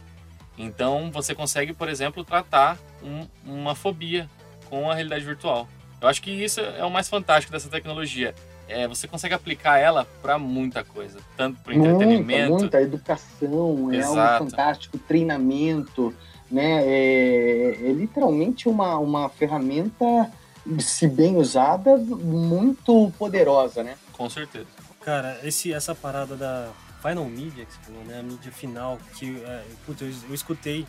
Então 0.57 1.11
você 1.11 1.35
consegue, 1.35 1.75
por 1.75 1.89
exemplo, 1.91 2.25
tratar 2.25 2.79
um, 3.03 3.27
uma 3.45 3.75
fobia 3.75 4.29
com 4.71 4.91
a 4.91 4.95
realidade 4.95 5.25
virtual. 5.25 5.69
Eu 6.01 6.09
acho 6.09 6.23
que 6.23 6.31
isso 6.31 6.61
é 6.61 6.85
o 6.85 6.91
mais 6.91 7.11
fantástico 7.11 7.53
dessa 7.53 7.69
tecnologia. 7.69 8.35
É, 8.71 8.87
você 8.87 9.09
consegue 9.09 9.35
aplicar 9.35 9.79
ela 9.79 10.07
para 10.23 10.39
muita 10.39 10.85
coisa, 10.85 11.19
tanto 11.37 11.61
para 11.61 11.75
entretenimento, 11.75 12.51
muita, 12.51 12.63
muita 12.63 12.83
educação, 12.83 13.93
Exato. 13.93 14.19
é 14.19 14.21
algo 14.21 14.51
fantástico, 14.51 14.99
treinamento, 14.99 16.15
né? 16.51 16.83
É, 16.87 17.79
é 17.83 17.93
literalmente 17.93 18.69
uma, 18.69 18.97
uma 18.99 19.29
ferramenta, 19.29 20.31
se 20.79 21.09
bem 21.09 21.37
usada, 21.37 21.97
muito 21.97 23.13
poderosa, 23.19 23.83
né? 23.83 23.97
Com 24.13 24.31
certeza. 24.31 24.67
Cara, 25.01 25.41
esse, 25.43 25.73
essa 25.73 25.95
parada 25.95 26.37
da 26.37 26.71
Final 27.03 27.25
Media, 27.25 27.65
que 27.65 27.73
você 27.73 27.81
falou, 27.81 28.05
né? 28.05 28.21
A 28.21 28.23
mídia 28.23 28.53
final, 28.53 28.99
que 29.17 29.43
é, 29.45 29.65
putz, 29.87 30.03
eu, 30.03 30.09
eu 30.29 30.35
escutei. 30.35 30.87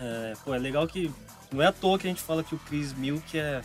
É, 0.00 0.34
pô, 0.44 0.54
é 0.54 0.58
legal 0.58 0.86
que. 0.86 1.10
Não 1.52 1.62
é 1.62 1.66
à 1.66 1.72
toa 1.72 1.98
que 1.98 2.06
a 2.06 2.10
gente 2.10 2.22
fala 2.22 2.44
que 2.44 2.54
o 2.54 2.58
Chris 2.58 2.92
Milk 2.92 3.38
é 3.38 3.62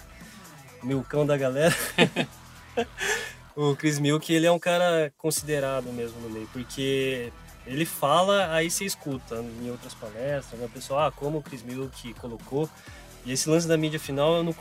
meu 0.83 1.03
cão 1.03 1.25
da 1.25 1.35
galera. 1.35 1.75
o 3.55 3.75
Chris 3.75 3.99
Milk, 3.99 4.31
ele 4.31 4.45
é 4.45 4.51
um 4.51 4.59
cara 4.59 5.13
considerado 5.17 5.91
mesmo 5.91 6.19
no 6.21 6.29
meio, 6.29 6.47
porque 6.51 7.31
ele 7.65 7.85
fala, 7.85 8.53
aí 8.53 8.69
você 8.69 8.85
escuta 8.85 9.43
em 9.61 9.69
outras 9.69 9.93
palestras, 9.93 10.59
né? 10.59 10.65
O 10.65 10.69
pessoal, 10.69 11.07
ah, 11.07 11.11
como 11.11 11.39
o 11.39 11.41
Chris 11.41 11.63
Milk 11.63 12.13
colocou. 12.15 12.69
E 13.25 13.31
esse 13.31 13.49
lance 13.49 13.67
da 13.67 13.75
mídia 13.75 13.99
final, 13.99 14.35
eu 14.35 14.43
não, 14.43 14.55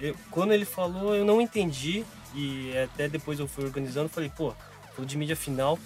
eu, 0.00 0.16
quando 0.30 0.52
ele 0.52 0.64
falou, 0.64 1.14
eu 1.14 1.24
não 1.24 1.40
entendi. 1.40 2.04
E 2.34 2.76
até 2.76 3.08
depois 3.08 3.38
eu 3.38 3.46
fui 3.46 3.64
organizando, 3.64 4.08
falei, 4.08 4.30
pô, 4.36 4.52
falou 4.92 5.06
de 5.06 5.16
mídia 5.16 5.36
final. 5.36 5.78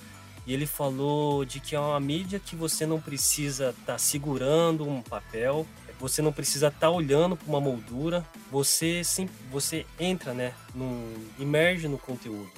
E 0.47 0.53
ele 0.55 0.67
falou 0.67 1.45
de 1.45 1.61
que 1.61 1.77
é 1.77 1.79
uma 1.79 2.01
mídia 2.01 2.41
que 2.41 2.57
você 2.57 2.85
não 2.85 3.01
precisa 3.01 3.71
estar 3.71 3.93
tá 3.93 3.99
segurando 3.99 4.89
um 4.89 5.03
papel, 5.03 5.67
você 6.03 6.21
não 6.21 6.33
precisa 6.33 6.67
estar 6.67 6.81
tá 6.81 6.91
olhando 6.91 7.37
para 7.37 7.49
uma 7.49 7.61
moldura, 7.61 8.27
você 8.51 9.05
sim, 9.05 9.29
você 9.53 9.87
entra, 10.01 10.35
né, 10.35 10.53
no 10.75 11.15
imerge 11.39 11.87
no 11.87 11.97
conteúdo. 11.97 12.51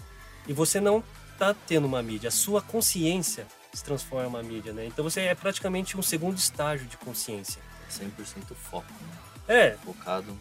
E 0.48 0.52
você 0.54 0.80
não 0.80 1.04
está 1.34 1.54
tendo 1.66 1.86
uma 1.86 2.02
mídia, 2.02 2.28
a 2.28 2.32
sua 2.32 2.62
consciência 2.62 3.46
se 3.70 3.84
transforma 3.84 4.24
em 4.24 4.28
uma 4.28 4.42
mídia, 4.42 4.72
né? 4.72 4.86
Então 4.86 5.04
você 5.04 5.20
é 5.20 5.34
praticamente 5.34 5.98
um 5.98 6.02
segundo 6.02 6.38
estágio 6.38 6.86
de 6.86 6.96
consciência. 6.96 7.60
100% 7.90 8.54
foco, 8.54 8.86
né? 9.46 9.56
É. 9.56 9.76
Focado. 9.84 10.34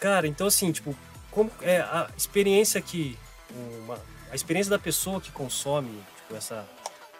Cara, 0.00 0.26
então 0.26 0.48
assim, 0.48 0.72
tipo, 0.72 0.96
como 1.30 1.48
é 1.60 1.80
a 1.80 2.10
experiência 2.16 2.80
que 2.80 3.16
uma, 3.84 4.00
a 4.32 4.34
experiência 4.34 4.70
da 4.70 4.78
pessoa 4.80 5.20
que 5.20 5.30
consome 5.30 6.02
tipo, 6.16 6.34
essa 6.34 6.68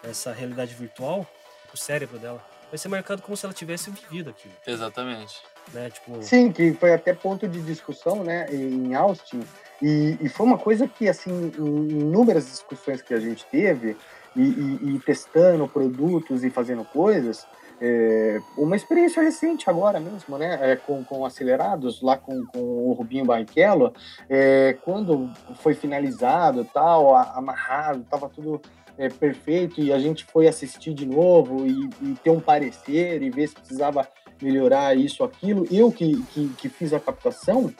essa 0.02 0.32
realidade 0.32 0.74
virtual, 0.74 1.24
o 1.72 1.76
cérebro 1.76 2.18
dela 2.18 2.44
vai 2.72 2.78
ser 2.78 2.88
marcado 2.88 3.20
como 3.20 3.36
se 3.36 3.44
ela 3.44 3.52
tivesse 3.52 3.90
vivido 3.90 4.30
aquilo. 4.30 4.54
Exatamente. 4.66 5.42
Né? 5.74 5.90
Tipo... 5.90 6.22
Sim, 6.22 6.50
que 6.50 6.72
foi 6.72 6.94
até 6.94 7.12
ponto 7.12 7.46
de 7.46 7.60
discussão, 7.60 8.24
né, 8.24 8.46
em 8.50 8.94
Austin. 8.94 9.42
E, 9.82 10.16
e 10.18 10.28
foi 10.30 10.46
uma 10.46 10.56
coisa 10.56 10.88
que, 10.88 11.06
assim, 11.06 11.52
em 11.58 12.00
inúmeras 12.00 12.46
discussões 12.46 13.02
que 13.02 13.12
a 13.12 13.20
gente 13.20 13.44
teve, 13.52 13.94
e, 14.34 14.40
e, 14.40 14.94
e 14.94 14.98
testando 15.00 15.68
produtos 15.68 16.42
e 16.42 16.48
fazendo 16.48 16.82
coisas, 16.82 17.46
é, 17.78 18.40
uma 18.56 18.74
experiência 18.74 19.22
recente 19.22 19.68
agora 19.68 20.00
mesmo, 20.00 20.38
né, 20.38 20.58
é, 20.62 20.76
com, 20.76 21.04
com 21.04 21.26
acelerados, 21.26 22.00
lá 22.00 22.16
com, 22.16 22.46
com 22.46 22.58
o 22.58 22.92
Rubinho 22.94 23.26
Barrichello, 23.26 23.92
é, 24.30 24.78
quando 24.82 25.28
foi 25.56 25.74
finalizado, 25.74 26.64
tal, 26.72 27.14
amarrado, 27.14 28.00
estava 28.00 28.30
tudo 28.30 28.62
é, 28.98 29.08
perfeito 29.08 29.80
e 29.80 29.92
a 29.92 29.98
gente 29.98 30.24
foi 30.24 30.46
assistir 30.46 30.94
de 30.94 31.06
novo 31.06 31.66
e, 31.66 31.88
e, 32.02 32.14
ter 32.22 32.30
um 32.30 32.40
parecer 32.40 33.22
e 33.22 33.30
ver 33.30 33.48
se 33.48 33.54
precisava 33.54 34.08
melhorar 34.40 34.96
isso, 34.96 35.24
aquilo. 35.24 35.66
Eu 35.70 35.90
que, 35.90 36.22
que, 36.24 36.48
que 36.50 36.68
fiz 36.68 36.92
a 36.92 37.00
captação, 37.00 37.72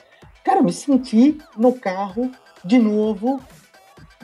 cara, 0.43 0.61
me 0.61 0.71
senti 0.71 1.37
no 1.57 1.73
carro 1.73 2.31
de 2.63 2.79
novo 2.79 3.41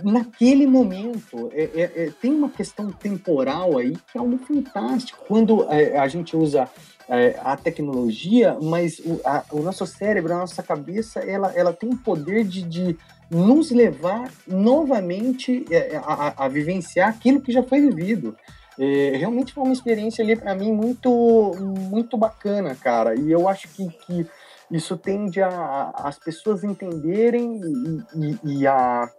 naquele 0.04 0.66
momento. 0.66 1.50
É, 1.54 1.64
é, 1.64 1.82
é, 2.06 2.12
tem 2.22 2.32
uma 2.32 2.50
questão 2.50 2.92
temporal 2.92 3.78
aí 3.78 3.92
que 3.92 4.18
é 4.18 4.20
algo 4.20 4.38
fantástico. 4.38 5.24
Quando 5.28 5.66
é, 5.70 5.98
a 5.98 6.08
gente 6.08 6.36
usa 6.36 6.70
é, 7.08 7.40
a 7.44 7.58
tecnologia, 7.58 8.58
mas 8.62 9.00
o, 9.00 9.20
a, 9.26 9.44
o, 9.52 9.62
nosso 9.62 9.86
cérebro, 9.86 10.34
a 10.34 10.40
nossa 10.40 10.64
cabeça, 10.64 11.20
ela, 11.20 11.52
ela 11.54 11.74
tem 11.74 11.90
o 11.90 11.98
poder 11.98 12.44
de, 12.44 12.62
de 12.62 12.98
nos 13.30 13.72
levar 13.72 14.32
novamente 14.48 15.66
é, 15.70 15.98
a, 15.98 16.00
a, 16.00 16.46
a, 16.46 16.48
vivenciar 16.48 17.10
aquilo 17.10 17.42
que 17.42 17.52
já 17.52 17.62
foi 17.64 17.82
vivido. 17.82 18.36
É, 18.78 19.18
realmente 19.18 19.54
foi 19.54 19.64
uma 19.64 19.74
experiência 19.74 20.24
ali 20.24 20.36
para 20.36 20.56
mim 20.56 20.72
muito 20.72 21.54
muito 21.92 22.18
bacana, 22.18 22.76
cara. 22.76 23.14
E 23.14 23.32
eu 23.32 23.48
acho 23.48 23.68
que, 23.70 23.88
que 23.90 24.28
isso 24.72 24.98
tende 24.98 25.42
a, 25.42 25.92
as 25.96 26.18
pessoas 26.18 26.64
entenderem 26.64 27.60
e, 27.62 28.04
e, 28.16 28.60
e, 28.60 28.68
a 28.68 29.10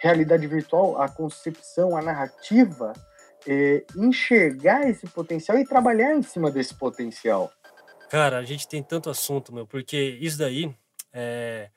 realidade 0.00 0.46
virtual, 0.46 1.00
a 1.00 1.08
concepção, 1.08 1.96
a 1.96 2.02
narrativa, 2.02 2.92
é, 3.46 3.84
enxergar 3.96 4.88
esse 4.88 5.06
potencial 5.06 5.58
e 5.58 5.66
trabalhar 5.66 6.14
em 6.14 6.22
cima 6.22 6.50
desse 6.50 6.74
potencial. 6.74 7.52
Cara, 8.08 8.38
a 8.38 8.42
gente 8.42 8.66
tem 8.66 8.82
tanto 8.82 9.10
assunto, 9.10 9.54
meu, 9.54 9.66
porque 9.66 10.18
isso 10.20 10.38
daí 10.38 10.74
é, 11.12 11.68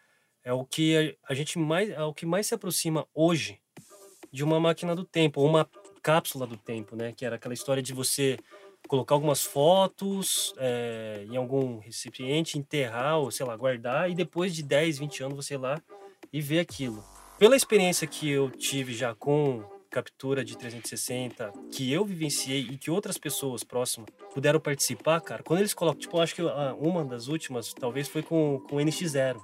é 0.44 0.52
o 0.54 0.66
que 0.66 1.18
a, 1.28 1.34
gente 1.34 1.58
mais 1.58 1.90
é 1.90 2.04
o 2.04 2.14
que 2.14 2.26
mais 2.26 2.48
se 2.48 2.54
aproxima 2.54 3.08
hoje 3.14 3.60
de 4.32 4.44
uma 4.44 4.60
máquina 4.60 4.96
do 4.96 5.04
tempo, 5.04 5.42
ou 5.42 5.48
uma 5.48 5.70
cápsula 6.02 6.46
do 6.46 6.58
tempo, 6.58 6.96
né? 6.96 7.14
Que 7.16 7.26
era 7.26 7.36
aquela 7.36 7.54
história 7.54 7.82
de 7.82 7.94
você 7.94 8.38
colocar 8.88 9.16
algumas 9.16 9.44
fotos 9.44 10.54
é, 10.58 11.26
em 11.30 11.38
algum 11.38 11.80
recipiente, 11.80 12.58
enterrar, 12.58 13.20
ou 13.20 13.32
sei 13.32 13.46
lá, 13.46 13.56
guardar, 13.56 14.10
e 14.10 14.16
depois 14.16 14.54
de 14.54 14.64
10, 14.64 15.00
20 15.00 15.24
anos 15.24 15.36
você 15.38 15.54
ir 15.54 15.58
lá 15.58 15.82
e 16.32 16.42
ver 16.42 16.60
aquilo. 16.60 17.04
Pela 17.38 17.56
experiência 17.56 18.08
que 18.08 18.30
eu 18.30 18.50
tive 18.50 18.94
já 18.94 19.14
com 19.16 19.64
captura 19.90 20.44
de 20.44 20.58
360 20.58 21.54
que 21.72 21.92
eu 21.94 22.04
vivenciei 22.04 22.62
e 22.62 22.78
que 22.78 22.90
outras 22.90 23.18
pessoas 23.18 23.64
próximas 23.64 24.10
puderam 24.34 24.60
participar, 24.60 25.22
cara, 25.22 25.44
quando 25.44 25.60
eles 25.60 25.74
colocam, 25.74 26.00
tipo, 26.00 26.20
acho 26.20 26.34
que 26.34 26.42
uma 26.80 27.06
das 27.06 27.28
últimas 27.28 27.74
talvez 27.74 28.08
foi 28.08 28.24
com, 28.24 28.60
com 28.68 28.78
o 28.78 28.80
NX0. 28.80 29.40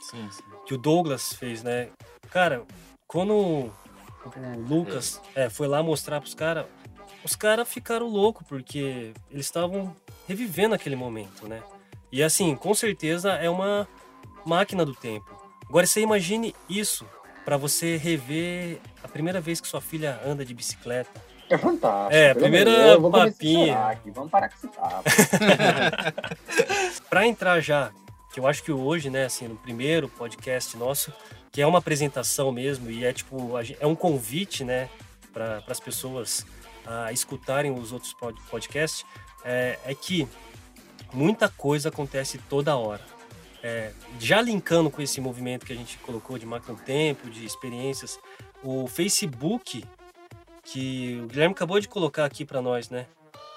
Sim, 0.00 0.28
sim. 0.30 0.42
Que 0.66 0.74
o 0.74 0.78
Douglas 0.78 1.32
fez, 1.32 1.62
né? 1.62 1.88
Cara, 2.30 2.62
quando 3.06 3.34
o 3.34 3.72
Lucas 4.68 5.20
é, 5.34 5.48
foi 5.48 5.66
lá 5.66 5.82
mostrar 5.82 6.20
pros 6.20 6.34
caras, 6.34 6.66
os 7.24 7.34
caras 7.34 7.68
ficaram 7.68 8.06
loucos, 8.06 8.46
porque 8.46 9.12
eles 9.30 9.46
estavam 9.46 9.94
revivendo 10.26 10.74
aquele 10.74 10.96
momento, 10.96 11.48
né? 11.48 11.62
E 12.12 12.22
assim, 12.22 12.54
com 12.54 12.74
certeza 12.74 13.32
é 13.32 13.50
uma 13.50 13.88
máquina 14.44 14.84
do 14.84 14.94
tempo. 14.94 15.36
Agora 15.68 15.86
você 15.86 16.00
imagine 16.00 16.54
isso 16.68 17.06
para 17.44 17.56
você 17.56 17.96
rever 17.96 18.80
a 19.02 19.08
primeira 19.08 19.40
vez 19.40 19.60
que 19.60 19.68
sua 19.68 19.80
filha 19.80 20.20
anda 20.24 20.44
de 20.44 20.54
bicicleta. 20.54 21.20
É 21.50 21.56
fantástico. 21.56 22.14
É, 22.14 22.30
a 22.30 22.34
primeira 22.34 23.00
papinha. 23.00 23.88
Aqui. 23.88 24.10
Vamos 24.10 24.30
parar 24.30 24.50
com 24.50 24.56
esse 24.56 24.68
papo. 24.68 25.04
para 27.08 27.26
entrar 27.26 27.60
já 27.60 27.90
que 28.38 28.40
eu 28.40 28.46
acho 28.46 28.62
que 28.62 28.70
hoje, 28.70 29.10
né, 29.10 29.24
assim, 29.24 29.48
no 29.48 29.56
primeiro 29.56 30.08
podcast 30.08 30.76
nosso, 30.76 31.12
que 31.50 31.60
é 31.60 31.66
uma 31.66 31.80
apresentação 31.80 32.52
mesmo 32.52 32.88
e 32.88 33.04
é 33.04 33.12
tipo, 33.12 33.50
é 33.80 33.86
um 33.86 33.96
convite, 33.96 34.62
né, 34.62 34.88
para 35.32 35.60
as 35.66 35.80
pessoas 35.80 36.46
a 36.86 37.12
escutarem 37.12 37.72
os 37.72 37.92
outros 37.92 38.14
podcasts, 38.48 39.04
é, 39.44 39.78
é 39.84 39.92
que 39.92 40.26
muita 41.12 41.48
coisa 41.48 41.88
acontece 41.88 42.38
toda 42.48 42.76
hora. 42.76 43.02
É, 43.60 43.92
já 44.20 44.40
linkando 44.40 44.88
com 44.88 45.02
esse 45.02 45.20
movimento 45.20 45.66
que 45.66 45.72
a 45.72 45.76
gente 45.76 45.98
colocou 45.98 46.38
de 46.38 46.46
máquina 46.46 46.74
do 46.74 46.82
tempo, 46.82 47.28
de 47.28 47.44
experiências, 47.44 48.20
o 48.62 48.86
Facebook, 48.86 49.84
que 50.62 51.20
o 51.24 51.26
Guilherme 51.26 51.54
acabou 51.54 51.80
de 51.80 51.88
colocar 51.88 52.24
aqui 52.24 52.44
para 52.44 52.62
nós, 52.62 52.88
né? 52.88 53.06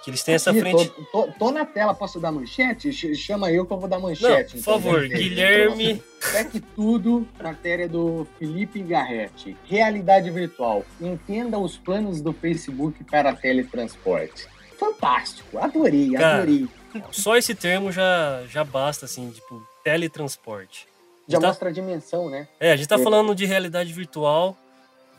Que 0.04 0.10
eles 0.10 0.24
têm 0.24 0.36
essa 0.36 0.52
frente. 0.52 0.90
Tô, 0.90 1.04
tô, 1.26 1.32
tô, 1.34 1.52
na 1.52 1.64
tela, 1.64 1.94
posso 1.94 2.20
dar 2.20 2.32
manchete? 2.32 2.92
Chama 3.16 3.52
eu 3.52 3.66
que 3.66 3.74
eu 3.74 3.78
vou 3.78 3.88
dar 3.88 4.00
manchete. 4.00 4.58
Não, 4.58 4.64
por 4.64 4.72
então, 4.72 4.82
favor, 4.82 5.08
Guilherme. 5.08 6.04
Pegue 6.32 6.60
tudo, 6.60 7.28
matéria 7.42 7.88
do 7.88 8.28
Felipe 8.40 8.82
Garretti. 8.82 9.56
Realidade 9.66 10.30
virtual. 10.32 10.84
Entenda 11.00 11.60
os 11.60 11.78
planos 11.78 12.20
do 12.20 12.34
Facebook 12.34 13.04
para 13.04 13.34
teletransporte. 13.36 14.48
Fantástico, 14.78 15.60
adorei, 15.60 16.12
Cara, 16.14 16.38
adorei. 16.38 16.68
Só 17.12 17.38
esse 17.38 17.54
termo 17.54 17.92
já, 17.92 18.44
já 18.50 18.64
basta, 18.64 19.06
assim, 19.06 19.30
tipo, 19.30 19.62
teletransporte. 19.84 20.88
Já 21.28 21.40
tá... 21.40 21.48
mostra 21.48 21.70
a 21.70 21.72
dimensão, 21.72 22.30
né? 22.30 22.48
É, 22.60 22.72
a 22.72 22.76
gente 22.76 22.88
tá 22.88 22.96
é. 22.96 23.04
falando 23.04 23.36
de 23.36 23.46
realidade 23.46 23.94
virtual 23.94 24.58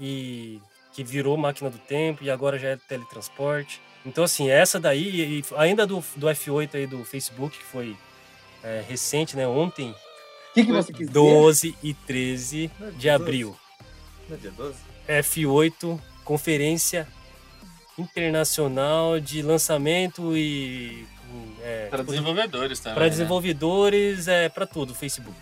e 0.00 0.60
que 0.92 1.02
virou 1.04 1.36
máquina 1.36 1.70
do 1.70 1.78
tempo 1.78 2.24
e 2.24 2.30
agora 2.30 2.58
já 2.58 2.70
é 2.70 2.76
teletransporte. 2.76 3.80
Então, 4.04 4.24
assim, 4.24 4.50
essa 4.50 4.80
daí, 4.80 5.38
e 5.38 5.44
ainda 5.56 5.86
do, 5.86 6.02
do 6.16 6.26
F8 6.26 6.74
aí 6.74 6.86
do 6.86 7.04
Facebook, 7.04 7.56
que 7.56 7.64
foi 7.64 7.96
é, 8.62 8.84
recente, 8.88 9.36
né? 9.36 9.46
Ontem, 9.46 9.90
O 9.90 10.54
que, 10.54 10.64
que 10.64 10.72
você 10.72 10.92
quis 10.92 11.08
12 11.08 11.76
e 11.82 11.94
13 11.94 12.70
de 12.96 13.08
abril. 13.08 13.56
No 14.28 14.36
dia 14.36 14.50
12? 14.50 14.76
F8, 15.08 16.00
Conferência 16.24 17.06
Internacional 17.98 19.20
de 19.20 19.42
Lançamento 19.42 20.36
e. 20.36 21.06
É, 21.62 21.86
Para 21.88 22.00
tipo, 22.00 22.10
desenvolvedores 22.10 22.80
também. 22.80 22.94
para 22.94 23.04
né? 23.04 23.10
desenvolvedores, 23.10 24.28
é 24.28 24.48
para 24.48 24.66
tudo, 24.66 24.94
Facebook. 24.94 25.38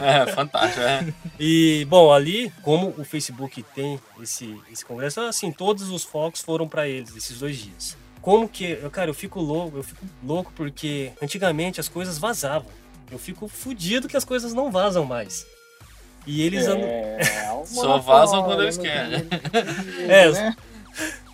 É, 0.00 0.32
fantástico, 0.32 0.80
é. 0.80 1.12
E, 1.38 1.84
bom, 1.88 2.12
ali, 2.12 2.52
como 2.62 2.94
o 2.98 3.04
Facebook 3.04 3.62
tem 3.74 4.00
esse, 4.20 4.58
esse 4.72 4.84
congresso, 4.84 5.20
assim, 5.20 5.52
todos 5.52 5.90
os 5.90 6.04
focos 6.04 6.40
foram 6.40 6.68
para 6.68 6.88
eles, 6.88 7.14
esses 7.16 7.38
dois 7.38 7.56
dias. 7.56 7.96
Como 8.22 8.48
que, 8.48 8.64
eu, 8.82 8.90
cara, 8.90 9.08
eu 9.10 9.14
fico 9.14 9.40
louco, 9.40 9.76
eu 9.78 9.82
fico 9.82 10.04
louco 10.24 10.52
porque 10.54 11.12
antigamente 11.22 11.78
as 11.80 11.88
coisas 11.88 12.18
vazavam. 12.18 12.70
Eu 13.10 13.18
fico 13.18 13.46
fudido 13.46 14.08
que 14.08 14.16
as 14.16 14.24
coisas 14.24 14.52
não 14.52 14.70
vazam 14.70 15.04
mais. 15.04 15.46
E 16.26 16.42
eles 16.42 16.66
andam. 16.66 16.88
É, 16.88 17.20
Só 17.64 17.98
vazam 17.98 18.42
quando 18.42 18.62
eles 18.62 18.76
né? 18.78 18.82
querem. 18.82 19.28
É, 20.10 20.28
né? 20.30 20.56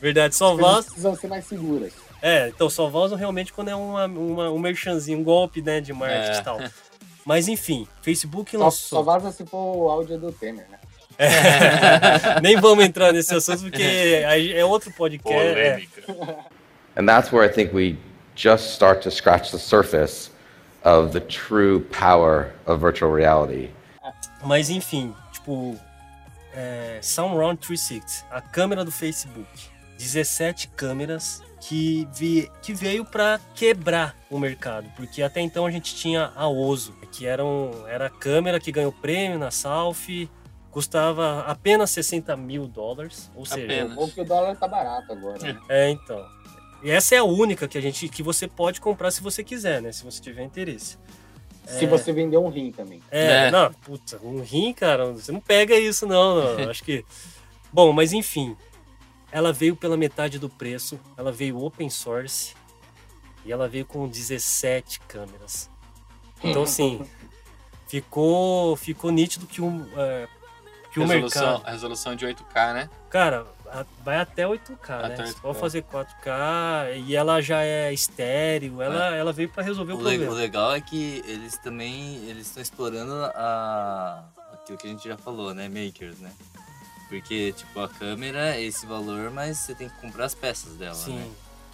Verdade, 0.02 0.34
só 0.34 0.54
vazam. 0.54 0.82
precisam 0.82 1.16
ser 1.16 1.28
mais 1.28 1.46
seguras. 1.46 1.92
É, 2.20 2.48
então 2.48 2.68
só 2.68 2.88
vazam 2.88 3.16
realmente 3.16 3.52
quando 3.52 3.68
é 3.68 3.74
uma, 3.74 4.04
uma, 4.04 4.50
um 4.50 4.58
merchanzinho, 4.58 5.18
um 5.18 5.24
golpe, 5.24 5.62
né, 5.62 5.80
de 5.80 5.92
marketing 5.92 6.36
É. 6.36 6.40
e 6.40 6.44
tal. 6.44 6.60
Mas 7.24 7.48
enfim, 7.48 7.86
Facebook 8.02 8.50
Só, 8.50 8.58
lançou. 8.58 8.98
só 8.98 9.02
vaza 9.02 9.30
se 9.32 9.46
for 9.46 9.76
o 9.76 9.88
áudio 9.88 10.18
do 10.18 10.32
Temer, 10.32 10.66
né? 10.68 10.78
Nem 12.42 12.60
vamos 12.60 12.84
entrar 12.84 13.12
nesse 13.12 13.34
assunto 13.34 13.62
porque 13.62 13.82
é 13.82 14.64
outro 14.64 14.92
podcast. 14.92 15.38
é. 15.38 15.86
Polêmica. 16.06 16.38
And 16.96 17.06
that's 17.06 17.32
where 17.32 17.44
I 17.44 17.52
think 17.52 17.74
we 17.74 17.96
just 18.34 18.74
start 18.74 19.02
to 19.02 19.10
scratch 19.10 19.50
the 19.50 19.58
surface 19.58 20.30
of 20.84 21.12
the 21.12 21.20
true 21.20 21.80
power 21.90 22.52
of 22.66 22.80
virtual 22.80 23.12
reality. 23.12 23.70
Mas 24.44 24.68
enfim, 24.68 25.14
tipo, 25.32 25.78
é, 26.54 26.98
SoundRound 27.00 27.58
360, 27.58 28.26
a 28.30 28.40
câmera 28.40 28.84
do 28.84 28.90
Facebook, 28.90 29.46
17 29.98 30.68
câmeras 30.68 31.42
que, 31.62 32.08
vi, 32.12 32.50
que 32.60 32.74
veio 32.74 33.04
para 33.04 33.40
quebrar 33.54 34.16
o 34.28 34.38
mercado, 34.38 34.90
porque 34.96 35.22
até 35.22 35.40
então 35.40 35.64
a 35.64 35.70
gente 35.70 35.94
tinha 35.94 36.32
a 36.34 36.48
Ozo, 36.48 36.92
que 37.12 37.24
era, 37.24 37.44
um, 37.44 37.86
era 37.86 38.06
a 38.06 38.10
câmera 38.10 38.58
que 38.58 38.72
ganhou 38.72 38.90
prêmio 38.90 39.38
na 39.38 39.52
South, 39.52 40.28
custava 40.72 41.44
apenas 41.46 41.90
60 41.90 42.36
mil 42.36 42.66
dólares, 42.66 43.30
ou 43.34 43.46
seja, 43.46 43.64
Apenas. 43.64 43.96
Ou 43.96 44.08
que 44.08 44.20
o 44.20 44.24
dólar 44.24 44.56
tá 44.56 44.66
barato 44.66 45.12
agora, 45.12 45.38
né? 45.38 45.60
é 45.68 45.90
então. 45.90 46.26
E 46.82 46.90
essa 46.90 47.14
é 47.14 47.18
a 47.18 47.24
única 47.24 47.68
que 47.68 47.78
a 47.78 47.80
gente 47.80 48.08
que 48.08 48.24
você 48.24 48.48
pode 48.48 48.80
comprar 48.80 49.12
se 49.12 49.22
você 49.22 49.44
quiser, 49.44 49.80
né? 49.80 49.92
Se 49.92 50.02
você 50.02 50.20
tiver 50.20 50.42
interesse. 50.42 50.98
Se 51.64 51.86
você 51.86 52.12
vender 52.12 52.38
um 52.38 52.48
rim 52.48 52.72
também. 52.72 53.00
É, 53.08 53.46
É. 53.46 53.50
não, 53.52 53.72
puta, 53.72 54.18
um 54.20 54.42
rim, 54.42 54.72
cara, 54.72 55.12
você 55.12 55.30
não 55.30 55.40
pega 55.40 55.78
isso, 55.78 56.06
não, 56.06 56.56
não. 56.56 56.66
Acho 56.68 56.82
que. 56.82 57.04
Bom, 57.72 57.92
mas 57.92 58.12
enfim. 58.12 58.56
Ela 59.32 59.52
veio 59.52 59.74
pela 59.74 59.96
metade 59.96 60.38
do 60.38 60.48
preço, 60.48 61.00
ela 61.16 61.32
veio 61.32 61.58
open 61.64 61.88
source 61.88 62.54
e 63.44 63.50
ela 63.50 63.66
veio 63.68 63.86
com 63.86 64.06
17 64.06 65.00
câmeras. 65.00 65.68
Então, 66.44 66.62
assim, 66.64 67.00
ficou, 67.88 68.76
ficou 68.76 69.10
nítido 69.10 69.46
que 69.46 69.60
o, 69.62 69.88
é, 69.96 70.28
que 70.92 71.00
o 71.00 71.06
Resolução, 71.06 71.42
mercado. 71.52 71.66
a 71.66 71.70
resolução 71.70 72.14
de 72.14 72.26
8K, 72.26 72.74
né? 72.74 72.90
Cara, 73.08 73.46
a- 73.66 73.86
vai 74.04 74.18
até 74.18 74.46
8K, 74.46 74.98
né? 75.08 75.14
Até 75.14 75.24
Você 75.26 75.32
8K. 75.34 75.40
pode 75.40 75.58
fazer 75.60 75.82
4K 75.84 76.96
e 77.06 77.16
ela 77.16 77.40
já 77.40 77.62
é 77.62 77.90
estéreo, 77.92 78.82
ela, 78.82 79.16
ela 79.16 79.32
veio 79.32 79.48
para 79.48 79.62
resolver 79.62 79.92
o, 79.92 79.96
O, 79.96 79.98
le- 80.00 80.04
o 80.04 80.18
problema. 80.18 80.34
legal 80.34 80.74
é 80.74 80.80
que 80.80 81.22
eles 81.26 81.56
também 81.58 82.16
eles 82.28 82.48
estão 82.48 82.62
explorando 82.62 83.14
a, 83.34 84.24
aquilo 84.52 84.76
que 84.76 84.86
a 84.86 84.90
gente 84.90 85.08
já 85.08 85.16
falou, 85.16 85.54
né? 85.54 85.68
Makers, 85.70 86.18
né? 86.18 86.30
Porque, 87.20 87.52
tipo, 87.52 87.78
a 87.80 87.88
câmera 87.90 88.56
é 88.56 88.62
esse 88.62 88.86
valor, 88.86 89.30
mas 89.30 89.58
você 89.58 89.74
tem 89.74 89.86
que 89.88 89.94
comprar 90.00 90.24
as 90.24 90.34
peças 90.34 90.72
dela, 90.76 90.94
Sim, 90.94 91.16
né? 91.16 91.28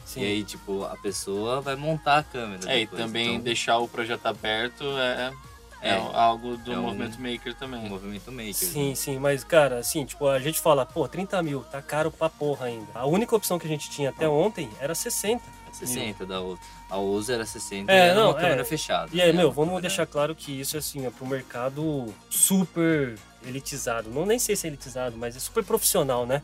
sim. 0.04 0.20
E 0.20 0.24
aí, 0.24 0.42
tipo, 0.42 0.82
a 0.84 0.96
pessoa 0.96 1.60
vai 1.60 1.76
montar 1.76 2.18
a 2.18 2.22
câmera. 2.24 2.60
É, 2.72 2.78
e 2.78 2.80
depois, 2.80 3.00
também 3.02 3.28
então, 3.34 3.40
deixar 3.44 3.78
o 3.78 3.86
projeto 3.86 4.26
aberto 4.26 4.82
é, 4.98 5.32
é, 5.80 5.90
É, 5.90 5.94
algo 6.12 6.56
do 6.56 6.72
é 6.72 6.76
um- 6.78 6.82
movimento 6.82 7.20
maker 7.20 7.52
o 7.52 7.54
também. 7.54 7.88
movimento 7.88 8.32
maker. 8.32 8.52
Sim, 8.54 8.88
né? 8.88 8.94
sim, 8.96 9.18
mas 9.20 9.44
cara, 9.44 9.78
assim, 9.78 10.04
tipo, 10.04 10.26
a 10.26 10.40
gente 10.40 10.58
fala, 10.58 10.84
pô, 10.84 11.06
30 11.06 11.40
mil, 11.40 11.60
tá 11.62 11.80
caro 11.80 12.10
pra 12.10 12.28
porra 12.28 12.66
ainda. 12.66 12.88
A 12.94 13.06
única 13.06 13.36
opção 13.36 13.60
que 13.60 13.66
a 13.66 13.70
gente 13.70 13.88
tinha 13.88 14.10
até 14.10 14.28
ontem 14.28 14.68
era 14.80 14.92
60. 14.92 15.40
60 15.72 16.26
da 16.26 16.40
outra. 16.40 16.64
A 16.90 16.96
Ozo 16.98 17.30
era 17.30 17.46
60 17.46 17.92
É, 17.92 17.94
e 17.94 17.98
era 18.08 18.14
não, 18.14 18.30
uma 18.30 18.34
câmera 18.34 18.62
é. 18.62 18.64
fechada. 18.64 19.10
E 19.12 19.22
aí, 19.22 19.32
né? 19.32 19.38
meu, 19.38 19.52
vamos 19.52 19.68
câmera- 19.70 19.82
deixar 19.82 20.06
claro 20.06 20.34
que 20.34 20.50
isso, 20.60 20.76
assim, 20.76 21.06
é 21.06 21.10
pro 21.10 21.24
mercado 21.26 22.12
super 22.28 23.16
elitizado. 23.46 24.10
Não 24.10 24.26
nem 24.26 24.38
sei 24.38 24.56
se 24.56 24.66
é 24.66 24.70
elitizado, 24.70 25.16
mas 25.16 25.36
é 25.36 25.38
super 25.40 25.64
profissional, 25.64 26.26
né? 26.26 26.42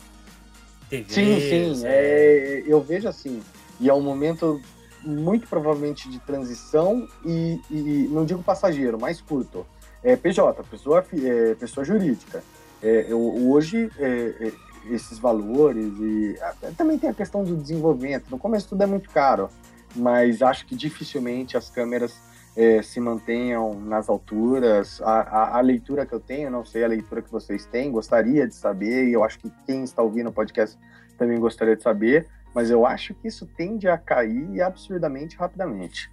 TV. 0.88 1.12
Sim, 1.12 1.74
sim. 1.74 1.82
É, 1.86 2.62
eu 2.66 2.80
vejo 2.80 3.08
assim. 3.08 3.42
E 3.80 3.88
é 3.88 3.94
um 3.94 4.00
momento 4.02 4.60
muito 5.02 5.46
provavelmente 5.46 6.08
de 6.08 6.18
transição 6.20 7.06
e, 7.24 7.60
e 7.70 8.08
não 8.10 8.24
digo 8.24 8.42
passageiro, 8.42 8.98
mais 8.98 9.20
curto. 9.20 9.66
É 10.02 10.16
PJ, 10.16 10.62
pessoa, 10.64 11.04
é, 11.12 11.54
pessoa 11.54 11.84
jurídica. 11.84 12.42
É, 12.82 13.06
eu- 13.08 13.48
hoje, 13.50 13.90
é, 13.98 14.34
é, 14.48 14.52
esses 14.94 15.18
valores 15.18 15.92
e 15.98 16.36
também 16.76 16.98
tem 16.98 17.08
a 17.08 17.14
questão 17.14 17.42
do 17.42 17.56
desenvolvimento. 17.56 18.26
No 18.30 18.38
começo 18.38 18.68
tudo 18.68 18.82
é 18.82 18.86
muito 18.86 19.08
caro, 19.10 19.48
mas 19.96 20.42
acho 20.42 20.66
que 20.66 20.74
dificilmente 20.74 21.56
as 21.56 21.70
câmeras 21.70 22.14
é, 22.56 22.82
se 22.82 23.00
mantenham 23.00 23.74
nas 23.80 24.08
alturas. 24.08 25.00
A, 25.02 25.20
a- 25.20 25.58
a 25.58 25.60
leitura 25.60 26.06
que 26.06 26.12
eu 26.14 26.20
tenho, 26.20 26.50
não 26.50 26.64
sei 26.64 26.84
a 26.84 26.88
leitura 26.88 27.22
que 27.22 27.30
vocês 27.30 27.66
têm, 27.66 27.90
gostaria 27.90 28.46
de 28.46 28.54
saber, 28.54 29.08
e 29.08 29.12
eu 29.12 29.22
acho 29.24 29.38
que 29.38 29.50
quem 29.66 29.82
está 29.84 30.02
ouvindo 30.02 30.28
o 30.30 30.32
podcast 30.32 30.78
também 31.18 31.38
gostaria 31.38 31.76
de 31.76 31.82
saber, 31.82 32.26
mas 32.54 32.70
eu 32.70 32.86
acho 32.86 33.14
que 33.14 33.28
isso 33.28 33.46
tende 33.56 33.88
a 33.88 33.98
cair 33.98 34.60
absurdamente 34.62 35.36
rapidamente. 35.36 36.10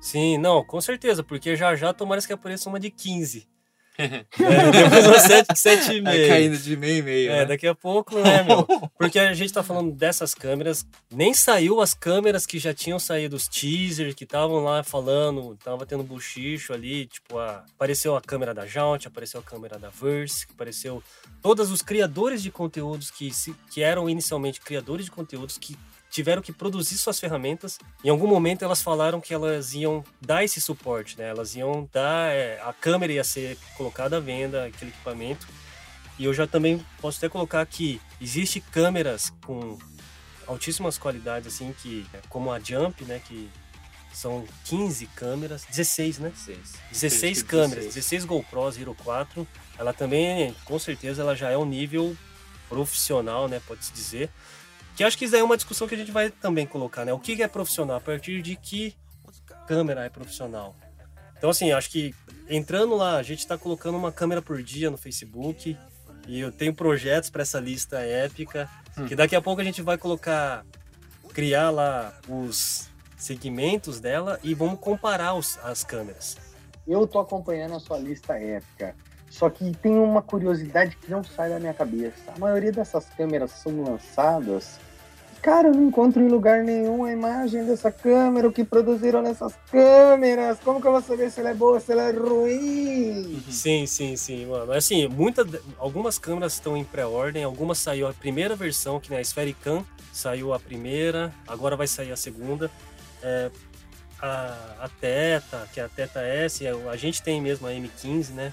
Sim, 0.00 0.38
não, 0.38 0.62
com 0.64 0.80
certeza, 0.80 1.22
porque 1.22 1.56
já 1.56 1.74
já 1.74 1.92
tomara 1.92 2.20
que 2.20 2.32
apareça 2.32 2.68
uma 2.68 2.78
de 2.78 2.90
15. 2.90 3.48
É, 3.96 4.24
depois 4.72 5.06
uma 5.06 5.18
7, 5.18 5.48
7,5. 5.54 6.02
Vai 6.02 6.28
caindo 6.28 6.58
de 6.58 6.76
meio 6.76 6.98
e 6.98 7.02
meio. 7.02 7.30
É, 7.30 7.38
né? 7.38 7.46
daqui 7.46 7.66
a 7.66 7.74
pouco, 7.74 8.18
né, 8.18 8.42
meu? 8.42 8.66
Porque 8.98 9.18
a 9.18 9.32
gente 9.34 9.52
tá 9.52 9.62
falando 9.62 9.92
dessas 9.92 10.34
câmeras, 10.34 10.84
nem 11.10 11.32
saiu 11.32 11.80
as 11.80 11.94
câmeras 11.94 12.44
que 12.44 12.58
já 12.58 12.74
tinham 12.74 12.98
saído, 12.98 13.36
os 13.36 13.46
teasers 13.46 14.14
que 14.14 14.24
estavam 14.24 14.64
lá 14.64 14.82
falando, 14.82 15.56
tava 15.62 15.86
tendo 15.86 16.02
buchicho 16.02 16.72
ali, 16.72 17.06
tipo, 17.06 17.38
a, 17.38 17.64
apareceu 17.74 18.16
a 18.16 18.20
câmera 18.20 18.52
da 18.52 18.66
Jaunt, 18.66 19.06
apareceu 19.06 19.40
a 19.40 19.42
câmera 19.42 19.78
da 19.78 19.90
Verse, 19.90 20.46
apareceu 20.52 21.02
todos 21.40 21.70
os 21.70 21.80
criadores 21.80 22.42
de 22.42 22.50
conteúdos 22.50 23.10
que, 23.10 23.32
se, 23.32 23.54
que 23.70 23.82
eram 23.82 24.10
inicialmente 24.10 24.60
criadores 24.60 25.04
de 25.04 25.10
conteúdos 25.10 25.56
que 25.56 25.76
tiveram 26.14 26.40
que 26.40 26.52
produzir 26.52 26.96
suas 26.96 27.18
ferramentas. 27.18 27.76
Em 28.04 28.08
algum 28.08 28.28
momento 28.28 28.64
elas 28.64 28.80
falaram 28.80 29.20
que 29.20 29.34
elas 29.34 29.74
iam 29.74 30.04
dar 30.20 30.44
esse 30.44 30.60
suporte, 30.60 31.18
né? 31.18 31.28
Elas 31.28 31.56
iam 31.56 31.88
dar, 31.92 32.32
é, 32.32 32.60
a 32.62 32.72
câmera 32.72 33.12
ia 33.12 33.24
ser 33.24 33.58
colocada 33.76 34.18
à 34.18 34.20
venda, 34.20 34.66
aquele 34.66 34.92
equipamento. 34.92 35.44
E 36.16 36.24
eu 36.24 36.32
já 36.32 36.46
também 36.46 36.86
posso 37.00 37.18
até 37.18 37.28
colocar 37.28 37.66
que 37.66 38.00
existe 38.20 38.60
câmeras 38.60 39.32
com 39.44 39.76
altíssimas 40.46 40.96
qualidades, 40.96 41.52
assim, 41.52 41.74
que 41.82 42.06
como 42.28 42.52
a 42.52 42.60
Jump, 42.60 43.04
né, 43.06 43.20
que 43.26 43.50
são 44.12 44.44
15 44.66 45.06
câmeras, 45.16 45.64
16, 45.68 46.20
né? 46.20 46.28
16. 46.30 46.74
16 46.92 47.42
que 47.42 47.48
câmeras, 47.48 47.86
16. 47.86 47.94
16 47.94 48.24
GoPros 48.24 48.78
Hero 48.78 48.94
4. 49.02 49.44
Ela 49.76 49.92
também, 49.92 50.54
com 50.64 50.78
certeza, 50.78 51.22
ela 51.22 51.34
já 51.34 51.50
é 51.50 51.58
um 51.58 51.66
nível 51.66 52.16
profissional, 52.68 53.48
né, 53.48 53.60
pode-se 53.66 53.92
dizer. 53.92 54.30
Que 54.96 55.02
acho 55.04 55.18
que 55.18 55.24
isso 55.24 55.34
aí 55.34 55.40
é 55.40 55.44
uma 55.44 55.56
discussão 55.56 55.88
que 55.88 55.94
a 55.94 55.98
gente 55.98 56.12
vai 56.12 56.30
também 56.30 56.66
colocar, 56.66 57.04
né? 57.04 57.12
O 57.12 57.18
que 57.18 57.42
é 57.42 57.48
profissional? 57.48 57.96
A 57.96 58.00
partir 58.00 58.40
de 58.42 58.54
que 58.56 58.94
câmera 59.66 60.04
é 60.04 60.08
profissional? 60.08 60.74
Então, 61.36 61.50
assim, 61.50 61.72
acho 61.72 61.90
que 61.90 62.14
entrando 62.48 62.94
lá, 62.94 63.16
a 63.16 63.22
gente 63.22 63.40
está 63.40 63.58
colocando 63.58 63.96
uma 63.98 64.12
câmera 64.12 64.40
por 64.40 64.62
dia 64.62 64.90
no 64.90 64.96
Facebook. 64.96 65.76
E 66.26 66.40
eu 66.40 66.50
tenho 66.50 66.72
projetos 66.72 67.28
para 67.28 67.42
essa 67.42 67.60
lista 67.60 67.98
épica. 67.98 68.68
Que 69.08 69.16
daqui 69.16 69.34
a 69.34 69.42
pouco 69.42 69.60
a 69.60 69.64
gente 69.64 69.82
vai 69.82 69.98
colocar, 69.98 70.64
criar 71.32 71.70
lá 71.70 72.16
os 72.28 72.88
segmentos 73.16 73.98
dela 74.00 74.38
e 74.42 74.54
vamos 74.54 74.78
comparar 74.78 75.34
os- 75.34 75.58
as 75.64 75.82
câmeras. 75.82 76.36
Eu 76.86 77.06
tô 77.06 77.18
acompanhando 77.18 77.74
a 77.74 77.80
sua 77.80 77.98
lista 77.98 78.34
épica, 78.38 78.94
só 79.34 79.50
que 79.50 79.72
tem 79.82 79.98
uma 79.98 80.22
curiosidade 80.22 80.96
que 80.96 81.10
não 81.10 81.24
sai 81.24 81.50
da 81.50 81.58
minha 81.58 81.74
cabeça. 81.74 82.32
A 82.34 82.38
maioria 82.38 82.70
dessas 82.70 83.04
câmeras 83.16 83.50
são 83.50 83.82
lançadas. 83.82 84.78
Cara, 85.42 85.68
eu 85.68 85.74
não 85.74 85.88
encontro 85.88 86.22
em 86.22 86.28
lugar 86.28 86.62
nenhum 86.62 87.04
a 87.04 87.10
imagem 87.10 87.66
dessa 87.66 87.90
câmera, 87.90 88.46
o 88.46 88.52
que 88.52 88.62
produziram 88.62 89.20
nessas 89.20 89.52
câmeras. 89.72 90.58
Como 90.60 90.80
que 90.80 90.86
eu 90.86 90.92
vou 90.92 91.02
saber 91.02 91.32
se 91.32 91.40
ela 91.40 91.50
é 91.50 91.54
boa, 91.54 91.80
se 91.80 91.90
ela 91.90 92.02
é 92.02 92.12
ruim? 92.12 93.42
Sim, 93.50 93.86
sim, 93.86 94.16
sim, 94.16 94.46
mano. 94.46 94.72
Assim, 94.72 95.08
muita, 95.08 95.44
algumas 95.78 96.16
câmeras 96.16 96.52
estão 96.52 96.76
em 96.76 96.84
pré-ordem, 96.84 97.42
algumas 97.42 97.78
saiu 97.78 98.06
a 98.06 98.12
primeira 98.12 98.54
versão, 98.54 99.00
que 99.00 99.10
nem 99.10 99.18
a 99.18 99.24
Spherican, 99.24 99.84
saiu 100.12 100.54
a 100.54 100.60
primeira, 100.60 101.34
agora 101.48 101.74
vai 101.74 101.88
sair 101.88 102.12
a 102.12 102.16
segunda. 102.16 102.70
É, 103.20 103.50
a, 104.22 104.84
a 104.84 104.88
Teta, 104.88 105.68
que 105.74 105.80
é 105.80 105.84
a 105.84 105.88
Teta 105.88 106.20
S, 106.20 106.64
a 106.66 106.96
gente 106.96 107.20
tem 107.20 107.40
mesmo 107.42 107.66
a 107.66 107.72
M15, 107.72 108.30
né? 108.30 108.52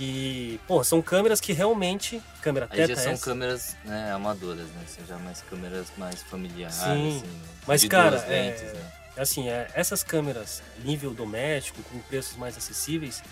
Que, 0.00 0.58
pô, 0.66 0.82
são 0.82 1.02
câmeras 1.02 1.42
que 1.42 1.52
realmente. 1.52 2.22
Câmera 2.40 2.66
Aí 2.70 2.86
já 2.86 2.96
são 2.96 3.12
S. 3.12 3.22
câmeras 3.22 3.76
né, 3.84 4.10
amadoras, 4.12 4.66
né? 4.70 4.82
São 4.86 5.04
já 5.04 5.18
mais 5.18 5.42
câmeras 5.42 5.88
mais 5.98 6.22
familiares, 6.22 6.74
Sim, 6.76 7.18
assim, 7.18 7.40
mas, 7.66 7.84
cara, 7.84 8.16
é- 8.16 8.28
lentes, 8.28 8.72
né? 8.72 8.92
Assim, 9.18 9.50
é, 9.50 9.68
essas 9.74 10.02
câmeras 10.02 10.62
nível 10.82 11.12
doméstico, 11.12 11.82
com 11.82 11.98
preços 11.98 12.34
mais 12.38 12.56
acessíveis, 12.56 13.22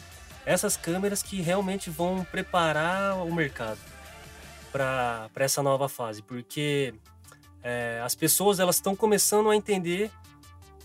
essas 0.45 0.77
câmeras 0.77 1.23
que 1.23 1.41
realmente 1.41 1.89
vão 1.89 2.23
preparar 2.31 3.17
o 3.17 3.33
mercado 3.35 3.79
para 4.71 5.31
essa 5.37 5.63
nova 5.63 5.89
fase, 5.89 6.21
porque 6.21 6.93
é, 7.63 7.99
as 8.05 8.15
pessoas 8.15 8.61
elas 8.61 8.77
estão 8.77 8.95
começando 8.95 9.49
a 9.49 9.57
entender 9.57 10.11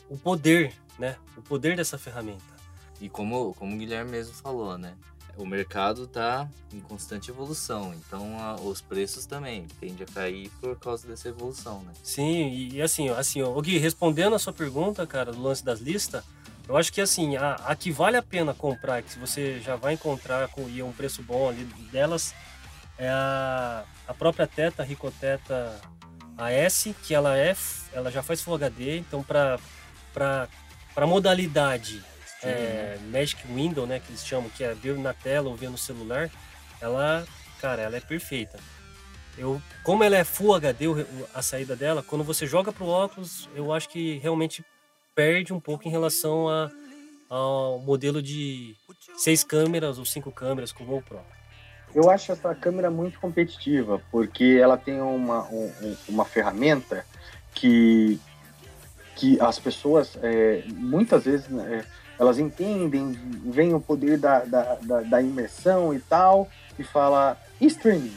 o 0.10 0.18
poder, 0.18 0.74
né? 0.98 1.18
O 1.36 1.42
poder 1.42 1.76
dessa 1.76 1.98
ferramenta. 1.98 2.54
E 3.02 3.10
como, 3.10 3.54
como 3.56 3.76
o 3.76 3.78
Guilherme 3.78 4.12
mesmo 4.12 4.34
falou, 4.34 4.78
né? 4.78 4.94
O 5.36 5.46
mercado 5.46 6.06
tá 6.06 6.48
em 6.72 6.80
constante 6.80 7.32
evolução, 7.32 7.94
então 7.94 8.38
a- 8.40 8.56
os 8.56 8.82
preços 8.82 9.26
também 9.26 9.66
tendem 9.80 10.06
a 10.08 10.14
cair 10.14 10.50
por 10.62 10.78
causa 10.78 11.08
dessa 11.08 11.28
evolução, 11.28 11.82
né? 11.82 11.92
Sim, 12.04 12.50
e, 12.50 12.76
e 12.76 12.82
assim, 12.82 13.10
assim, 13.10 13.42
Gui, 13.62 13.78
respondendo 13.80 14.36
a 14.36 14.40
sua 14.40 14.54
pergunta, 14.54 15.06
cara, 15.08 15.32
do 15.32 15.42
lance 15.42 15.66
das 15.66 15.80
listas, 15.80 16.24
eu 16.68 16.78
acho 16.78 16.94
que 16.94 17.02
assim, 17.02 17.36
a, 17.36 17.56
a 17.56 17.76
que 17.76 17.92
vale 17.92 18.16
a 18.16 18.22
pena 18.22 18.54
comprar, 18.54 19.02
que 19.02 19.18
você 19.18 19.60
já 19.60 19.76
vai 19.76 19.94
encontrar 19.94 20.48
com 20.50 20.70
e 20.70 20.80
é 20.80 20.84
um 20.84 20.92
preço 20.94 21.24
bom 21.24 21.50
ali 21.50 21.66
delas, 21.92 22.34
é 22.98 23.10
a, 23.10 23.84
a 24.08 24.14
própria 24.14 24.46
Teta, 24.46 24.84
a 24.84 24.86
Ricoteta 24.86 25.82
AS, 26.38 26.90
que 27.04 27.14
ela 27.14 27.36
é, 27.38 27.56
ela 27.92 28.12
já 28.12 28.22
faz 28.22 28.42
Full 28.42 28.56
HD, 28.56 28.98
então 29.00 29.24
para 29.24 29.60
para 30.14 31.08
modalidade 31.08 32.04
é, 32.44 32.98
Magic 33.12 33.46
Window, 33.48 33.86
né, 33.88 34.00
que 34.00 34.10
eles 34.12 34.26
chamam, 34.26 34.50
que 34.50 34.64
é 34.64 34.74
ver 34.74 34.98
na 34.98 35.14
tela 35.14 35.50
ou 35.50 35.56
ver 35.56 35.70
no 35.70 35.78
celular, 35.78 36.30
ela, 36.82 37.26
cara, 37.62 37.82
ela 37.82 37.98
é 37.98 38.00
perfeita. 38.02 38.60
Eu, 39.38 39.62
como 39.84 40.04
ela 40.04 40.16
é 40.18 40.24
Full 40.24 40.54
HD, 40.56 40.88
o- 40.88 41.02
o- 41.02 41.28
a 41.34 41.42
saída 41.42 41.76
dela, 41.76 42.04
quando 42.04 42.24
você 42.24 42.46
joga 42.46 42.72
pro 42.72 42.86
óculos, 42.86 43.50
eu 43.56 43.74
acho 43.74 43.90
que 43.90 44.20
realmente 44.20 44.64
perde 45.16 45.54
um 45.54 45.60
pouco 45.60 45.88
em 45.88 45.92
relação 45.92 46.48
a, 46.50 46.70
ao 47.30 47.80
modelo 47.80 48.22
de 48.22 48.76
seis 49.18 49.44
câmeras 49.44 49.98
ou 49.98 50.06
cinco 50.06 50.32
câmeras 50.32 50.72
com 50.72 50.86
GoPro. 50.86 51.20
Eu 51.96 52.10
acho 52.10 52.32
essa 52.32 52.54
câmera 52.56 52.90
muito 52.92 53.20
competitiva, 53.20 54.02
porque 54.12 54.60
ela 54.62 54.78
tem 54.78 55.00
uma, 55.02 55.46
um- 55.50 55.72
um- 55.82 55.98
uma 56.10 56.26
ferramenta 56.26 57.06
que, 57.54 58.20
que 59.16 59.40
as 59.40 59.60
pessoas, 59.60 60.18
é, 60.22 60.64
muitas 60.68 61.26
vezes, 61.26 61.48
né, 61.50 61.86
elas 62.20 62.40
entendem, 62.40 63.18
veem 63.46 63.74
o 63.74 63.80
poder 63.80 64.18
da, 64.18 64.40
da, 64.40 64.76
da, 64.82 65.02
da 65.02 65.22
imersão 65.22 65.94
e 65.94 66.00
tal, 66.00 66.48
e 66.78 66.84
fala 66.84 67.38
streaming. 67.60 68.16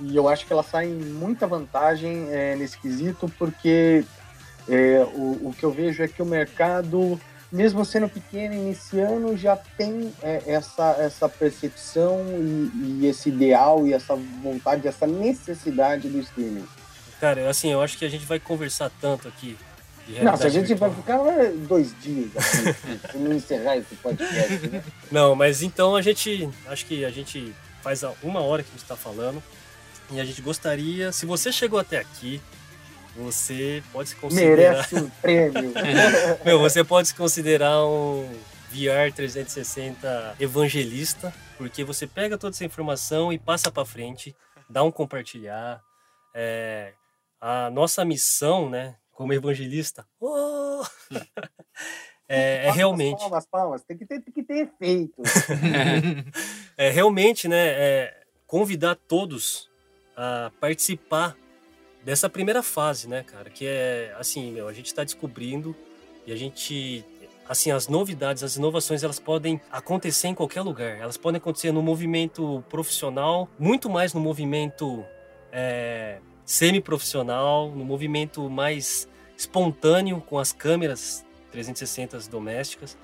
E 0.00 0.14
eu 0.14 0.28
acho 0.28 0.46
que 0.46 0.52
ela 0.52 0.62
sai 0.62 0.86
em 0.86 0.94
muita 0.94 1.46
vantagem 1.46 2.28
é, 2.30 2.54
nesse 2.54 2.78
quesito, 2.78 3.30
porque 3.38 4.04
é, 4.68 5.06
o, 5.14 5.48
o 5.48 5.54
que 5.56 5.64
eu 5.64 5.72
vejo 5.72 6.02
é 6.02 6.08
que 6.08 6.22
o 6.22 6.26
mercado 6.26 7.18
mesmo 7.50 7.84
sendo 7.84 8.08
pequeno, 8.08 8.54
iniciando, 8.54 9.36
já 9.36 9.56
tem 9.56 10.12
é, 10.22 10.42
essa, 10.46 10.96
essa 10.98 11.28
percepção 11.28 12.24
e, 12.28 13.00
e 13.00 13.06
esse 13.06 13.30
ideal 13.30 13.86
e 13.86 13.92
essa 13.92 14.14
vontade, 14.14 14.86
essa 14.86 15.06
necessidade 15.06 16.08
do 16.08 16.18
streaming. 16.18 16.66
Cara, 17.18 17.48
assim, 17.48 17.72
eu 17.72 17.80
acho 17.80 17.98
que 17.98 18.04
a 18.04 18.08
gente 18.08 18.26
vai 18.26 18.38
conversar 18.38 18.90
tanto 19.00 19.26
aqui. 19.26 19.56
Não, 20.22 20.36
se 20.36 20.46
a 20.46 20.48
gente 20.48 20.74
vai 20.74 20.92
ficar 20.94 21.18
dois 21.68 21.94
dias 22.00 22.30
aqui, 22.36 22.98
se 23.12 23.18
não 23.18 23.32
encerrar 23.32 23.76
esse 23.76 23.94
podcast, 23.96 24.68
né? 24.68 24.82
Não, 25.10 25.34
mas 25.34 25.62
então 25.62 25.94
a 25.94 26.02
gente. 26.02 26.48
Acho 26.66 26.86
que 26.86 27.04
a 27.04 27.10
gente 27.10 27.54
faz 27.82 28.02
uma 28.22 28.40
hora 28.40 28.62
que 28.62 28.68
a 28.70 28.72
gente 28.72 28.82
está 28.82 28.96
falando. 28.96 29.42
E 30.10 30.20
a 30.20 30.24
gente 30.24 30.40
gostaria. 30.40 31.12
Se 31.12 31.26
você 31.26 31.52
chegou 31.52 31.78
até 31.78 31.98
aqui, 31.98 32.40
você 33.14 33.82
pode 33.92 34.10
se 34.10 34.16
considerar. 34.16 34.56
merece 34.56 34.94
um 34.96 35.10
prêmio. 35.20 35.72
Meu, 36.44 36.58
você 36.58 36.82
pode 36.82 37.08
se 37.08 37.14
considerar 37.14 37.84
um 37.84 38.26
VR 38.70 39.12
360 39.14 40.36
evangelista, 40.40 41.32
porque 41.56 41.84
você 41.84 42.06
pega 42.06 42.38
toda 42.38 42.54
essa 42.54 42.64
informação 42.64 43.32
e 43.32 43.38
passa 43.38 43.70
para 43.70 43.84
frente, 43.84 44.34
dá 44.68 44.82
um 44.82 44.90
compartilhar. 44.90 45.82
É, 46.34 46.92
a 47.40 47.70
nossa 47.70 48.04
missão, 48.04 48.68
né, 48.70 48.94
como 49.18 49.32
evangelista, 49.32 50.06
oh! 50.20 50.84
é, 52.28 52.66
é 52.66 52.70
realmente. 52.70 53.18
Palmas, 53.18 53.46
palmas, 53.46 53.82
tem 53.82 53.98
que 53.98 54.06
ter, 54.06 54.20
tem 54.20 54.32
que 54.32 54.44
ter 54.44 54.68
efeito. 54.68 55.20
é 56.78 56.88
realmente, 56.90 57.48
né, 57.48 57.66
é, 57.66 58.22
convidar 58.46 58.94
todos 58.94 59.68
a 60.16 60.52
participar 60.60 61.36
dessa 62.04 62.28
primeira 62.30 62.62
fase, 62.62 63.08
né, 63.08 63.24
cara? 63.24 63.50
Que 63.50 63.66
é 63.66 64.14
assim, 64.20 64.52
meu, 64.52 64.68
a 64.68 64.72
gente 64.72 64.86
está 64.86 65.02
descobrindo 65.02 65.74
e 66.24 66.30
a 66.30 66.36
gente, 66.36 67.04
assim, 67.48 67.72
as 67.72 67.88
novidades, 67.88 68.44
as 68.44 68.54
inovações, 68.54 69.02
elas 69.02 69.18
podem 69.18 69.60
acontecer 69.72 70.28
em 70.28 70.34
qualquer 70.34 70.62
lugar. 70.62 70.96
Elas 70.96 71.16
podem 71.16 71.38
acontecer 71.38 71.72
no 71.72 71.82
movimento 71.82 72.64
profissional, 72.68 73.48
muito 73.58 73.90
mais 73.90 74.14
no 74.14 74.20
movimento 74.20 75.04
é, 75.50 76.20
semi-profissional, 76.48 77.70
no 77.70 77.84
movimento 77.84 78.48
mais 78.48 79.06
espontâneo 79.36 80.18
com 80.22 80.38
as 80.38 80.50
câmeras 80.50 81.22
360 81.50 82.18
domésticas, 82.30 82.96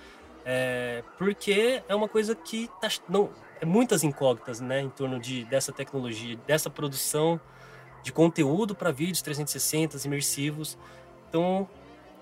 é, 0.47 1.05
porque 1.19 1.83
é 1.87 1.95
uma 1.95 2.09
coisa 2.09 2.35
que 2.35 2.71
tá, 2.81 2.89
não, 3.07 3.29
é 3.61 3.67
muitas 3.67 4.03
incógnitas, 4.03 4.61
né, 4.61 4.81
em 4.81 4.89
torno 4.89 5.21
de 5.21 5.45
dessa 5.45 5.73
tecnologia, 5.73 6.39
dessa 6.47 6.71
produção 6.71 7.39
de 8.03 8.11
conteúdo 8.13 8.75
para 8.75 8.91
vídeos 8.91 9.21
360 9.21 9.99
imersivos. 10.07 10.79
Então, 11.29 11.69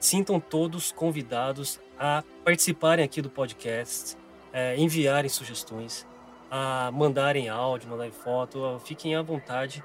sintam 0.01 0.41
todos 0.41 0.91
convidados 0.91 1.81
a 1.97 2.25
participarem 2.45 3.05
aqui 3.05 3.23
do 3.23 3.31
podcast, 3.31 4.17
é, 4.53 4.77
enviarem 4.77 5.29
sugestões, 5.29 6.05
a 6.51 6.91
mandarem 6.93 7.49
áudio, 7.49 7.89
mandarem 7.89 8.11
foto, 8.11 8.81
fiquem 8.85 9.15
à 9.15 9.23
vontade. 9.23 9.85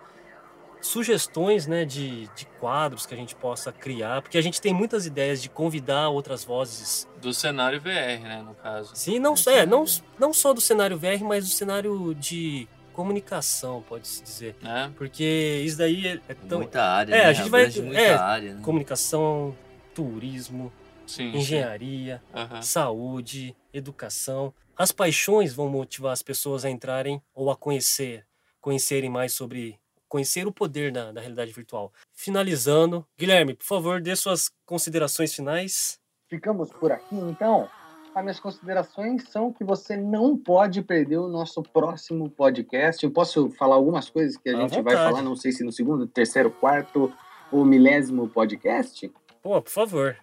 Sugestões 0.81 1.67
né, 1.67 1.85
de, 1.85 2.27
de 2.35 2.45
quadros 2.59 3.05
que 3.05 3.13
a 3.13 3.17
gente 3.17 3.35
possa 3.35 3.71
criar, 3.71 4.21
porque 4.21 4.37
a 4.37 4.41
gente 4.41 4.61
tem 4.61 4.73
muitas 4.73 5.05
ideias 5.05 5.41
de 5.41 5.49
convidar 5.49 6.09
outras 6.09 6.43
vozes 6.43 7.07
Do 7.21 7.33
cenário 7.33 7.79
VR, 7.81 8.21
né, 8.21 8.43
no 8.45 8.53
caso. 8.55 8.91
Sim, 8.95 9.19
não, 9.19 9.33
é, 9.47 9.65
não, 9.65 9.85
não 10.19 10.33
só 10.33 10.53
do 10.53 10.61
cenário 10.61 10.97
VR, 10.97 11.23
mas 11.23 11.47
do 11.47 11.53
cenário 11.53 12.13
de 12.15 12.67
comunicação, 12.93 13.83
pode-se 13.87 14.23
dizer. 14.23 14.55
Né? 14.61 14.91
Porque 14.97 15.61
isso 15.63 15.77
daí 15.77 16.07
é, 16.07 16.19
é 16.29 16.33
tão. 16.33 16.59
muita 16.59 16.83
área, 16.83 17.13
É, 17.13 17.17
né? 17.23 17.25
a 17.25 17.33
gente 17.33 17.49
vai- 17.49 17.71
é, 17.93 18.13
área, 18.15 18.53
né? 18.55 18.61
Comunicação, 18.63 19.55
turismo, 19.93 20.71
Sim. 21.05 21.35
engenharia, 21.35 22.21
sim. 22.33 22.39
Aham. 22.39 22.61
saúde, 22.61 23.55
educação. 23.73 24.53
As 24.75 24.91
paixões 24.91 25.53
vão 25.53 25.69
motivar 25.69 26.11
as 26.11 26.21
pessoas 26.21 26.63
a 26.65 26.69
entrarem 26.69 27.21
ou 27.33 27.49
a 27.49 27.55
conhecer, 27.55 28.25
conhecerem 28.61 29.09
mais 29.09 29.33
sobre. 29.33 29.79
Conhecer 30.07 30.47
o 30.47 30.51
poder 30.51 30.91
da, 30.91 31.11
da 31.11 31.19
realidade 31.21 31.51
virtual. 31.51 31.91
Finalizando, 32.13 33.05
Guilherme, 33.19 33.53
por 33.53 33.65
favor, 33.65 34.01
dê 34.01 34.15
suas 34.15 34.49
considerações 34.65 35.33
finais. 35.33 35.99
Ficamos 36.29 36.71
por 36.71 36.91
aqui, 36.91 37.15
então. 37.15 37.69
As 38.15 38.23
minhas 38.23 38.39
considerações 38.39 39.29
são 39.29 39.53
que 39.53 39.63
você 39.63 39.95
não 39.95 40.35
pode 40.35 40.81
perder 40.81 41.17
o 41.17 41.27
nosso 41.27 41.61
próximo 41.61 42.29
podcast. 42.31 43.03
Eu 43.05 43.11
posso 43.11 43.49
falar 43.51 43.75
algumas 43.75 44.09
coisas 44.09 44.35
que 44.37 44.49
a 44.49 44.57
À 44.57 44.61
gente 44.61 44.71
vai 44.71 44.95
vontade. 44.95 45.11
falar, 45.11 45.21
não 45.21 45.35
sei 45.35 45.51
se 45.51 45.63
no 45.63 45.71
segundo, 45.71 46.07
terceiro, 46.07 46.49
quarto 46.49 47.13
ou 47.51 47.63
milésimo 47.63 48.27
podcast. 48.27 49.11
Pô, 49.43 49.61
por 49.61 49.71
favor. 49.71 50.17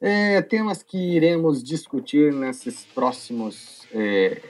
É, 0.00 0.42
temas 0.42 0.82
que 0.82 0.98
iremos 0.98 1.62
discutir 1.62 2.32
nesses 2.32 2.84
próximos 2.86 3.86
é, 3.92 4.40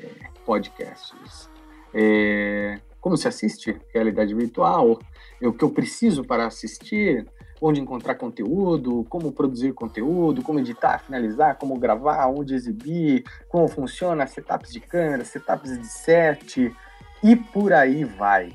podcasts. 0.47 1.49
É, 1.95 2.81
como 3.09 3.17
se 3.17 3.27
assiste 3.27 3.75
realidade 3.95 4.35
virtual? 4.35 4.99
É 5.41 5.49
o 5.49 5.53
que 5.55 5.65
eu 5.65 5.71
preciso 5.71 6.23
para 6.23 6.47
assistir? 6.47 7.27
Onde 7.59 7.81
encontrar 7.81 8.17
conteúdo? 8.17 9.07
Como 9.09 9.33
produzir 9.33 9.73
conteúdo? 9.73 10.43
Como 10.43 10.61
editar, 10.61 10.99
finalizar? 10.99 11.57
Como 11.57 11.79
gravar? 11.79 12.27
Onde 12.27 12.55
exibir? 12.55 13.25
Como 13.49 13.67
funciona? 13.67 14.27
Setups 14.27 14.71
de 14.71 14.81
câmera, 14.81 15.25
setups 15.25 15.79
de 15.79 15.87
set 15.87 16.77
e 17.25 17.35
por 17.35 17.73
aí 17.73 18.05
vai. 18.05 18.53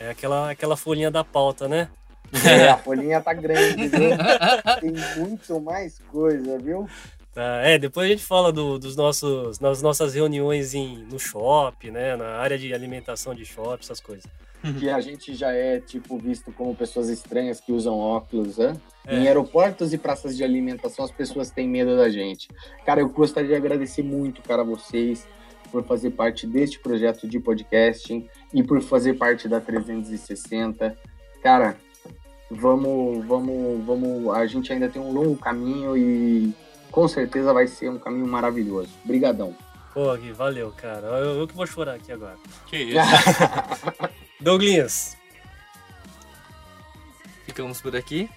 É 0.00 0.08
aquela, 0.08 0.50
aquela 0.50 0.76
folhinha 0.76 1.10
da 1.10 1.22
pauta, 1.22 1.68
né? 1.68 1.88
É, 2.46 2.70
a 2.70 2.78
folhinha 2.78 3.20
tá 3.20 3.34
grande, 3.34 3.86
viu? 3.86 4.10
Tem 4.80 5.22
muito 5.22 5.60
mais 5.60 5.98
coisa, 6.10 6.58
viu? 6.58 6.88
Tá, 7.34 7.62
é, 7.62 7.78
depois 7.78 8.06
a 8.06 8.10
gente 8.10 8.24
fala 8.24 8.52
do, 8.52 8.78
dos 8.78 8.94
nossos, 8.94 9.58
nas 9.58 9.80
nossas 9.80 10.14
reuniões 10.14 10.74
em, 10.74 10.98
no 11.10 11.18
shopping, 11.18 11.90
né? 11.90 12.14
Na 12.14 12.36
área 12.36 12.58
de 12.58 12.74
alimentação 12.74 13.34
de 13.34 13.44
shopping, 13.46 13.82
essas 13.82 14.00
coisas. 14.00 14.24
Que 14.78 14.88
a 14.90 15.00
gente 15.00 15.34
já 15.34 15.50
é, 15.50 15.80
tipo, 15.80 16.16
visto 16.18 16.52
como 16.52 16.74
pessoas 16.74 17.08
estranhas 17.08 17.58
que 17.58 17.72
usam 17.72 17.98
óculos, 17.98 18.58
né? 18.58 18.76
É. 19.06 19.16
Em 19.16 19.26
aeroportos 19.26 19.92
e 19.92 19.98
praças 19.98 20.36
de 20.36 20.44
alimentação, 20.44 21.04
as 21.04 21.10
pessoas 21.10 21.50
têm 21.50 21.66
medo 21.66 21.96
da 21.96 22.08
gente. 22.08 22.48
Cara, 22.84 23.00
eu 23.00 23.08
gostaria 23.08 23.48
de 23.48 23.56
agradecer 23.56 24.02
muito, 24.02 24.40
cara, 24.42 24.62
a 24.62 24.64
vocês 24.64 25.26
por 25.72 25.82
fazer 25.84 26.10
parte 26.10 26.46
deste 26.46 26.78
projeto 26.78 27.26
de 27.26 27.40
podcasting 27.40 28.28
e 28.52 28.62
por 28.62 28.80
fazer 28.82 29.14
parte 29.14 29.48
da 29.48 29.58
360. 29.58 30.96
Cara, 31.42 31.76
vamos, 32.50 33.24
vamos, 33.24 33.84
vamos. 33.84 34.28
A 34.34 34.46
gente 34.46 34.72
ainda 34.72 34.88
tem 34.88 35.00
um 35.00 35.12
longo 35.12 35.34
caminho 35.36 35.96
e 35.96 36.54
com 36.92 37.08
certeza 37.08 37.52
vai 37.52 37.66
ser 37.66 37.90
um 37.90 37.98
caminho 37.98 38.28
maravilhoso. 38.28 38.90
Obrigadão. 39.02 39.56
Pô, 39.92 40.14
Gui, 40.16 40.30
valeu, 40.32 40.70
cara. 40.72 41.06
Eu, 41.06 41.40
eu 41.40 41.48
que 41.48 41.54
vou 41.54 41.66
chorar 41.66 41.94
aqui 41.94 42.12
agora. 42.12 42.36
Que 42.66 42.76
isso? 42.76 42.98
Douglas. 44.40 45.16
Ficamos 47.46 47.80
por 47.80 47.96
aqui. 47.96 48.30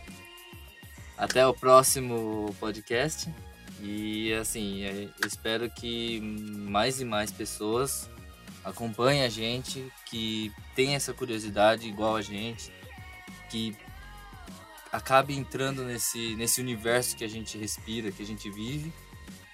Até 1.18 1.46
o 1.46 1.54
próximo 1.54 2.54
podcast. 2.60 3.30
E 3.82 4.34
assim, 4.34 4.84
é, 4.84 5.10
espero 5.26 5.70
que 5.70 6.20
mais 6.22 7.00
e 7.02 7.06
mais 7.06 7.32
pessoas 7.32 8.10
acompanhem 8.64 9.24
a 9.24 9.30
gente, 9.30 9.86
que 10.06 10.52
tenham 10.76 10.96
essa 10.96 11.14
curiosidade 11.14 11.88
igual 11.88 12.16
a 12.16 12.22
gente, 12.22 12.72
que 13.50 13.78
acabe 14.96 15.36
entrando 15.36 15.84
nesse, 15.84 16.36
nesse 16.36 16.62
universo 16.62 17.16
que 17.16 17.24
a 17.24 17.30
gente 17.30 17.58
respira, 17.58 18.12
que 18.12 18.24
a 18.24 18.26
gente 18.26 18.50
vive. 18.50 18.94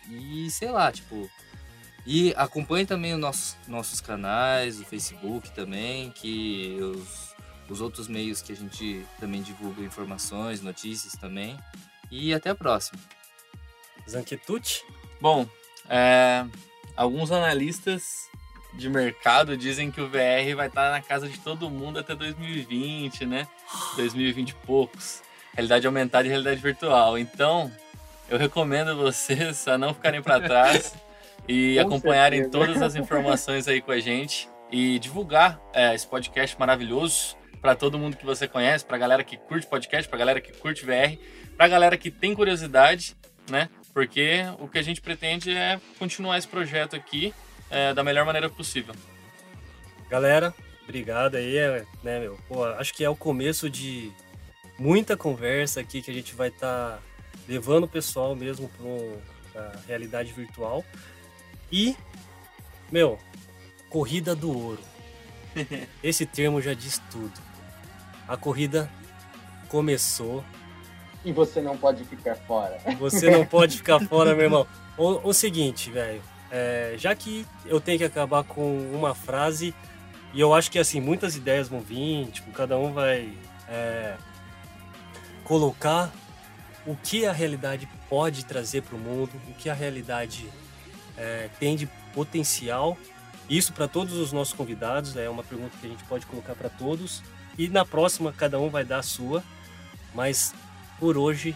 E 0.09 0.49
sei 0.51 0.69
lá, 0.69 0.91
tipo. 0.91 1.29
E 2.05 2.33
acompanhe 2.35 2.85
também 2.85 3.13
os 3.13 3.19
nossos, 3.19 3.57
nossos 3.67 4.01
canais, 4.01 4.79
o 4.79 4.85
Facebook 4.85 5.51
também, 5.51 6.09
que 6.11 6.77
os, 6.81 7.35
os 7.69 7.79
outros 7.79 8.07
meios 8.07 8.41
que 8.41 8.51
a 8.51 8.55
gente 8.55 9.05
também 9.19 9.41
divulga 9.41 9.83
informações, 9.83 10.61
notícias 10.61 11.13
também. 11.13 11.59
E 12.09 12.33
até 12.33 12.49
a 12.49 12.55
próxima. 12.55 12.99
Zanquetucci? 14.09 14.83
Bom, 15.19 15.47
é, 15.87 16.43
alguns 16.95 17.31
analistas 17.31 18.27
de 18.73 18.89
mercado 18.89 19.55
dizem 19.55 19.91
que 19.91 20.01
o 20.01 20.07
VR 20.07 20.55
vai 20.55 20.67
estar 20.67 20.91
na 20.91 21.01
casa 21.01 21.29
de 21.29 21.37
todo 21.39 21.69
mundo 21.69 21.99
até 21.99 22.15
2020, 22.15 23.25
né? 23.27 23.47
2020 23.95 24.49
e 24.49 24.55
poucos. 24.55 25.21
Realidade 25.53 25.85
aumentada 25.85 26.25
e 26.25 26.29
realidade 26.29 26.61
virtual. 26.61 27.17
Então, 27.17 27.71
eu 28.29 28.37
recomendo 28.37 28.95
vocês 28.95 29.67
a 29.67 29.77
não 29.77 29.93
ficarem 29.93 30.21
para 30.21 30.39
trás 30.39 30.93
e 31.47 31.75
com 31.83 31.87
acompanharem 31.87 32.43
certeza. 32.43 32.65
todas 32.65 32.81
as 32.81 32.95
informações 32.95 33.67
aí 33.67 33.81
com 33.81 33.91
a 33.91 33.99
gente 33.99 34.49
e 34.71 34.97
divulgar 34.99 35.59
é, 35.73 35.93
esse 35.93 36.07
podcast 36.07 36.57
maravilhoso 36.57 37.35
para 37.61 37.75
todo 37.75 37.99
mundo 37.99 38.17
que 38.17 38.25
você 38.25 38.47
conhece, 38.47 38.85
para 38.85 38.97
galera 38.97 39.23
que 39.23 39.37
curte 39.37 39.67
podcast, 39.67 40.09
para 40.09 40.17
galera 40.17 40.41
que 40.41 40.51
curte 40.53 40.85
VR, 40.85 41.17
para 41.55 41.67
galera 41.67 41.97
que 41.97 42.09
tem 42.09 42.33
curiosidade, 42.33 43.15
né? 43.49 43.69
Porque 43.93 44.43
o 44.59 44.67
que 44.67 44.79
a 44.79 44.81
gente 44.81 45.01
pretende 45.01 45.55
é 45.55 45.79
continuar 45.99 46.37
esse 46.37 46.47
projeto 46.47 46.95
aqui 46.95 47.33
é, 47.69 47.93
da 47.93 48.03
melhor 48.03 48.25
maneira 48.25 48.49
possível. 48.49 48.95
Galera, 50.09 50.53
obrigado 50.83 51.35
aí, 51.35 51.57
é, 51.57 51.85
né, 52.01 52.19
meu? 52.19 52.39
Pô, 52.47 52.65
acho 52.65 52.93
que 52.93 53.03
é 53.03 53.09
o 53.09 53.15
começo 53.15 53.69
de 53.69 54.11
muita 54.81 55.15
conversa 55.15 55.79
aqui 55.79 56.01
que 56.01 56.09
a 56.09 56.13
gente 56.13 56.33
vai 56.33 56.47
estar 56.47 56.97
tá 56.97 56.99
levando 57.47 57.83
o 57.83 57.87
pessoal 57.87 58.35
mesmo 58.35 58.69
para 59.53 59.61
a 59.61 59.79
realidade 59.87 60.33
virtual. 60.33 60.83
E, 61.71 61.95
meu, 62.91 63.19
corrida 63.89 64.35
do 64.35 64.51
ouro. 64.51 64.81
Esse 66.03 66.25
termo 66.25 66.59
já 66.59 66.73
diz 66.73 66.99
tudo. 67.11 67.39
A 68.27 68.35
corrida 68.35 68.89
começou 69.69 70.43
e 71.23 71.31
você 71.31 71.61
não 71.61 71.77
pode 71.77 72.03
ficar 72.03 72.35
fora. 72.35 72.79
Você 72.97 73.29
não 73.29 73.45
pode 73.45 73.77
ficar 73.77 73.99
fora, 73.99 74.33
meu 74.33 74.45
irmão. 74.45 74.65
O, 74.97 75.29
o 75.29 75.33
seguinte, 75.33 75.91
velho. 75.91 76.21
É, 76.49 76.95
já 76.97 77.13
que 77.13 77.45
eu 77.65 77.79
tenho 77.79 77.99
que 77.99 78.03
acabar 78.03 78.43
com 78.43 78.77
uma 78.91 79.13
frase, 79.13 79.75
e 80.33 80.41
eu 80.41 80.53
acho 80.53 80.71
que 80.71 80.79
assim, 80.79 80.99
muitas 80.99 81.35
ideias 81.35 81.69
vão 81.69 81.79
vir, 81.79 82.25
tipo, 82.31 82.51
cada 82.51 82.77
um 82.77 82.91
vai 82.91 83.31
é, 83.69 84.15
colocar 85.43 86.11
o 86.85 86.95
que 86.95 87.25
a 87.25 87.31
realidade 87.31 87.87
pode 88.09 88.45
trazer 88.45 88.81
para 88.81 88.95
o 88.95 88.99
mundo, 88.99 89.31
o 89.47 89.53
que 89.53 89.69
a 89.69 89.73
realidade 89.73 90.49
é, 91.17 91.49
tem 91.59 91.75
de 91.75 91.87
potencial. 92.13 92.97
Isso 93.49 93.73
para 93.73 93.87
todos 93.87 94.13
os 94.13 94.31
nossos 94.31 94.53
convidados, 94.53 95.15
é 95.15 95.29
uma 95.29 95.43
pergunta 95.43 95.75
que 95.79 95.85
a 95.85 95.89
gente 95.89 96.03
pode 96.05 96.25
colocar 96.25 96.55
para 96.55 96.69
todos. 96.69 97.21
E 97.57 97.67
na 97.67 97.85
próxima, 97.85 98.33
cada 98.33 98.59
um 98.59 98.69
vai 98.69 98.83
dar 98.83 98.99
a 98.99 99.03
sua. 99.03 99.43
Mas 100.13 100.53
por 100.99 101.17
hoje, 101.17 101.55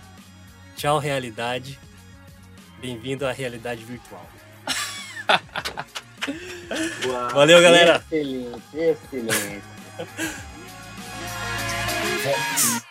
tchau, 0.76 1.00
realidade. 1.00 1.80
Bem-vindo 2.80 3.26
à 3.26 3.32
realidade 3.32 3.84
virtual. 3.84 4.26
Uau, 7.08 7.30
Valeu, 7.34 7.62
galera. 7.62 8.04
Excelente, 8.12 8.78
excelente. 8.78 9.64